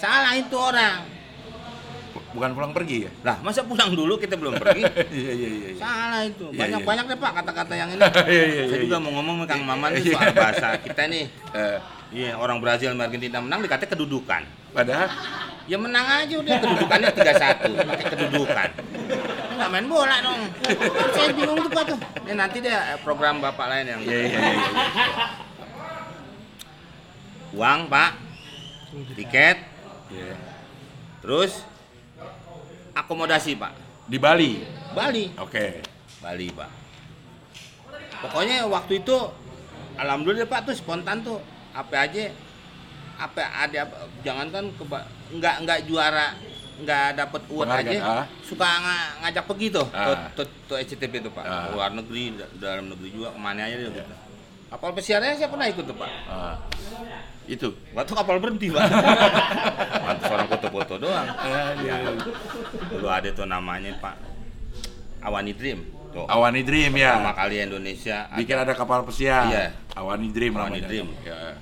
Salah 0.00 0.32
itu 0.34 0.56
orang. 0.56 1.04
Bukan 2.32 2.56
pulang 2.56 2.72
pergi 2.72 3.04
ya? 3.04 3.10
Lah, 3.28 3.36
masa 3.44 3.60
pulang 3.60 3.92
dulu 3.92 4.16
kita 4.16 4.40
belum 4.40 4.56
pergi? 4.56 4.88
Iya, 5.12 5.32
iya, 5.36 5.48
iya. 5.52 5.68
iya. 5.68 5.76
Salah 5.76 6.20
itu. 6.24 6.48
Iya, 6.48 6.60
Banyak 6.64 6.80
iya. 6.80 6.88
banyak 6.88 7.04
deh 7.12 7.18
Pak 7.20 7.32
kata-kata 7.44 7.72
yang 7.76 7.88
ini. 7.92 8.00
Iya, 8.32 8.44
iya, 8.48 8.62
Saya 8.72 8.80
juga 8.88 8.96
mau 8.96 9.12
ngomong 9.20 9.34
sama 9.36 9.46
Kang 9.52 9.62
Maman 9.68 9.90
nih 9.92 10.02
soal 10.16 10.32
bahasa 10.32 10.66
kita 10.80 11.02
nih. 11.12 11.24
Eh, 11.52 11.78
Iya, 12.12 12.36
orang 12.36 12.60
Brazil 12.60 12.92
sama 12.92 13.08
Argentina 13.08 13.40
menang 13.40 13.64
dikatanya 13.64 13.92
kedudukan. 13.96 14.42
padahal 14.72 15.08
Ya 15.64 15.76
menang 15.80 16.04
aja 16.04 16.34
udah 16.40 16.54
kedudukannya 16.60 17.08
3-1 17.12 17.88
pakai 17.88 18.06
kedudukan. 18.16 18.68
Nggak 19.62 19.78
main 19.78 19.86
bola 19.86 20.16
dong. 20.26 20.42
Saya 21.14 21.30
bingung 21.38 21.58
tuh 21.62 21.70
Pak 21.70 21.84
tuh. 21.86 21.98
Ini 22.26 22.34
nanti 22.34 22.58
deh 22.58 22.74
eh, 22.74 22.98
program 23.06 23.38
Bapak 23.38 23.70
lain 23.70 23.86
yang 23.94 24.00
Iya, 24.02 24.18
iya, 24.26 24.38
iya. 24.42 24.66
uang 27.54 27.86
Pak, 27.86 28.10
tiket, 29.14 29.62
Iya. 30.10 30.34
terus 31.22 31.62
akomodasi 32.90 33.54
Pak. 33.54 33.70
Di 34.10 34.18
Bali. 34.18 34.66
Bali, 34.98 35.30
Oke. 35.38 35.78
Bali 36.18 36.50
Pak. 36.50 36.70
Pokoknya 38.18 38.66
waktu 38.66 38.98
itu 38.98 39.14
alhamdulillah 39.94 40.50
Pak 40.50 40.66
tuh 40.66 40.74
spontan 40.74 41.22
tuh 41.22 41.38
apa 41.70 42.02
aja 42.02 42.34
apa 43.14 43.46
ada 43.46 43.78
apa, 43.86 43.96
jangankan 44.26 44.74
ke 44.74 44.82
nggak 45.38 45.54
nggak 45.62 45.80
juara 45.86 46.34
nggak 46.82 47.06
dapat 47.16 47.40
Penghargaan, 47.44 47.86
aja 47.88 48.00
ah. 48.02 48.24
suka 48.40 48.66
nga- 48.66 49.12
ngajak 49.20 49.44
pergi 49.44 49.66
tuh 49.70 49.86
Ah. 49.90 50.28
tuh, 50.32 50.46
tuh, 50.66 50.76
SCTP 50.76 51.20
tuh 51.20 51.30
Pak 51.30 51.42
Ah. 51.42 51.70
luar 51.70 51.90
negeri 51.90 52.34
da- 52.34 52.50
dalam 52.54 52.88
negeri 52.88 53.08
juga 53.10 53.30
ke 53.30 53.38
mana 53.38 53.62
aja 53.62 53.76
deh 53.76 53.88
gitu. 53.88 54.02
Kapal 54.68 54.90
pesiarnya 54.92 55.36
saya 55.36 55.46
pernah 55.46 55.66
ikut 55.66 55.84
tuh 55.84 55.94
Pak. 55.94 56.10
Ah. 56.26 56.56
Itu. 57.44 57.68
Waktu 57.90 58.12
kapal 58.12 58.36
berhenti 58.38 58.66
Pak. 58.68 58.82
Mantas 60.04 60.28
orang 60.28 60.48
foto-foto 60.48 60.94
doang. 60.98 61.26
Ah, 61.28 61.76
iya, 61.76 61.94
iya. 62.00 62.12
Dulu 62.88 63.06
ada 63.06 63.28
tuh 63.28 63.44
namanya 63.44 63.92
Pak 63.96 64.14
Awani 65.22 65.52
Dream. 65.52 65.84
Tuh. 66.10 66.24
Awani 66.24 66.60
Dream 66.60 66.92
ya. 66.94 67.16
Pertama 67.16 67.34
kali 67.36 67.54
Indonesia 67.58 68.16
ada- 68.26 68.36
Bikin 68.36 68.56
ada 68.58 68.72
kapal 68.72 69.00
pesiar. 69.02 69.44
Iya. 69.46 69.66
Awani 69.92 70.28
Dream 70.30 70.52
Awani 70.52 70.78
namanya. 70.78 70.88
Dream. 70.88 71.08
Ya. 71.20 71.56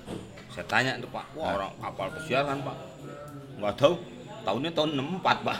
Saya 0.50 0.66
tanya 0.66 0.92
tuh 0.96 1.06
Pak, 1.08 1.24
wah 1.32 1.44
Ah. 1.44 1.52
orang 1.56 1.70
kapal 1.78 2.08
pesiar 2.12 2.42
kan 2.44 2.58
Pak? 2.60 2.76
Nggak 3.56 3.74
tahu, 3.76 3.94
tahunnya 4.42 4.70
tahun 4.72 4.90
64 4.96 5.46
Pak. 5.46 5.56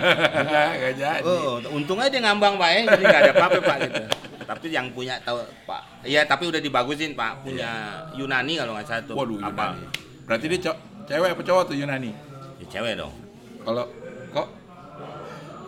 Enggak 0.42 0.94
jadi. 0.94 1.20
oh, 1.22 1.60
untung 1.70 1.98
aja 1.98 2.08
dia 2.08 2.20
ngambang 2.20 2.54
Pak 2.56 2.68
ya, 2.68 2.80
jadi 2.90 3.02
nggak 3.02 3.20
ada 3.22 3.32
apa-apa 3.32 3.58
Pak 3.60 3.76
gitu. 3.82 4.02
Tapi 4.42 4.66
yang 4.68 4.86
punya 4.90 5.16
tahu 5.20 5.38
Pak, 5.64 6.04
iya 6.04 6.22
tapi 6.22 6.46
udah 6.46 6.58
dibagusin 6.58 7.12
Pak, 7.12 7.40
punya 7.40 7.70
Yunani 8.12 8.58
kalau 8.58 8.72
nggak 8.74 8.86
salah 8.86 9.02
tuh. 9.02 9.14
Waduh, 9.14 9.38
kapal. 9.38 9.74
Yunani. 9.74 9.86
Berarti 10.22 10.46
dia 10.46 10.60
co- 10.62 10.80
cewek 11.04 11.30
apa 11.32 11.42
cowok 11.42 11.62
tuh 11.68 11.76
Yunani? 11.76 12.10
Ya, 12.58 12.66
cewek 12.70 12.94
dong. 12.96 13.14
Kalau 13.62 13.84
kok 14.30 14.48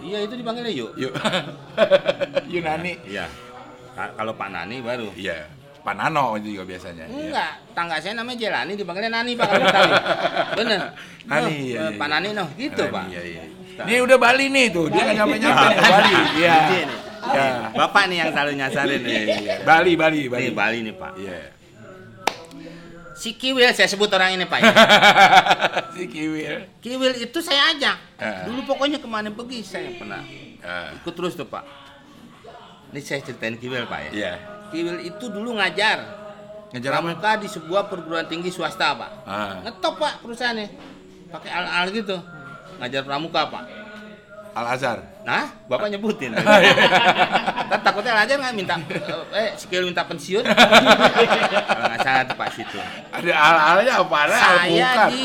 Iya 0.04 0.20
itu 0.20 0.36
dipanggilnya 0.36 0.68
yuk. 0.68 0.92
yuk 1.00 1.12
Yunani. 2.52 2.92
Iya. 3.08 3.24
Ka- 3.96 4.12
Kalau 4.12 4.36
Pak 4.36 4.48
Nani 4.48 4.84
baru. 4.84 5.08
Iya. 5.16 5.48
Panano 5.84 6.40
itu 6.40 6.56
juga 6.56 6.64
biasanya. 6.64 7.04
Iya. 7.04 7.28
Enggak, 7.28 7.52
tangga 7.76 7.96
saya 8.00 8.16
namanya 8.16 8.38
Jelani 8.40 8.72
dipanggilnya 8.72 9.12
Nani 9.12 9.32
Pak 9.36 9.46
kalau 9.52 9.66
tahu. 9.68 9.90
Bener. 10.64 10.80
Nani, 11.28 11.44
Noh, 11.44 11.50
iya, 11.52 11.80
iya. 11.92 11.98
Pak 12.00 12.08
Nani 12.08 12.28
noh, 12.32 12.48
gitu 12.56 12.82
Nani, 12.88 12.94
Pak. 12.96 13.04
Iya, 13.12 13.22
iya. 13.28 13.44
Ini 13.74 13.96
udah 14.06 14.16
Bali 14.16 14.46
nih 14.48 14.66
tuh, 14.70 14.86
dia 14.88 15.02
nggak 15.02 15.16
nyampe 15.18 15.36
nyampe 15.36 15.64
nih 15.66 15.78
Bali. 15.84 16.14
Iya. 16.40 16.56
Ya. 17.24 17.46
Bapak 17.76 18.02
nih 18.08 18.16
yang 18.24 18.30
selalu 18.32 18.52
nyasarin 18.56 19.00
nih. 19.04 19.12
Iya. 19.44 19.54
Bali, 19.68 19.92
Bali, 19.92 20.20
Bali. 20.32 20.40
Nih 20.40 20.52
Bali 20.56 20.78
nih 20.88 20.94
Pak. 20.96 21.12
Iya. 21.20 21.38
Si 23.14 23.30
Kiwil 23.36 23.70
saya 23.76 23.88
sebut 23.88 24.08
orang 24.08 24.40
ini 24.40 24.48
Pak 24.48 24.58
ya. 24.58 24.72
si 25.96 26.04
Kiwil. 26.08 26.80
Kiwil 26.80 27.12
itu 27.28 27.38
saya 27.44 27.76
ajak. 27.76 27.96
Eh. 28.24 28.42
Dulu 28.48 28.64
pokoknya 28.64 28.98
ke 28.98 29.08
mana 29.08 29.28
pergi 29.28 29.60
saya 29.60 29.92
pernah 30.00 30.24
Ah, 30.64 30.96
ikut 30.96 31.12
terus 31.12 31.36
tuh 31.36 31.44
Pak. 31.44 31.60
Ini 32.96 33.00
saya 33.04 33.20
ceritain 33.20 33.60
Kiwil 33.60 33.84
Pak 33.84 34.00
ya. 34.08 34.10
Iya. 34.16 34.32
Kiwil 34.74 34.98
itu 35.06 35.24
dulu 35.30 35.54
ngajar 35.54 36.02
Ngejar 36.74 36.98
apa? 36.98 37.38
di 37.38 37.46
sebuah 37.46 37.86
perguruan 37.86 38.26
tinggi 38.26 38.50
swasta 38.50 38.98
Pak. 38.98 39.10
Ah. 39.22 39.62
Ngetop 39.62 39.94
Pak 39.94 40.26
perusahaannya. 40.26 40.66
Pakai 41.30 41.50
al-al 41.54 41.86
gitu. 41.94 42.18
Ngajar 42.82 43.06
pramuka 43.06 43.46
Pak. 43.46 43.62
Al 44.58 44.66
Azhar. 44.74 44.98
Nah, 45.22 45.54
Bapak 45.70 45.86
nyebutin. 45.86 46.34
kan 47.70 47.78
takutnya 47.78 48.18
aja 48.18 48.34
nggak 48.34 48.54
minta 48.58 48.74
eh 49.34 49.54
si 49.54 49.70
Kiwil 49.70 49.86
minta 49.86 50.02
pensiun. 50.02 50.42
Kalau 51.70 51.86
nggak 51.86 52.02
salah 52.02 52.22
tuh 52.26 52.36
Pak 52.42 52.48
situ. 52.50 52.78
Ada 53.14 53.30
al-alnya 53.30 53.92
apa? 54.02 54.16
Ada 54.26 54.34
Saya 54.34 54.50
alpukat. 54.58 55.08
di 55.14 55.24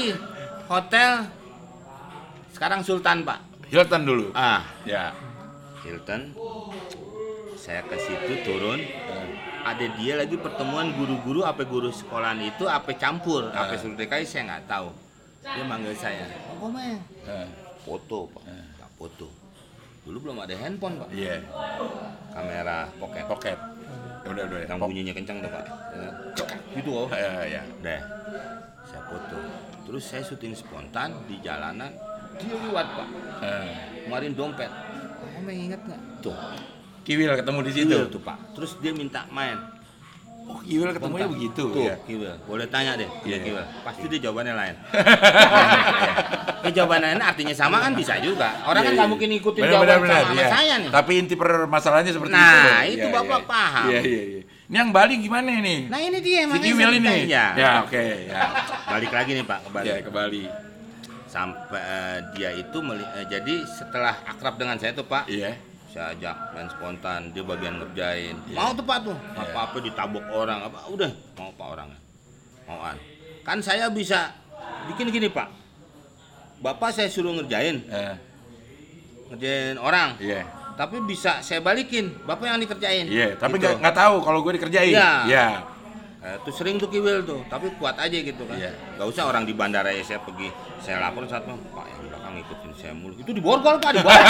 hotel 0.70 1.12
sekarang 2.54 2.80
Sultan 2.86 3.26
Pak. 3.26 3.40
Hilton 3.74 4.02
dulu. 4.06 4.26
Ah, 4.38 4.62
Ya. 4.86 5.14
Hilton. 5.82 6.38
Saya 7.58 7.82
ke 7.86 7.98
situ 7.98 8.34
turun. 8.46 8.78
Ada 9.60 9.86
dia 9.96 10.14
lagi 10.16 10.36
pertemuan 10.36 10.92
guru-guru 10.92 11.44
apa 11.44 11.64
guru 11.64 11.90
sekolahan 11.90 12.40
itu 12.40 12.66
apa 12.66 12.92
campur, 12.94 13.50
apa 13.50 13.74
Ah. 13.74 13.78
suruh 13.78 13.94
DKI 13.94 14.24
saya 14.24 14.44
nggak 14.48 14.64
tahu. 14.66 14.90
Dia 15.40 15.64
manggil 15.64 15.94
saya. 15.94 16.26
Oh, 16.50 16.68
Komeng. 16.68 17.00
Eh, 17.24 17.48
Foto, 17.80 18.28
Pak. 18.30 18.44
Nggak 18.44 18.92
foto. 18.94 19.28
Dulu 20.04 20.18
belum 20.22 20.38
ada 20.40 20.54
handphone, 20.54 20.96
Pak. 20.98 21.10
Iya. 21.12 21.40
Kamera 22.30 22.88
pocket. 22.98 23.26
Pocket. 23.26 23.58
Udah, 24.26 24.44
udah. 24.46 24.60
Yang 24.64 24.78
bunyinya 24.78 25.14
kencang 25.16 25.38
tuh, 25.40 25.50
Pak. 25.50 25.66
Ya, 25.96 26.10
cek, 26.36 26.50
Gitu, 26.76 26.90
oh. 26.92 27.08
Ya, 27.10 27.32
ya. 27.50 27.62
Deh, 27.82 28.02
saya 28.84 29.02
foto. 29.06 29.38
Terus 29.86 30.04
saya 30.04 30.22
syuting 30.22 30.54
spontan 30.54 31.16
di 31.26 31.40
jalanan. 31.40 31.90
Dia 32.36 32.56
lewat, 32.60 32.88
Pak. 32.94 33.08
Eh, 33.42 33.70
Kemarin 34.06 34.32
dompet. 34.34 34.70
Kamu 35.30 35.50
ingat 35.50 35.82
nggak? 35.84 36.02
Tuh, 36.20 36.36
Kiwil 37.10 37.34
ketemu 37.34 37.60
di 37.60 37.72
situ. 37.74 37.90
Kiwil 37.90 38.06
tuh 38.08 38.22
Pak. 38.22 38.38
Terus 38.54 38.78
dia 38.78 38.94
minta 38.94 39.26
main. 39.30 39.58
Oh, 40.46 40.58
Kiwil 40.60 40.90
ketemunya 40.92 41.26
Bentar. 41.26 41.34
begitu. 41.34 41.64
Tuh, 41.68 41.82
ya. 41.84 41.96
Kiwil. 42.00 42.34
Boleh 42.44 42.66
tanya 42.66 42.94
deh, 42.96 43.10
Iya. 43.24 43.30
yeah. 43.32 43.40
Kiwil. 43.40 43.66
Pasti 43.82 44.06
dia 44.08 44.20
jawabannya 44.24 44.54
lain. 44.54 44.76
Ya, 46.60 46.76
jawabannya 46.76 47.16
lain 47.16 47.24
artinya 47.24 47.56
sama 47.56 47.80
kan 47.80 47.96
bisa 47.96 48.20
juga. 48.20 48.52
Orang 48.62 48.84
kan 48.84 48.92
Iya, 48.92 48.98
nggak 49.00 49.08
iya. 49.08 49.14
mungkin 49.16 49.30
ikutin 49.32 49.62
Benar, 49.64 49.74
jawaban 49.74 50.00
benar, 50.04 50.22
sama, 50.22 50.34
iya. 50.36 50.48
saya 50.52 50.74
nih. 50.76 50.92
Tapi 50.92 51.12
inti 51.16 51.34
permasalahannya 51.34 52.12
seperti 52.12 52.36
Nah, 52.36 52.84
itu. 52.84 52.92
itu 52.92 53.08
Iya, 53.08 53.16
Bapak 53.16 53.40
iya. 53.40 53.48
paham. 53.48 53.86
Iya, 53.88 54.00
iya, 54.04 54.22
iya. 54.28 54.42
Ini 54.68 54.76
yang 54.76 54.90
Bali 54.92 55.14
gimana 55.18 55.50
nih? 55.50 55.80
Nah 55.88 56.00
ini 56.04 56.18
dia 56.20 56.40
si 56.40 56.46
makanya 56.46 56.66
Kiwil 56.68 56.92
ini. 57.00 57.16
Ya. 57.26 57.46
Ya, 57.56 57.70
oke, 57.80 58.04
ya. 58.28 58.42
Balik 58.86 59.12
lagi 59.16 59.32
nih 59.34 59.46
Pak 59.48 59.60
ke 59.64 59.70
Bali. 59.72 59.88
Ya, 59.88 59.96
ke 59.98 60.12
Bali. 60.12 60.44
Sampai 61.26 61.80
eh, 61.80 62.18
dia 62.34 62.50
itu 62.54 62.78
meli- 62.80 63.12
eh, 63.14 63.26
jadi 63.26 63.56
setelah 63.66 64.14
akrab 64.28 64.60
dengan 64.60 64.76
saya 64.76 64.92
tuh 64.92 65.08
Pak, 65.08 65.26
Iya. 65.26 65.56
Saya 65.90 66.14
ajak 66.14 66.36
main 66.54 66.68
spontan 66.68 67.22
dia 67.30 67.42
bagian 67.42 67.76
ngerjain 67.76 68.36
Iya. 68.46 68.56
mau 68.56 68.72
tuh 68.72 68.84
pak 68.84 68.98
tuh 69.04 69.18
Iya. 69.18 69.42
apa 69.44 69.60
apa 69.66 69.78
ditabok 69.80 70.26
orang 70.28 70.60
apa 70.64 70.80
udah 70.88 71.12
mau 71.36 71.50
pak 71.52 71.68
orangnya 71.68 72.00
mauan 72.64 72.96
kan 73.42 73.58
saya 73.58 73.90
bisa 73.90 74.30
bikin 74.88 75.10
gini 75.10 75.28
pak 75.28 75.50
bapak 76.60 76.90
saya 76.92 77.08
suruh 77.08 77.34
ngerjain 77.34 77.82
Eh, 77.86 78.16
ngerjain 79.30 79.78
orang 79.78 80.14
Iya. 80.18 80.46
tapi 80.76 81.02
bisa 81.04 81.40
saya 81.40 81.60
balikin 81.60 82.14
bapak 82.24 82.46
yang 82.48 82.60
dikerjain 82.60 83.06
Iya, 83.06 83.34
tapi 83.36 83.56
Gitu. 83.56 83.66
nggak 83.66 83.74
nggak 83.80 83.96
tahu 83.96 84.16
kalau 84.22 84.40
gue 84.40 84.54
dikerjain. 84.56 84.92
Iya. 84.92 85.12
Iya. 85.26 85.48
Eh, 86.20 86.36
tuh 86.42 86.52
sering 86.52 86.76
tuh 86.76 86.86
kiwil 86.86 87.24
tuh 87.24 87.40
tapi 87.48 87.72
kuat 87.76 87.96
aja 87.96 88.12
gitu 88.14 88.44
kan 88.44 88.54
Iya. 88.54 88.76
nggak 88.94 89.08
usah 89.08 89.24
orang 89.26 89.44
di 89.44 89.54
bandara 89.54 89.88
ya 89.88 90.04
saya 90.04 90.20
pergi 90.20 90.52
saya 90.78 91.00
lapor 91.02 91.24
satu 91.26 91.56
pak 91.70 91.86
ngikutin 91.88 91.99
saya 92.80 92.96
mulu 92.96 93.12
itu 93.14 93.30
di 93.30 93.42
borgol 93.44 93.76
pak 93.78 93.92
di 93.92 94.00
borgol. 94.00 94.24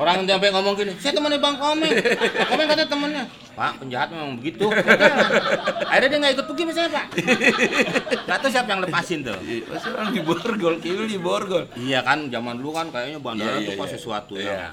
Orang 0.00 0.24
sampai 0.24 0.48
ngomong 0.48 0.74
gini 0.74 0.96
saya 0.96 1.12
temannya 1.12 1.36
bang 1.36 1.56
komeng. 1.60 1.92
Komeng 2.48 2.66
kata 2.66 2.88
temennya 2.88 3.24
pak 3.52 3.72
penjahat 3.76 4.08
memang 4.08 4.40
begitu. 4.40 4.64
Akhirnya 5.84 6.08
dia 6.08 6.18
nggak 6.18 6.32
ikut 6.40 6.46
pergi 6.48 6.62
misalnya 6.64 6.90
pak. 6.96 7.04
Nggak 8.24 8.38
tahu 8.40 8.48
siapa 8.48 8.68
yang 8.70 8.80
lepasin 8.80 9.20
tuh. 9.20 9.36
Iya, 9.44 9.68
Pasti 9.68 9.88
orang 9.92 10.08
di 10.08 10.20
borgol, 10.24 10.74
Kiwil 10.80 11.04
di 11.04 11.20
borgol. 11.20 11.68
iya 11.76 12.00
kan 12.00 12.32
zaman 12.32 12.56
dulu 12.56 12.72
kan 12.72 12.88
kayaknya 12.88 13.20
bandara 13.20 13.60
Iya, 13.60 13.68
tuh 13.68 13.74
iya, 13.76 13.80
pas 13.80 13.88
iya. 13.88 13.94
sesuatu 13.94 14.34
Iya. 14.40 14.56
ya 14.56 14.68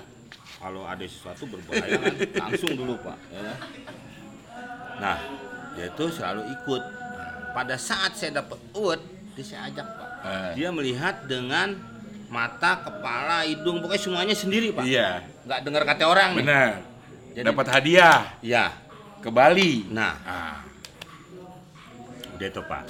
kalau 0.57 0.81
ada 0.87 1.03
sesuatu 1.05 1.43
berbahaya 1.45 1.99
kan 1.99 2.13
langsung 2.47 2.71
dulu 2.73 2.95
pak 3.03 3.17
ya. 3.29 3.53
Nah 5.03 5.17
dia 5.75 5.85
itu 5.91 6.05
selalu 6.07 6.41
ikut. 6.55 6.83
Pada 7.51 7.75
saat 7.75 8.15
saya 8.15 8.39
dapat 8.39 8.55
award 8.71 9.01
dia 9.35 9.43
saya 9.43 9.67
ajak 9.67 9.83
pak 9.83 10.06
Eh. 10.19 10.51
dia 10.55 10.69
melihat 10.69 11.23
dengan 11.23 11.77
mata 12.27 12.81
kepala 12.81 13.43
hidung 13.43 13.79
pokoknya 13.79 14.01
semuanya 14.01 14.35
sendiri 14.35 14.71
pak 14.71 14.83
Iya. 14.83 15.23
nggak 15.43 15.59
dengar 15.61 15.83
kata 15.85 16.03
orang 16.05 16.29
nih 16.33 16.43
Benar. 16.43 16.71
Jadi- 17.31 17.47
Dapat 17.47 17.67
hadiah 17.69 18.19
ya 18.41 18.65
ke 19.17 19.29
Bali. 19.29 19.85
nah 19.87 20.13
Ah, 20.21 20.57
udah 22.33 22.47
itu 22.47 22.61
pak 22.61 22.83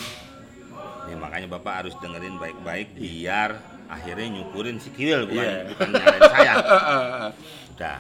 Nih, 1.05 1.15
makanya 1.15 1.47
bapak 1.49 1.73
harus 1.81 1.95
dengerin 1.97 2.35
baik-baik 2.35 2.91
biar 2.93 3.55
akhirnya 3.87 4.27
nyukurin 4.33 4.75
si 4.75 4.91
Kiwil 4.91 5.23
bukan 5.25 5.39
Iya. 5.41 5.59
bukan 5.69 5.87
nyalain 5.89 6.21
saya 6.27 6.53
Udah. 7.71 7.99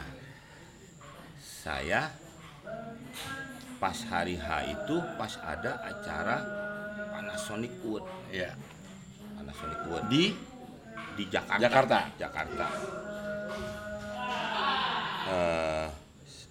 Saya 1.39 2.01
pas 3.77 3.97
hari 4.03 4.35
H 4.35 4.47
itu 4.65 4.95
pas 5.15 5.37
ada 5.39 5.79
acara 5.81 6.37
Panasonic 7.09 7.71
Wood. 7.81 8.03
Iya. 8.27 8.51
Panasonic 8.51 8.76
Wood 9.87 10.05
Di 10.07 10.31
di 11.17 11.23
Jakarta. 11.27 11.61
Jakarta. 11.63 11.99
Jakarta. 12.15 12.67
Eh, 15.27 15.87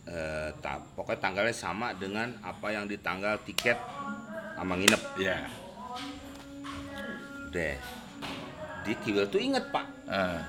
eh, 0.07 0.49
ta- 0.59 0.83
pokoknya 0.95 1.21
tanggalnya 1.23 1.55
sama 1.55 1.95
dengan 1.95 2.29
apa 2.43 2.75
yang 2.75 2.85
di 2.85 2.99
tanggal 2.99 3.39
tiket 3.47 3.79
sama 4.59 4.75
nginep. 4.75 5.03
Iya. 5.17 5.39
Deh. 7.55 7.77
Di 8.83 8.93
Kiwil 9.01 9.27
tuh 9.31 9.41
inget 9.41 9.65
pak. 9.71 9.87
Eh, 10.11 10.41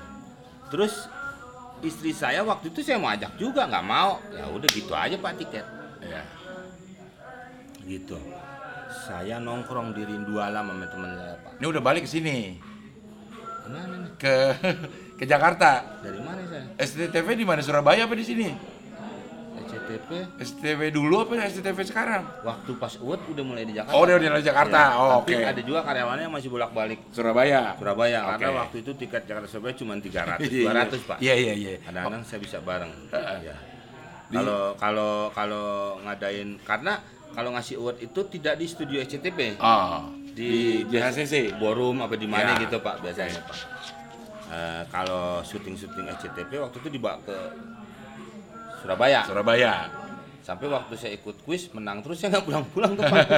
Terus 0.68 1.08
istri 1.80 2.12
saya 2.12 2.44
waktu 2.44 2.68
itu 2.68 2.84
saya 2.84 3.00
mau 3.00 3.08
ajak 3.08 3.38
juga 3.40 3.64
nggak 3.64 3.86
mau. 3.86 4.20
Ya 4.34 4.44
udah 4.50 4.68
gitu 4.68 4.92
aja 4.92 5.16
pak 5.16 5.38
tiket. 5.38 5.64
Iya. 5.98 6.22
gitu 7.88 8.20
saya 9.08 9.40
nongkrong 9.40 9.88
di 9.90 10.04
Rindu 10.04 10.36
Alam 10.36 10.68
sama 10.68 10.84
teman 10.86 11.10
saya 11.10 11.34
pak 11.38 11.52
Ini 11.56 11.66
udah 11.66 11.80
balik 11.80 12.04
ke 12.04 12.10
sini. 12.10 12.36
Ke 13.58 13.68
mana 13.68 13.94
nih 13.96 14.10
Ke 14.14 14.34
ke 15.16 15.24
Jakarta. 15.24 15.80
dari 16.04 16.20
mana 16.20 16.44
saya 16.44 16.64
STTV 16.78 17.28
di 17.34 17.42
mana? 17.42 17.60
Surabaya 17.60 18.04
apa 18.04 18.12
di 18.12 18.22
sini? 18.22 18.48
SCTP 19.58 20.10
STTV 20.38 20.80
dulu 20.88 21.20
apa 21.20 21.44
STTV 21.44 21.78
sekarang? 21.82 22.22
waktu 22.40 22.70
pas 22.74 22.92
UUD 22.96 23.20
udah 23.28 23.44
mulai 23.44 23.64
di 23.64 23.72
Jakarta 23.72 23.92
Oh, 23.92 24.02
udah 24.02 24.16
di 24.16 24.28
Jakarta. 24.40 24.80
Iya, 24.86 24.96
Oh, 24.96 25.10
oke. 25.20 25.34
ada 25.34 25.60
juga 25.60 25.80
karyawannya 25.82 26.24
yang 26.24 26.34
masih 26.34 26.48
bolak 26.48 26.70
balik 26.72 27.00
Surabaya. 27.10 27.72
Surabaya 27.74 28.18
karena 28.30 28.48
Oke. 28.48 28.58
waktu 28.60 28.76
itu 28.80 28.90
tiket 28.94 29.22
Jakarta 29.24 29.46
Surabaya 29.46 29.74
cuma 29.74 29.92
300 29.96 30.40
Iya, 30.46 30.68
200 30.68 31.08
pak 31.08 31.16
Iya, 31.18 31.34
iya, 31.34 31.52
iya. 31.54 31.72
kadang-kadang 31.82 32.22
saya 32.22 32.40
bisa 32.40 32.58
bareng 32.60 32.92
ya 33.48 33.56
Di- 34.28 34.36
kalau 34.36 34.76
kalau 34.76 35.12
kalau 35.32 35.68
ngadain 36.00 36.60
karena 36.62 37.00
kalau 37.30 37.50
ngasih 37.50 37.76
award 37.76 37.98
itu 38.00 38.20
tidak 38.28 38.54
di 38.54 38.66
studio 38.66 38.98
SCTP 38.98 39.56
Oh, 39.58 40.06
di, 40.28 40.48
di 40.82 40.92
JHCC. 40.92 41.54
ballroom 41.54 42.00
apa 42.00 42.14
di 42.14 42.26
mana 42.26 42.54
Ya. 42.54 42.62
gitu 42.62 42.78
pak 42.78 42.98
biasanya 42.98 43.40
pak 43.42 43.58
Eh, 44.48 44.82
kalau 44.88 45.42
syuting-syuting 45.42 46.08
SCTV 46.10 46.56
waktu 46.58 46.76
itu 46.78 46.88
dibawa 46.90 47.20
ke 47.20 47.36
Surabaya 48.78 49.20
Surabaya. 49.22 49.72
sampai 50.40 50.64
waktu 50.66 50.96
saya 50.96 51.12
ikut 51.12 51.36
kuis 51.42 51.68
menang 51.70 52.00
terus 52.00 52.16
saya 52.16 52.32
nggak 52.32 52.44
pulang-pulang 52.46 52.92
tuh 52.94 53.04
pak 53.04 53.20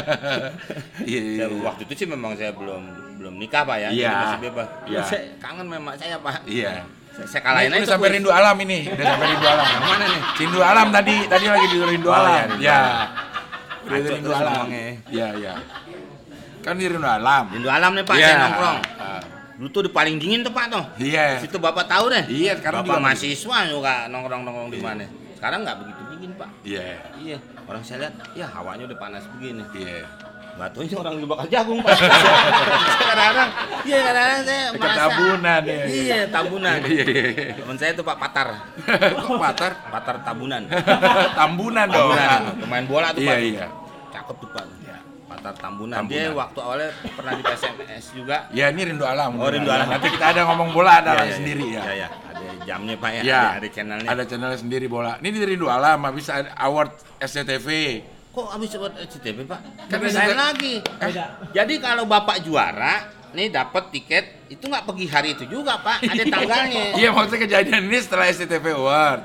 Iya, 1.02 1.20
iya, 1.20 1.44
iya. 1.44 1.58
waktu 1.60 1.82
itu 1.82 1.94
sih 1.96 2.06
memang 2.06 2.32
saya 2.32 2.54
belum 2.54 2.82
belum 3.18 3.34
nikah 3.36 3.64
pak 3.64 3.76
ya 3.76 3.88
Iya. 3.90 4.06
jadi 4.06 4.22
masih 4.22 4.40
bebas 4.44 4.68
Iya. 4.86 5.00
saya 5.02 5.22
kangen 5.36 5.66
memang 5.66 5.94
saya 5.96 6.14
pak 6.16 6.46
Iya. 6.46 6.86
saya, 7.10 7.26
saya 7.26 7.42
kalahin 7.42 7.66
ini 7.66 7.76
aja 7.76 7.86
sampai 7.90 8.06
kuis. 8.06 8.14
rindu 8.14 8.30
alam 8.30 8.56
ini, 8.60 8.78
udah 8.86 9.04
sampai 9.04 9.26
rindu 9.28 9.46
alam. 9.48 9.66
Yang 9.66 9.82
mana 9.82 10.04
nih 10.06 10.22
Rindu 10.38 10.60
alam 10.62 10.86
tadi, 10.88 11.16
tadi 11.26 11.44
lagi 11.44 11.66
di 11.66 11.76
rindu 11.82 12.06
Oh, 12.06 12.14
alam. 12.14 12.30
iya, 12.30 12.42
Rindu 12.46 12.62
ya. 12.62 12.78
Ngaco 13.80 14.08
rindu 14.10 14.30
alam. 14.30 14.64
Iya, 15.08 15.26
iya. 15.34 15.54
Kan 16.60 16.76
di 16.76 16.84
rindu 16.84 17.04
alam. 17.04 17.44
Rindu 17.48 17.68
alam 17.68 17.90
nih 17.92 18.04
pak 18.04 18.14
Iya. 18.14 18.26
saya 18.26 18.36
nongkrong 18.42 18.78
Ah, 18.96 19.20
dulu 19.56 19.68
tuh 19.70 19.82
di 19.84 19.90
paling 19.90 20.16
dingin 20.16 20.40
tuh 20.40 20.52
pak 20.52 20.66
tuh 20.68 20.84
Iya. 20.96 21.40
situ 21.40 21.56
bapak 21.56 21.84
tahu 21.84 22.08
deh 22.08 22.24
Iya, 22.26 22.56
sekarang 22.56 22.84
bapak 22.84 22.92
juga 22.92 23.00
mahasiswa 23.02 23.58
juga 23.66 23.92
nongkrong 24.06 24.42
nongkrong 24.42 24.68
di 24.68 24.78
Iya. 24.78 24.84
mana 24.84 25.06
sekarang 25.36 25.58
nggak 25.64 25.76
begitu 25.80 26.00
dingin 26.10 26.30
pak 26.36 26.50
Iya. 26.62 26.80
Iya, 27.16 27.36
orang 27.64 27.82
saya 27.82 27.98
lihat, 28.02 28.14
ya 28.34 28.46
hawanya 28.46 28.84
udah 28.84 28.98
panas 28.98 29.24
begini. 29.32 29.64
Iya. 29.72 30.04
Gak 30.04 30.29
taunya 30.68 30.96
orang 30.96 31.14
di 31.16 31.24
bakal 31.24 31.46
jagung 31.46 31.78
pak. 31.80 31.96
kadang-kadang, 33.08 33.50
iya 33.82 33.98
kadang-kadang 34.02 34.42
saya 34.44 34.62
merasa- 34.76 35.00
tabunan 35.00 35.62
ya. 35.64 35.82
Iya 35.86 36.18
tabunan. 36.28 36.76
Iya, 36.84 37.04
iya, 37.06 37.24
iya. 37.32 37.52
Temen 37.56 37.76
saya 37.76 37.92
tuh 37.94 38.04
Pak 38.04 38.16
Patar, 38.18 38.48
Kok 39.24 39.38
patar? 39.38 39.72
Patar 39.88 40.16
tabunan. 40.20 40.62
Tambunan 41.38 41.86
dong. 41.88 42.12
Pemain 42.60 42.84
bola 42.84 43.08
tuh 43.10 43.22
Iya, 43.22 43.32
Pak. 43.32 43.40
iya. 43.40 43.66
Cakep 44.10 44.36
tuh 44.36 44.50
Pak. 44.50 44.64
Patar 45.30 45.54
Tambunan. 45.56 45.96
Tambunan. 46.02 46.10
Dia 46.10 46.34
waktu 46.34 46.58
awalnya 46.58 46.88
pernah 47.16 47.32
di 47.32 47.42
PSMS 47.42 48.04
juga. 48.12 48.36
Ya 48.50 48.68
ini 48.68 48.82
rindu 48.84 49.06
alam. 49.06 49.38
Oh, 49.38 49.46
Rindu 49.46 49.70
Alam. 49.70 49.86
Nanti 49.88 50.10
kita 50.10 50.36
ada 50.36 50.42
ngomong 50.44 50.74
bola 50.74 51.00
ada 51.00 51.16
Iya, 51.16 51.24
iya, 51.24 51.34
sendiri 51.38 51.64
ya. 51.64 51.80
Iya, 51.80 51.92
iya. 51.94 52.08
Ada 52.10 52.46
jamnya 52.66 52.94
Pak 52.98 53.10
ya. 53.14 53.22
Ya, 53.22 53.40
Ada, 53.40 53.50
ada 53.56 53.68
channelnya. 53.70 54.08
Ada 54.10 54.22
channelnya 54.26 54.58
sendiri 54.58 54.86
bola. 54.90 55.16
Ini 55.22 55.28
di 55.30 55.40
Rindu 55.46 55.70
Alam 55.70 56.02
habis 56.02 56.26
ada 56.28 56.50
award 56.58 56.90
SCTV. 57.22 57.68
Kok 58.30 58.46
habis 58.46 58.70
buat 58.78 58.94
SCTV 58.94 59.42
Pak? 59.42 59.60
Kan 59.90 59.98
lain 60.06 60.38
lagi. 60.38 60.74
Beda. 60.86 61.24
Jadi 61.50 61.74
kalau 61.82 62.06
Bapak 62.06 62.46
juara, 62.46 63.10
nih 63.34 63.50
dapat 63.50 63.90
tiket 63.90 64.46
itu 64.46 64.62
nggak 64.62 64.86
pergi 64.86 65.06
hari 65.10 65.28
itu 65.34 65.50
juga 65.50 65.82
Pak, 65.82 66.06
ada 66.06 66.22
tanggalnya. 66.22 66.84
Iya, 66.94 67.10
maksudnya 67.10 67.40
kejadian 67.46 67.82
ini 67.90 67.98
setelah 67.98 68.30
SCTV 68.30 68.64
award. 68.78 69.20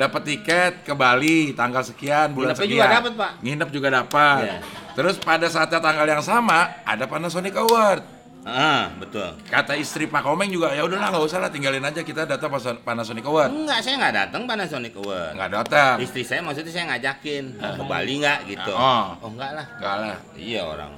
Dapat 0.00 0.22
tiket 0.24 0.72
ke 0.80 0.92
Bali 0.96 1.52
tanggal 1.52 1.84
sekian 1.84 2.32
bulan 2.32 2.56
Nginepnya 2.56 2.64
sekian. 2.64 2.80
juga 2.80 2.96
dapat, 2.96 3.12
Pak. 3.12 3.32
Nginep 3.44 3.68
juga 3.68 3.88
dapat. 3.92 4.42
Iya. 4.48 4.58
Terus 4.96 5.16
pada 5.20 5.46
saatnya 5.52 5.80
tanggal 5.84 6.06
yang 6.08 6.24
sama 6.24 6.80
ada 6.88 7.04
Panasonic 7.04 7.52
Award. 7.52 8.19
Ah, 8.40 8.88
betul. 8.96 9.36
Kata 9.52 9.76
istri 9.76 10.08
Pak 10.08 10.24
Komeng 10.24 10.48
juga 10.48 10.72
ya 10.72 10.80
udahlah 10.88 11.12
nggak 11.12 11.24
usah 11.28 11.44
lah 11.44 11.52
tinggalin 11.52 11.84
aja 11.84 12.00
kita 12.00 12.24
datang 12.24 12.48
pas 12.48 12.64
Panasonic 12.80 13.24
Award. 13.28 13.52
Enggak, 13.52 13.84
saya 13.84 14.00
nggak 14.00 14.14
datang 14.16 14.42
Panasonic 14.48 14.96
Award. 14.96 15.36
Nggak 15.36 15.50
datang. 15.60 15.94
Istri 16.00 16.22
saya 16.24 16.40
maksudnya 16.40 16.72
saya 16.72 16.84
ngajakin 16.96 17.44
ke 17.60 17.82
Bali 17.84 18.14
nggak 18.24 18.38
gitu. 18.48 18.72
Oh. 18.72 19.12
oh 19.20 19.28
enggak 19.28 19.52
lah. 19.60 19.66
Nggak 19.76 19.94
lah. 20.00 20.16
Iya 20.40 20.62
orang. 20.64 20.92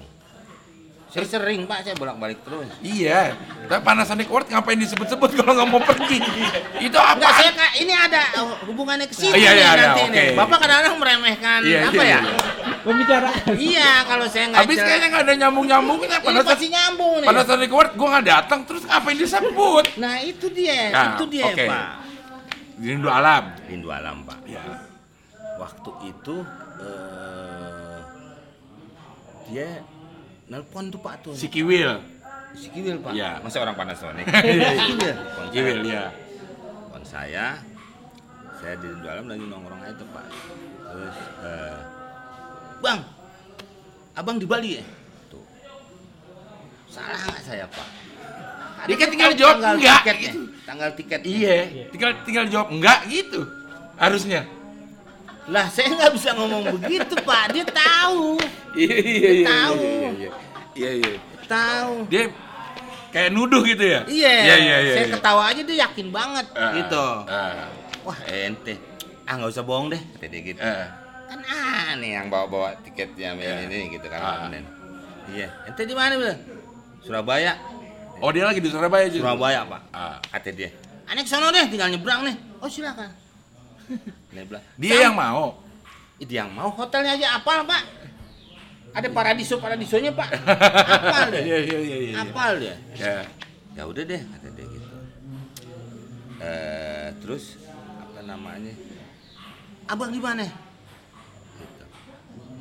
Saya 1.12 1.28
sering 1.28 1.68
Pak, 1.68 1.84
saya 1.84 1.92
bolak-balik 2.00 2.40
terus. 2.40 2.64
Iya, 2.80 3.36
tapi 3.68 3.84
Panasonic 3.84 4.32
Award 4.32 4.48
ngapain 4.48 4.80
disebut-sebut 4.80 5.36
kalau 5.36 5.52
nggak 5.60 5.68
mau 5.68 5.82
pergi? 5.84 6.24
Itu 6.80 6.96
apa? 6.96 7.20
Enggak, 7.20 7.32
saya 7.36 7.50
ini 7.76 7.92
ada 7.92 8.20
oh, 8.40 8.56
hubungannya 8.64 9.04
ke 9.04 9.12
sini 9.12 9.36
Iya, 9.36 9.50
nih 9.52 9.60
iya, 9.60 9.60
iya, 9.60 9.70
nanti 9.76 10.02
oke. 10.08 10.14
nih. 10.16 10.28
Bapak 10.32 10.58
kadang-kadang 10.64 10.94
meremehkan 10.96 11.60
Iya, 11.68 11.80
apa 11.84 12.00
iya, 12.00 12.16
ya? 12.16 12.20
iya. 12.24 12.51
Pembicaraan. 12.82 13.54
Iya, 13.54 13.90
kalau 14.04 14.26
saya 14.26 14.44
nggak 14.50 14.60
Habis 14.62 14.78
kayaknya 14.78 15.08
nggak 15.08 15.24
ada 15.24 15.34
nyambung-nyambungnya. 15.38 16.16
ini 16.18 16.26
Panasonic, 16.26 16.50
pasti 16.50 16.66
nyambung 16.68 17.14
nih. 17.22 17.28
Panasonic 17.28 17.70
Award 17.70 17.90
gue 17.94 18.08
nggak 18.08 18.26
datang, 18.26 18.60
terus 18.66 18.82
ngapain 18.82 19.16
disebut? 19.16 19.84
Nah, 19.96 20.14
itu 20.20 20.46
dia, 20.50 20.78
Nah, 20.90 21.06
itu 21.14 21.24
dia, 21.28 21.44
oke. 21.46 21.64
Pak. 21.66 21.86
Rindu 22.78 23.08
alam. 23.08 23.44
Rindu 23.64 23.88
alam, 23.88 24.16
Pak. 24.22 24.38
Ya. 24.44 24.64
Waktu 25.54 25.90
itu 26.08 26.36
eh, 26.80 27.98
dia 29.46 29.68
nelpon 30.48 30.90
tuh 30.90 30.98
Pak 30.98 31.14
tuh. 31.22 31.34
Si 31.34 31.46
Kiwil. 31.46 32.02
Si 32.52 32.66
Kiwil, 32.68 32.98
Pak. 32.98 33.14
Iya. 33.14 33.38
Masa 33.38 33.62
orang 33.62 33.78
Panasonic. 33.78 34.26
Iya, 34.26 34.68
Si 34.74 34.82
Kiwil. 34.88 35.14
Kiwil 35.54 35.80
ya. 35.86 36.10
Telepon 36.10 37.02
saya. 37.06 37.46
Saya 38.58 38.74
di 38.78 38.88
dalam 39.00 39.26
lagi 39.26 39.42
nongkrong 39.42 39.80
aja 39.80 39.94
tuh, 39.94 40.08
Pak. 40.10 40.26
Terus 40.82 41.16
eh, 41.42 41.76
Bang. 42.82 43.00
Abang 44.12 44.36
di 44.36 44.44
Bali 44.44 44.76
ya? 44.76 44.84
Tuh. 45.30 45.40
Salah 46.90 47.16
nggak 47.22 47.40
saya, 47.40 47.64
Pak? 47.70 47.88
Dia 48.82 48.96
kan 48.98 49.08
tinggal 49.08 49.32
jawab, 49.38 49.56
tanggal 49.62 49.74
enggak, 49.78 49.98
tiketnya. 50.02 50.20
gitu. 50.26 50.40
Tanggal 50.66 50.90
tiket. 50.98 51.20
Iya. 51.22 51.56
Tinggal 51.88 52.10
tinggal 52.26 52.44
jawab 52.50 52.68
enggak 52.68 52.98
gitu. 53.06 53.40
Harusnya. 53.94 54.42
Lah, 55.46 55.66
saya 55.70 55.90
nggak 55.90 56.12
bisa 56.12 56.34
ngomong 56.34 56.64
begitu, 56.76 57.14
Pak. 57.22 57.44
Dia 57.50 57.64
tahu. 57.64 58.42
Iya 58.72 58.96
iya 58.98 59.30
iya, 59.30 59.46
Tahu. 59.46 59.74
iya, 59.78 60.10
iya. 60.10 60.30
Iya 60.72 60.90
iya. 60.98 61.12
Tahu. 61.46 61.94
Dia 62.08 62.22
kayak 63.12 63.30
nuduh 63.30 63.62
gitu 63.62 63.84
ya? 63.84 64.00
Iya, 64.08 64.34
Iya 64.40 64.56
iya 64.56 64.76
iya. 64.80 64.94
saya 64.96 65.06
iya. 65.06 65.14
ketawa 65.14 65.42
aja 65.46 65.60
dia 65.60 65.76
yakin 65.84 66.08
banget 66.08 66.46
Ah, 66.56 66.72
gitu. 66.72 67.04
ah, 67.28 67.68
Wah 68.02 68.18
ente, 68.26 68.74
ah 69.22 69.36
nggak 69.36 69.52
usah 69.52 69.62
bohong 69.62 69.92
deh, 69.92 70.00
kata 70.16 70.26
dia 70.26 70.40
gitu. 70.42 70.58
Ah. 71.52 71.92
Yang 72.00 72.26
bawa-bawa 72.32 72.72
tiketnya 72.80 73.36
ini, 73.36 73.68
ini 73.68 73.78
gitu 74.00 74.06
kan. 74.08 74.20
Ah. 74.20 74.48
Iya, 75.28 75.48
ente 75.68 75.82
di 75.84 75.92
mana 75.92 76.16
bilang? 76.16 76.40
Surabaya, 77.04 77.54
Oh 78.22 78.30
dia 78.30 78.46
lagi 78.46 78.62
di 78.62 78.70
Surabaya 78.70 79.06
juga. 79.12 79.34
Surabaya 79.34 79.60
pak. 79.68 79.82
Ah. 79.92 80.16
Kata 80.32 80.50
dia, 80.54 80.70
aneh 81.10 81.26
sono 81.28 81.52
deh, 81.52 81.68
tinggal 81.68 81.92
nyebrang 81.92 82.24
nih. 82.24 82.36
Oh 82.62 82.70
silakan. 82.70 83.10
Dia 84.32 84.48
bilang, 84.48 84.64
Dia 84.80 84.92
"Sam, 84.96 85.02
yang 85.04 85.14
mau. 85.18 85.46
dia 86.22 86.38
yang 86.46 86.50
mau 86.54 86.70
hotelnya 86.72 87.18
aja 87.18 87.36
apal 87.36 87.66
pak. 87.68 87.82
Ada 88.96 89.10
paradiso 89.12 89.58
paradisonya 89.60 90.14
pak. 90.14 90.30
Apal 91.02 91.34
deh. 91.34 91.42
Iya 91.44 91.58
iya 91.66 91.78
iya 91.82 91.96
iya. 91.98 92.14
Apal 92.22 92.62
dia. 92.62 92.76
Ya. 92.96 93.26
ya 93.72 93.82
udah 93.88 94.04
deh 94.04 94.20
kata 94.20 94.48
dia 94.52 94.66
gitu 94.68 94.88
eh 96.42 97.08
terus 97.22 97.56
apa 98.02 98.20
namanya 98.26 98.74
abang 99.88 100.10
di 100.10 100.20
mana 100.20 100.42
gitu 100.44 100.61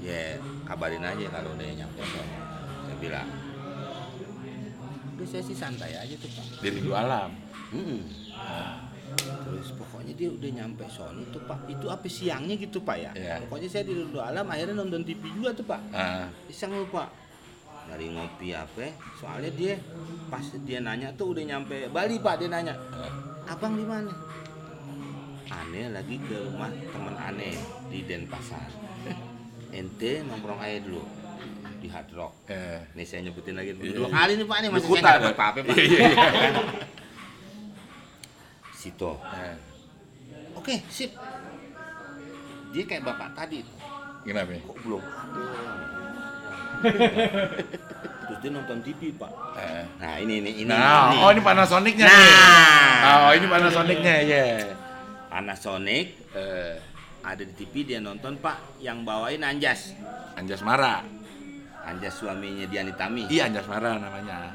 ya 0.02 0.42
kabarin 0.66 1.06
aja 1.06 1.26
kalau 1.30 1.54
udah 1.54 1.66
nyampe 1.78 2.02
saya 2.02 2.96
bilang 2.98 3.30
udah 5.22 5.28
saya 5.30 5.44
sih 5.46 5.54
santai 5.54 5.94
aja 5.94 6.16
tuh 6.18 6.30
pak. 6.34 6.46
Di 6.66 6.68
Rindu 6.74 6.98
alam. 6.98 7.30
Mm-mm. 7.72 8.02
terus 9.22 9.76
pokoknya 9.76 10.16
dia 10.16 10.32
udah 10.32 10.50
nyampe 10.50 10.88
sono 10.90 11.22
tuh 11.30 11.46
pak. 11.46 11.70
Itu 11.70 11.94
apa 11.94 12.10
siangnya 12.10 12.58
gitu 12.58 12.82
pak 12.82 12.98
ya? 12.98 13.12
Iya. 13.14 13.36
pokoknya 13.46 13.70
saya 13.70 13.84
di 13.86 13.94
Rindu 13.94 14.18
Alam 14.18 14.50
akhirnya 14.50 14.76
nonton 14.82 15.06
TV 15.06 15.30
juga 15.30 15.54
tuh 15.54 15.66
pak. 15.70 15.82
Ah. 15.94 16.26
iseng 16.50 16.74
lu 16.74 16.90
pak. 16.90 17.14
Dari 17.86 18.08
ngopi 18.10 18.56
apa 18.58 18.88
soalnya 19.20 19.52
dia 19.54 19.78
pas 20.32 20.46
dia 20.66 20.80
nanya 20.82 21.14
tuh 21.14 21.38
udah 21.38 21.44
nyampe 21.44 21.92
Bali 21.94 22.18
pak 22.18 22.42
dia 22.42 22.50
nanya 22.50 22.74
abang 23.46 23.78
di 23.78 23.86
mana? 23.86 24.10
Aneh 25.52 25.92
lagi 25.92 26.16
ke 26.18 26.36
rumah 26.50 26.72
teman 26.72 27.14
aneh 27.20 27.54
di 27.92 28.00
Denpasar 28.08 28.91
ente 29.72 30.12
nongkrong 30.22 30.60
aja 30.60 30.80
dulu 30.82 31.04
di 31.78 31.88
Hard 31.88 32.10
Rock 32.12 32.34
Eh. 32.46 32.80
nih 32.94 33.04
saya 33.04 33.24
nyebutin 33.24 33.56
lagi 33.56 33.72
Iya. 33.74 33.96
dua 33.96 34.10
kali 34.10 34.32
nih 34.36 34.46
pak 34.46 34.58
nih 34.58 34.70
masih 34.70 34.86
Lukutan, 34.86 35.02
saya 35.02 35.18
nggak 35.18 35.34
apa-apa 35.34 35.60
pak 35.62 35.74
Iya, 35.74 35.84
iya, 35.84 36.00
iya. 36.06 36.62
Sito 38.72 39.12
Eh, 39.24 39.56
oke 40.54 40.76
sip 40.88 41.12
dia 42.70 42.84
kayak 42.84 43.04
bapak 43.04 43.30
tadi 43.34 43.60
Kenapa? 44.22 44.52
ya? 44.52 44.62
kok 44.62 44.78
belum 44.80 45.02
ada 45.02 45.44
terus 48.22 48.38
dia 48.40 48.50
nonton 48.50 48.78
TV 48.82 49.02
pak 49.14 49.32
Eh. 49.56 49.84
nah 49.98 50.16
ini 50.18 50.34
ini 50.40 50.52
ini 50.60 50.70
Nah, 50.70 51.10
ini. 51.10 51.18
oh 51.20 51.30
ini 51.30 51.42
Panasonicnya 51.42 52.06
Nah. 52.06 52.14
nih. 52.14 52.30
Oh 53.04 53.32
ini 53.34 53.46
Panasonicnya 53.48 54.14
ya. 54.24 54.44
Panasonic 55.28 56.06
Eh, 56.32 56.76
ada 57.22 57.42
di 57.42 57.54
TV 57.54 57.86
dia 57.86 58.00
nonton 58.00 58.36
pak 58.36 58.58
yang 58.78 59.02
bawain 59.02 59.42
Anjas 59.42 59.94
Anjas 60.34 60.62
Mara. 60.62 61.06
Anjas 61.82 62.14
suaminya 62.16 62.66
Diani 62.66 62.94
Tami 62.94 63.26
Iya 63.26 63.46
Anjas 63.46 63.66
Mara 63.66 63.98
namanya. 63.98 64.54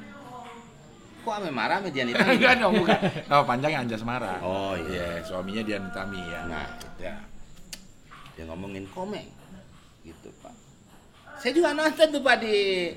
kok 1.21 1.35
ame 1.35 1.51
marah 1.51 1.83
sama 1.83 1.91
Diani 1.91 2.15
Tami 2.17 2.35
Enggak 2.37 2.55
dong 2.57 2.75
bukan. 2.77 2.99
Nama 3.25 3.43
panjangnya 3.43 3.79
Anjas 3.83 4.03
Mara. 4.03 4.39
oh 4.41 4.75
Iya, 4.75 5.05
iya 5.13 5.21
suaminya 5.23 5.63
Dian 5.63 5.87
Tami 5.91 6.21
ya. 6.23 6.41
nah 6.47 6.67
Ya. 6.97 7.15
dia 8.33 8.45
ngomongin 8.45 8.85
komeng 8.89 9.27
gitu 10.03 10.29
pak 10.39 10.53
saya 11.37 11.53
juga 11.53 11.73
nonton 11.73 12.07
tuh 12.09 12.21
pak 12.21 12.41
di 12.41 12.89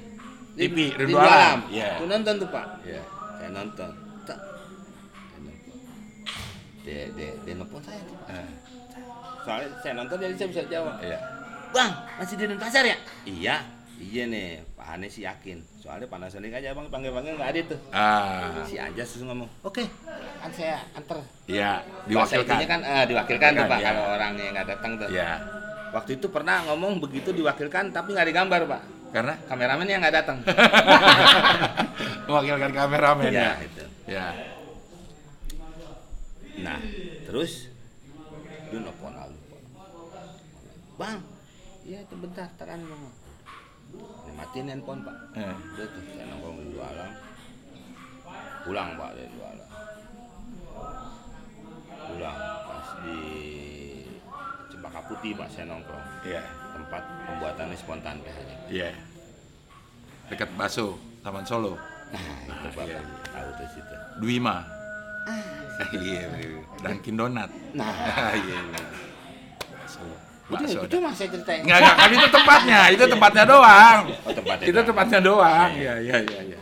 TV, 0.56 0.76
di 0.76 0.86
Rindu 0.96 1.16
Alam. 1.16 1.60
Iya. 1.70 1.98
Tuh 1.98 2.08
nonton 2.08 2.34
tuh 2.38 2.50
pak 2.50 2.66
Iya. 2.84 3.04
saya 3.36 3.50
nonton. 3.52 3.92
Dia 6.80 7.12
dia 7.12 7.32
dia 7.40 7.54
nelpon 7.54 7.82
saya 7.82 8.00
tuh 8.02 8.16
Eh, 8.30 8.50
soalnya 9.42 9.68
saya 9.80 9.94
nonton 9.94 10.18
jadi 10.18 10.36
saya 10.36 10.50
bisa 10.50 10.64
jawab 10.68 10.96
Iya. 11.00 11.20
Bang, 11.70 11.92
masih 12.18 12.34
di 12.34 12.46
Denpasar 12.46 12.82
ya? 12.82 12.98
Iya, 13.24 13.56
iya 13.96 14.24
nih. 14.26 14.66
Pak 14.74 14.88
Ane 14.90 15.06
sih 15.06 15.22
yakin. 15.22 15.62
Soalnya 15.78 16.08
Panasonic 16.08 16.50
aja 16.52 16.72
bang 16.72 16.88
panggil-panggil 16.88 17.38
nggak 17.38 17.50
ada 17.52 17.62
tuh. 17.68 17.80
Ah, 17.90 18.66
Si 18.66 18.76
Anjas 18.76 19.06
terus 19.08 19.24
ngomong, 19.24 19.46
oke, 19.62 19.86
kan 20.36 20.50
saya 20.50 20.82
anter. 20.92 21.22
iya, 21.46 21.86
diwakilkan. 22.06 22.58
kan 22.64 22.82
eh, 22.82 23.06
diwakilkan 23.06 23.50
tuh 23.54 23.66
pak 23.66 23.78
Iya. 23.78 23.88
kalau 23.88 24.04
orang 24.12 24.32
yang 24.36 24.52
nggak 24.52 24.68
datang 24.68 24.92
tuh. 24.98 25.08
Iya. 25.10 25.30
Waktu 25.90 26.12
itu 26.16 26.28
pernah 26.30 26.66
ngomong 26.66 26.98
begitu 27.00 27.30
diwakilkan 27.30 27.90
tapi 27.90 28.18
nggak 28.18 28.28
digambar 28.28 28.62
pak. 28.66 28.82
Karena 29.10 29.34
Kameramen 29.46 29.86
yang 29.86 30.02
nggak 30.02 30.16
datang. 30.16 30.38
mewakilkan 32.28 32.72
kameramen 32.72 33.30
Iya 33.30 33.42
ya. 33.42 33.54
itu. 33.60 33.84
Ya. 34.06 34.28
Nah, 36.60 36.78
terus 37.26 37.70
lalu. 38.70 38.90
Bang, 41.00 41.24
iya 41.88 42.04
itu 42.04 42.16
bentar, 42.20 42.52
ngomong. 42.60 43.14
Dia 43.96 44.34
matiin 44.36 44.68
handphone 44.68 45.00
pak. 45.00 45.16
Eh. 45.40 45.56
Udah 45.74 45.88
tuh 45.88 46.04
saya 46.12 46.28
nongkrong 46.28 46.60
di 46.60 46.76
dua 46.76 46.86
alam. 46.92 47.12
Pulang 48.68 48.90
pak 49.00 49.10
dari 49.16 49.30
dua 49.32 49.48
alam. 49.48 49.70
Pulang 52.04 52.40
pas 52.68 52.88
di 53.08 53.20
Cempaka 54.68 55.00
Putih 55.08 55.32
pak 55.40 55.48
saya 55.48 55.72
nongkrong. 55.72 56.06
Iya. 56.28 56.44
Tempat 56.76 57.04
pembuatan 57.32 57.72
spontan 57.80 58.16
teh. 58.20 58.36
Iya. 58.68 58.92
dekat 60.30 60.52
Baso, 60.54 61.00
Taman 61.26 61.42
Solo. 61.48 61.74
Nah, 62.14 62.38
itu 62.46 62.68
bapak 62.76 63.02
tahu 63.34 63.50
tuh 63.56 63.68
situ. 63.72 63.96
Duima. 64.20 64.62
Iya, 65.96 66.28
iya. 66.44 66.60
Dunkin 66.84 67.16
Donat. 67.16 67.50
Nah, 67.72 67.88
Iya, 68.36 68.60
iya. 68.62 68.84
Itu, 70.50 70.58
Bakso. 70.66 70.80
itu 70.82 70.98
mas 70.98 71.14
saya 71.14 71.30
ceritain. 71.30 71.62
Enggak, 71.62 71.78
enggak, 71.78 71.96
kan 71.96 72.10
itu 72.10 72.28
tempatnya, 72.34 72.80
itu 72.90 73.04
tempatnya 73.06 73.44
doang. 73.46 74.00
Oh, 74.26 74.34
tempatnya 74.34 74.66
Itu 74.66 74.80
tempatnya 74.82 75.20
doang. 75.22 75.70
Iya, 75.78 75.94
iya, 76.02 76.18
iya, 76.26 76.40
iya. 76.42 76.60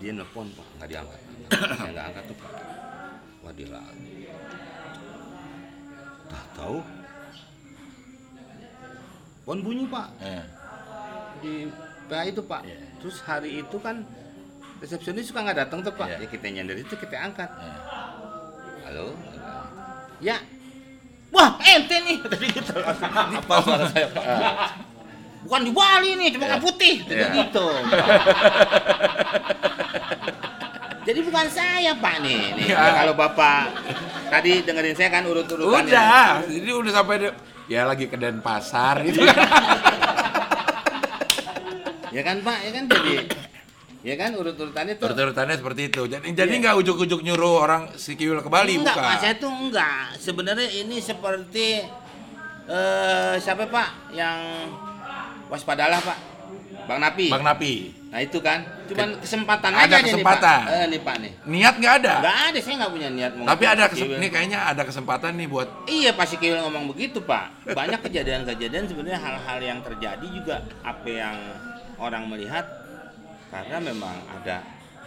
Dia 0.00 0.10
nelfon 0.16 0.48
pak, 0.56 0.66
nggak 0.80 0.88
diangkat. 0.88 1.20
saya 1.76 1.90
nggak 1.92 2.06
angkat 2.08 2.24
tuh 2.24 2.36
pak. 2.40 2.50
Wah 3.44 3.52
dia 3.52 3.68
lagi. 3.68 4.16
Tak 6.26 6.44
tahu. 6.56 6.78
Pon 9.46 9.62
bunyi 9.62 9.86
pak 9.86 10.08
Eh, 10.24 10.42
di 11.44 11.52
PA 12.08 12.24
itu 12.24 12.40
pak. 12.40 12.64
Iya. 12.64 12.80
Terus 12.96 13.16
hari 13.28 13.60
itu 13.60 13.76
kan 13.76 14.08
resepsionis 14.80 15.28
suka 15.28 15.44
nggak 15.44 15.68
datang 15.68 15.84
tuh 15.84 15.92
pak. 15.92 16.16
Iya. 16.16 16.24
Ya 16.24 16.28
kita 16.32 16.46
nyender 16.48 16.80
itu 16.80 16.96
kita 16.96 17.16
angkat. 17.20 17.52
Halo. 18.88 19.12
Ya. 20.24 20.40
Wah 21.36 21.50
ente 21.60 21.96
nih 22.00 22.16
tadi 22.24 22.46
gitu. 22.48 22.72
Apa 22.80 23.54
suara 23.60 23.84
saya 23.86 24.08
pak? 24.08 24.24
Bukan 25.44 25.62
di 25.62 25.70
Bali 25.70 26.10
nih, 26.16 26.28
cuma 26.32 26.48
Iya. 26.48 26.56
putih. 26.58 26.94
Tadi 27.04 27.12
Iya. 27.14 27.28
gitu. 27.38 27.66
Jadi 31.06 31.20
bukan 31.22 31.46
saya 31.46 31.92
pak 31.94 32.14
nih. 32.18 32.40
nih. 32.56 32.66
Iya. 32.66 32.82
Kalau 32.96 33.14
bapak 33.14 33.62
tadi 34.26 34.52
dengerin 34.60 34.96
saya 34.96 35.10
kan 35.12 35.22
urut-urutannya. 35.22 35.86
Udah, 35.86 36.42
jadi 36.42 36.70
udah 36.72 36.92
sampai 36.92 37.16
di- 37.20 37.36
ya 37.68 37.84
lagi 37.84 38.06
ke 38.06 38.16
Denpasar 38.16 39.04
gitu 39.04 39.22
kan. 39.22 39.36
Ya 42.06 42.24
kan 42.24 42.40
pak, 42.40 42.58
ya 42.64 42.70
kan 42.72 42.84
jadi. 42.88 43.28
Ya 44.06 44.14
kan 44.14 44.38
urut-urutannya 44.38 45.02
tuh. 45.02 45.10
Urut-urutannya 45.10 45.58
seperti 45.58 45.90
itu. 45.90 46.06
Jadi 46.06 46.30
jadi 46.30 46.54
nggak 46.62 46.78
ujuk-ujuk 46.78 47.26
nyuruh 47.26 47.58
orang 47.58 47.90
si 47.98 48.14
Kiwil 48.14 48.38
ke 48.38 48.46
Bali 48.46 48.78
enggak, 48.78 48.94
bukan. 48.94 49.02
Pak, 49.02 49.18
saya 49.18 49.34
tuh 49.34 49.50
enggak. 49.50 50.14
Sebenarnya 50.14 50.68
ini 50.70 51.02
seperti 51.02 51.82
eh 52.66 53.34
siapa 53.42 53.66
Pak 53.66 54.14
yang 54.14 54.38
waspadalah 55.50 55.98
Pak? 55.98 56.18
Bang 56.86 57.02
Napi. 57.02 57.26
Bang 57.26 57.42
Napi. 57.42 57.90
Nah, 58.14 58.22
itu 58.22 58.38
kan. 58.38 58.62
Cuman 58.86 59.18
kesempatan 59.18 59.74
Ada 59.74 59.98
aja 59.98 60.06
kesempatan. 60.06 60.58
Nih, 60.62 60.70
Pak. 60.70 60.78
Eh, 60.78 60.84
nih 60.86 61.00
Pak 61.02 61.16
nih. 61.18 61.32
Niat 61.50 61.74
nggak 61.82 61.94
ada. 61.98 62.12
Enggak 62.22 62.36
ada, 62.46 62.58
saya 62.62 62.74
enggak 62.78 62.92
punya 62.94 63.08
niat 63.10 63.32
Tapi 63.34 63.64
ada 63.66 63.74
ngomong 63.74 63.90
kesem- 63.90 64.06
Kiwil. 64.06 64.18
ini 64.22 64.28
kayaknya 64.30 64.58
ada 64.62 64.82
kesempatan 64.86 65.30
nih 65.34 65.48
buat 65.50 65.68
Iya 65.90 66.10
pasti 66.14 66.38
Kiwil 66.38 66.62
ngomong 66.62 66.94
begitu 66.94 67.18
Pak. 67.26 67.74
Banyak 67.74 68.00
kejadian-kejadian 68.06 68.86
sebenarnya 68.86 69.18
hal-hal 69.18 69.58
yang 69.58 69.78
terjadi 69.82 70.26
juga 70.30 70.62
apa 70.86 71.08
yang 71.10 71.34
orang 71.98 72.30
melihat 72.30 72.85
karena 73.48 73.76
memang 73.80 74.16
ada 74.28 74.62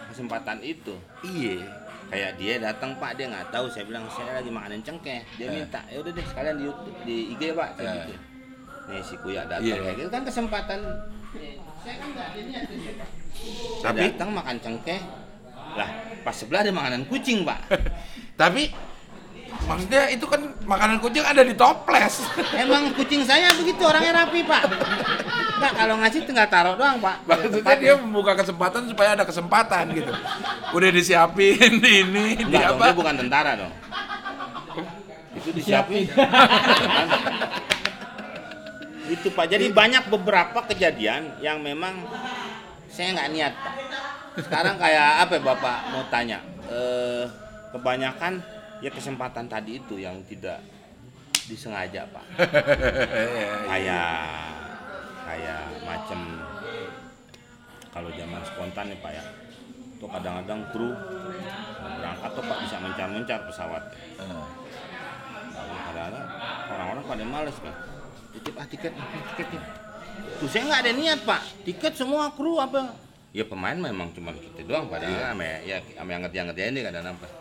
kesempatan 0.08 0.58
itu. 0.60 0.94
iya. 1.22 1.60
kayak 2.06 2.32
dia 2.36 2.58
datang 2.58 2.98
pak 2.98 3.14
dia 3.14 3.30
nggak 3.30 3.54
tahu 3.54 3.70
saya 3.70 3.86
bilang 3.86 4.02
saya 4.10 4.34
lagi 4.34 4.50
makanin 4.50 4.82
cengkeh 4.82 5.22
dia 5.38 5.46
Eh. 5.46 5.54
minta 5.56 5.78
ya 5.86 5.96
udah 5.96 6.10
deh 6.10 6.26
sekalian 6.26 6.56
di 6.56 6.64
YouTube 6.66 6.98
di 7.06 7.16
IG 7.30 7.42
pak 7.52 7.70
kayak 7.72 7.86
Eh. 7.86 7.94
gitu 8.02 8.14
nih 8.90 9.00
si 9.00 9.14
kuya 9.16 9.42
datang 9.46 9.62
Iya. 9.62 9.76
kayak 9.78 9.94
gitu 9.94 10.10
kan 10.10 10.22
kesempatan 10.24 10.80
saya 11.78 11.94
kan 11.96 12.08
nggak 12.10 12.26
ada 12.26 12.40
niat. 12.42 12.64
Saya 12.66 13.84
Tapi- 13.86 14.02
datang 14.10 14.30
makan 14.32 14.56
cengkeh 14.58 15.00
lah 15.70 15.90
pas 16.20 16.34
sebelah 16.34 16.60
ada 16.60 16.72
makanan 16.72 17.02
kucing 17.06 17.46
pak 17.46 17.60
Tapi 18.40 18.74
maksudnya 19.66 20.02
itu 20.10 20.24
kan 20.26 20.40
makanan 20.66 20.96
kucing 20.98 21.24
ada 21.24 21.42
di 21.42 21.54
toples. 21.54 22.26
emang 22.62 22.90
kucing 22.94 23.22
saya 23.22 23.50
begitu 23.54 23.82
orangnya 23.82 24.24
rapi 24.24 24.42
pak. 24.46 24.62
Nggak, 25.60 25.72
kalau 25.76 25.94
ngasih 26.00 26.20
tinggal 26.24 26.48
taruh 26.48 26.74
doang 26.74 26.96
pak. 26.98 27.16
Maksudnya 27.28 27.76
dia 27.76 27.94
membuka 27.98 28.32
kesempatan 28.38 28.88
supaya 28.88 29.14
ada 29.18 29.24
kesempatan 29.28 29.84
gitu. 29.92 30.12
Udah 30.72 30.90
disiapin 30.90 31.78
ini, 31.82 32.38
di 32.38 32.44
Enggak 32.48 32.74
dong, 32.74 32.78
apa? 32.80 32.84
dia 32.88 32.94
bukan 32.96 33.14
tentara 33.20 33.52
dong. 33.58 33.72
Itu 35.36 35.48
disiapin. 35.54 36.08
Itu 39.10 39.28
pak. 39.34 39.46
Jadi 39.50 39.66
banyak 39.74 40.06
beberapa 40.06 40.64
kejadian 40.70 41.42
yang 41.42 41.58
memang 41.60 42.06
saya 42.90 43.14
nggak 43.14 43.30
niat 43.34 43.54
pak. 43.54 43.74
Sekarang 44.46 44.78
kayak 44.78 45.26
apa 45.26 45.32
ya 45.36 45.42
bapak? 45.42 45.78
Mau 45.90 46.04
tanya. 46.08 46.38
Eh, 46.70 47.26
kebanyakan 47.74 48.42
ya 48.80 48.90
kesempatan 48.92 49.46
tadi 49.46 49.80
itu 49.80 50.00
yang 50.00 50.20
tidak 50.24 50.60
disengaja 51.46 52.08
pak. 52.08 52.24
Kayak 53.70 54.10
kayak 55.30 55.62
macam 55.86 56.20
kalau 57.94 58.10
zaman 58.14 58.42
spontan 58.42 58.86
nih 58.90 58.98
pak 58.98 59.12
ya. 59.14 59.24
Tuh 60.00 60.08
kadang-kadang 60.08 60.60
kru 60.72 60.90
berangkat 62.00 62.30
tuh 62.34 62.44
pak 62.46 62.58
bisa 62.66 62.76
mencar-mencar 62.80 63.38
pesawat. 63.46 63.82
Kadang-kadang 65.90 66.24
orang-orang 66.72 67.04
pada 67.04 67.24
males 67.26 67.56
pak. 67.60 67.76
Titip 68.30 68.54
ah 68.54 68.66
tiket 68.66 68.94
ah, 68.94 69.06
tiketnya 69.34 69.60
tuh 70.38 70.48
saya 70.48 70.62
nggak 70.70 70.80
ada 70.86 70.92
niat 70.94 71.20
pak. 71.26 71.42
Tiket 71.66 71.94
semua 71.98 72.30
kru 72.32 72.56
apa? 72.62 72.94
Ya 73.30 73.46
pemain 73.46 73.78
memang 73.78 74.10
cuma 74.14 74.34
kita 74.34 74.66
doang 74.66 74.90
padahal 74.90 75.34
sama 75.34 75.46
ya 75.62 75.78
sama 75.94 76.10
yang 76.10 76.22
ngerti-ngerti 76.26 76.62
ini 76.66 76.80
kadang 76.82 77.14
apa 77.14 77.39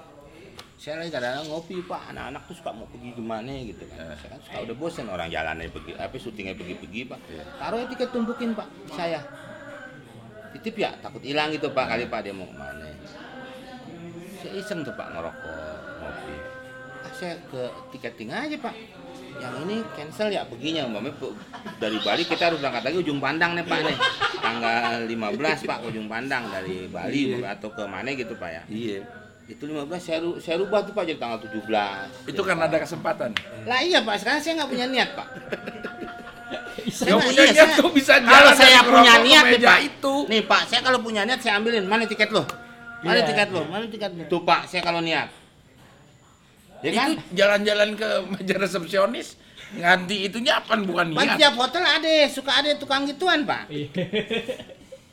saya 0.80 0.96
lagi 1.04 1.12
kadang 1.12 1.44
ngopi 1.52 1.84
pak 1.84 2.16
anak-anak 2.16 2.40
tuh 2.48 2.56
suka 2.56 2.72
mau 2.72 2.88
pergi 2.88 3.12
ke 3.12 3.20
mana? 3.20 3.52
Gitu 3.52 3.84
kan. 3.92 4.16
Saya 4.16 4.30
kan 4.32 4.40
suka 4.48 4.58
udah 4.64 4.76
bosen 4.80 5.12
orang 5.12 5.28
jalannya 5.28 5.68
pergi 5.68 5.92
apa 6.00 6.16
syutingnya 6.16 6.56
pergi-pergi 6.56 7.02
pak. 7.04 7.20
Taruh 7.60 7.84
tiket 7.92 8.10
tumpukin 8.16 8.56
pak 8.56 8.64
saya. 8.96 9.20
Titip 10.56 10.80
ya 10.80 10.96
takut 11.04 11.20
hilang 11.20 11.52
gitu 11.52 11.68
pak 11.76 11.84
kali 11.84 12.08
pak 12.08 12.24
dia 12.24 12.32
mau 12.32 12.48
ke 12.48 12.56
mana. 12.56 12.88
Saya 14.40 14.56
iseng 14.56 14.88
tuh 14.88 14.96
pak 14.96 15.12
ngerokok 15.12 15.76
ngopi. 16.00 16.36
Ah, 17.04 17.12
saya 17.12 17.36
ke 17.52 17.62
tiketing 17.92 18.32
aja 18.32 18.56
pak. 18.64 18.76
Yang 19.36 19.56
ini 19.68 19.76
cancel 20.00 20.32
ya 20.32 20.48
perginya. 20.48 20.88
Umpamanya 20.88 21.12
dari 21.76 22.00
Bali 22.00 22.24
kita 22.24 22.56
harus 22.56 22.64
berangkat 22.64 22.88
lagi 22.88 22.98
ujung 23.04 23.20
pandang 23.20 23.52
nih 23.52 23.68
pak 23.68 23.80
nih. 23.84 23.98
Tanggal 24.40 25.04
15 25.12 25.68
pak 25.68 25.80
ujung 25.92 26.08
pandang 26.08 26.48
dari 26.48 26.88
Bali 26.88 27.36
Iya. 27.36 27.52
atau 27.52 27.68
ke 27.68 27.84
mana 27.84 28.16
gitu 28.16 28.32
pak 28.40 28.48
ya. 28.48 28.64
Iya. 28.72 29.19
Itu 29.50 29.66
15 29.66 29.82
saya, 29.98 30.20
ru- 30.20 30.38
saya 30.38 30.56
rubah 30.56 30.80
tuh 30.82 30.94
pak 30.94 31.04
jadi 31.04 31.18
tanggal 31.18 31.42
17 31.42 31.66
Itu 32.28 32.42
kan 32.42 32.58
ada 32.60 32.78
kesempatan. 32.78 33.34
lah 33.66 33.80
iya 33.80 34.00
pak 34.00 34.16
sekarang 34.16 34.40
saya 34.40 34.54
nggak 34.56 34.70
punya 34.70 34.86
niat 34.88 35.10
pak 35.12 35.28
Saya 36.88 37.12
Gak 37.12 37.18
nggak- 37.18 37.28
punya 37.28 37.42
iya, 37.42 37.52
niat 37.52 37.58
saya- 37.68 37.78
tuh 37.78 37.90
bisa 37.92 38.14
kalau 38.16 38.30
jalan 38.30 38.54
saya 38.56 38.70
dari 38.76 38.88
punya 38.88 39.14
niat 39.20 39.44
nih 39.48 39.60
pak 39.60 39.80
itu. 39.84 40.14
nih 40.28 40.42
pak 40.44 40.62
saya 40.64 40.82
kalau 40.82 41.00
punya 41.00 41.22
niat 41.24 41.40
saya 41.40 41.54
ambilin 41.56 41.84
mana 41.84 42.06
tiket 42.06 42.30
lo 42.30 42.46
mana 43.00 43.16
Iya. 43.16 43.26
tiket 43.26 43.50
lo 43.50 43.62
mana 43.66 43.86
tiket 43.86 44.12
lo 44.12 44.24
tuh 44.28 44.42
pak 44.44 44.62
saya 44.66 44.82
kalau 44.82 45.00
niat 45.00 45.30
ya 46.80 46.92
kan 46.94 47.10
Itu 47.10 47.22
jalan-jalan 47.34 47.90
ke 47.94 48.08
meja 48.30 48.56
resepsionis 48.56 49.28
nganti 49.72 50.26
itunya 50.26 50.58
apa 50.58 50.78
bukan 50.80 51.12
Pak 51.12 51.24
niat. 51.24 51.38
tiap 51.38 51.54
hotel 51.56 51.84
ada, 51.84 52.10
suka 52.28 52.52
ada 52.56 52.70
tukang 52.76 53.04
gituan 53.04 53.44
pak. 53.44 53.70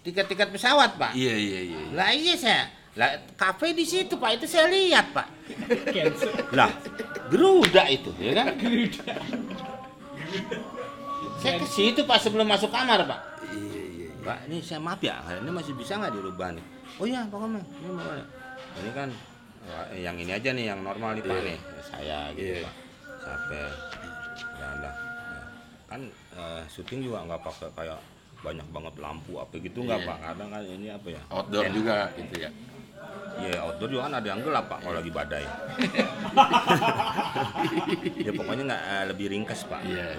Tiket-tiket 0.00 0.48
pesawat 0.48 0.94
pak. 0.94 1.12
Iya 1.12 1.34
iya 1.34 1.60
iya. 1.66 1.78
Lah 1.92 2.08
iya 2.08 2.32
saya, 2.34 2.64
lah 2.96 3.12
kafe 3.36 3.76
di 3.76 3.84
situ 3.84 4.16
pak 4.16 4.40
itu 4.40 4.48
saya 4.48 4.72
lihat 4.72 5.12
pak. 5.12 5.28
Lah, 6.56 6.72
geruda 7.28 7.84
itu, 7.92 8.08
ya 8.16 8.32
kan? 8.32 8.56
Saya 11.44 11.60
ke 11.60 11.66
situ 11.68 12.00
pak 12.08 12.18
sebelum 12.24 12.48
masuk 12.48 12.72
kamar 12.72 13.04
pak. 13.04 13.20
Iya 13.52 13.82
iya. 13.84 14.08
Pak, 14.24 14.38
ini 14.48 14.64
saya 14.64 14.80
maaf 14.80 14.98
ya, 15.04 15.20
ini 15.28 15.50
masih 15.52 15.76
bisa 15.76 16.00
nggak 16.00 16.16
dirubah 16.16 16.56
nih? 16.56 16.64
Oh 16.96 17.04
iya, 17.04 17.28
Pak 17.28 17.36
Komeng, 17.36 17.60
ini 17.60 17.88
mau 17.92 18.08
Ini 18.80 18.90
kan 18.96 19.08
eh, 19.92 20.00
yang 20.00 20.16
ini 20.16 20.32
aja 20.32 20.50
nih, 20.56 20.64
yang 20.72 20.80
normal 20.80 21.20
nih 21.20 21.22
Pak 21.28 21.36
Iya. 21.36 21.44
nih. 21.44 21.58
Saya 21.84 22.18
gitu 22.32 22.52
Iya. 22.56 22.64
Pak. 22.64 22.74
Sampai 23.20 23.60
ya 24.56 24.66
udah. 24.80 24.94
Ya. 24.96 25.42
Kan 25.84 26.00
eh, 26.32 26.62
syuting 26.72 27.00
juga 27.04 27.28
nggak 27.28 27.40
pakai 27.44 27.68
kayak 27.76 28.00
banyak 28.40 28.68
banget 28.72 28.94
lampu 28.96 29.36
apa 29.36 29.52
gitu 29.60 29.84
nggak 29.84 30.00
Iya. 30.00 30.08
Pak. 30.08 30.18
Kadang 30.24 30.48
kan 30.48 30.62
ini 30.64 30.86
apa 30.88 31.08
ya? 31.12 31.22
Outdoor 31.28 31.64
juga 31.68 31.96
gitu 32.16 32.34
ya. 32.40 32.50
Iya, 33.36 33.68
outdoor 33.68 33.88
juga 33.92 34.08
kan 34.08 34.14
ada 34.16 34.28
yang 34.32 34.40
gelap 34.40 34.64
Pak 34.72 34.78
kalau 34.80 34.96
lagi 34.96 35.12
badai. 35.12 35.44
ya 38.26 38.32
pokoknya 38.32 38.62
nggak 38.72 38.82
eh, 38.82 39.04
lebih 39.12 39.26
ringkas 39.28 39.68
Pak. 39.68 39.80
Iya. 39.84 40.16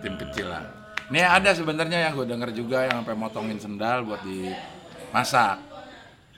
Tim 0.00 0.16
kecil 0.16 0.48
lah. 0.48 0.64
Nih 1.12 1.20
ada 1.20 1.52
sebenarnya 1.52 2.08
yang 2.08 2.16
gue 2.16 2.24
denger 2.24 2.50
juga 2.56 2.88
yang 2.88 3.04
sampai 3.04 3.16
motongin 3.16 3.60
sendal 3.60 4.08
buat 4.08 4.24
dimasak, 4.24 5.60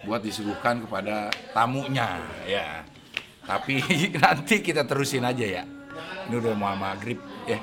buat 0.03 0.19
disuguhkan 0.27 0.83
kepada 0.83 1.31
tamunya, 1.55 2.19
ya. 2.43 2.83
Tapi 3.47 3.79
nanti 4.19 4.59
kita 4.59 4.83
terusin 4.83 5.23
aja 5.23 5.63
ya. 5.63 5.65
Ini 6.27 6.43
udah 6.43 6.59
mau 6.59 6.75
maghrib. 6.75 7.23
ya. 7.47 7.63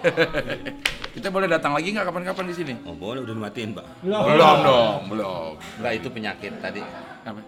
kita 1.16 1.28
boleh 1.28 1.52
datang 1.52 1.76
lagi 1.76 1.92
nggak 1.92 2.08
kapan-kapan 2.08 2.48
di 2.48 2.56
sini? 2.56 2.74
Oh 2.88 2.96
boleh 2.96 3.28
udah 3.28 3.36
dimatiin 3.36 3.76
Pak. 3.76 4.08
Belum 4.08 4.58
dong, 4.64 5.12
belum. 5.12 5.60
Enggak 5.84 5.94
itu 6.00 6.08
penyakit 6.08 6.56
tadi. 6.64 7.12
Apa? 7.24 7.42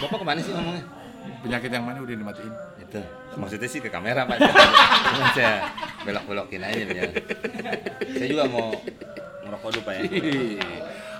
Bapak 0.00 0.16
ke 0.20 0.24
mana 0.24 0.38
sih 0.40 0.52
ngomongnya? 0.52 0.84
Penyakit 1.44 1.70
yang 1.72 1.84
mana 1.84 1.98
udah 2.00 2.16
dimatiin? 2.16 2.54
Itu 2.80 3.00
maksudnya 3.36 3.68
sih 3.68 3.80
ke 3.80 3.88
kamera 3.92 4.24
Pak. 4.24 4.36
Cuma 4.40 5.28
saya 5.36 5.68
belok-belokin 6.04 6.62
aja 6.64 6.82
biar. 6.88 7.10
Saya 8.16 8.26
juga 8.28 8.44
mau 8.48 8.72
ngerokok 9.44 9.68
dulu 9.74 9.82
pak 9.84 9.94
ya. 9.96 10.02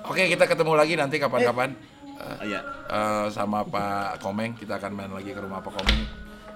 Oke, 0.08 0.22
kita 0.32 0.44
ketemu 0.48 0.72
lagi 0.74 0.94
nanti 0.96 1.16
kapan-kapan 1.20 1.76
Oh, 2.20 2.44
iya. 2.44 2.60
eh, 2.92 3.26
sama 3.32 3.64
Pak 3.64 4.20
Komeng. 4.20 4.52
Kita 4.52 4.76
akan 4.76 4.92
main 4.92 5.08
lagi 5.08 5.32
ke 5.32 5.40
rumah 5.40 5.64
Pak 5.64 5.72
Komeng. 5.72 6.04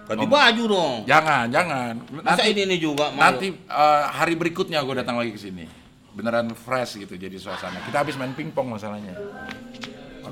Ganti 0.05 0.27
baju 0.29 0.65
dong. 0.69 0.97
Jangan, 1.09 1.49
jangan. 1.49 1.93
Masa 2.21 2.45
ini 2.45 2.69
ini 2.69 2.77
juga 2.77 3.09
malu? 3.09 3.25
nanti 3.25 3.49
eh, 3.57 4.03
hari 4.13 4.37
berikutnya 4.37 4.85
gue 4.85 4.95
datang 5.01 5.17
lagi 5.17 5.33
ke 5.33 5.41
sini. 5.41 5.65
Beneran 6.13 6.53
fresh 6.53 7.01
gitu 7.01 7.17
jadi 7.17 7.33
suasana. 7.41 7.81
Kita 7.89 8.05
habis 8.05 8.15
main 8.21 8.37
pingpong 8.37 8.77
masalahnya. 8.77 9.17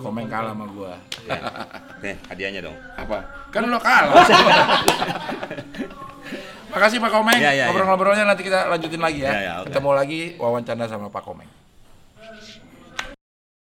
Pak 0.02 0.10
Komeng 0.10 0.26
kalah 0.26 0.50
sama 0.50 0.66
gua. 0.66 0.98
Ya. 1.30 1.38
Nih, 2.02 2.18
hadiahnya 2.26 2.60
dong. 2.66 2.74
Apa? 2.98 3.22
Kan 3.54 3.70
lo 3.70 3.78
kalah. 3.78 4.18
Makasih 6.74 6.98
Pak 6.98 7.10
Komeng. 7.14 7.38
Ya, 7.38 7.54
ya, 7.54 7.62
ya. 7.62 7.64
Ngobrol-ngobrolnya 7.70 8.26
nanti 8.26 8.42
kita 8.42 8.66
lanjutin 8.66 8.98
lagi 8.98 9.22
ya. 9.22 9.30
Ya, 9.30 9.38
ya, 9.38 9.54
oke. 9.62 9.70
Ketemu 9.70 9.90
lagi 9.94 10.20
wawancara 10.42 10.90
sama 10.90 11.06
Pak 11.06 11.22
Komeng. 11.22 11.46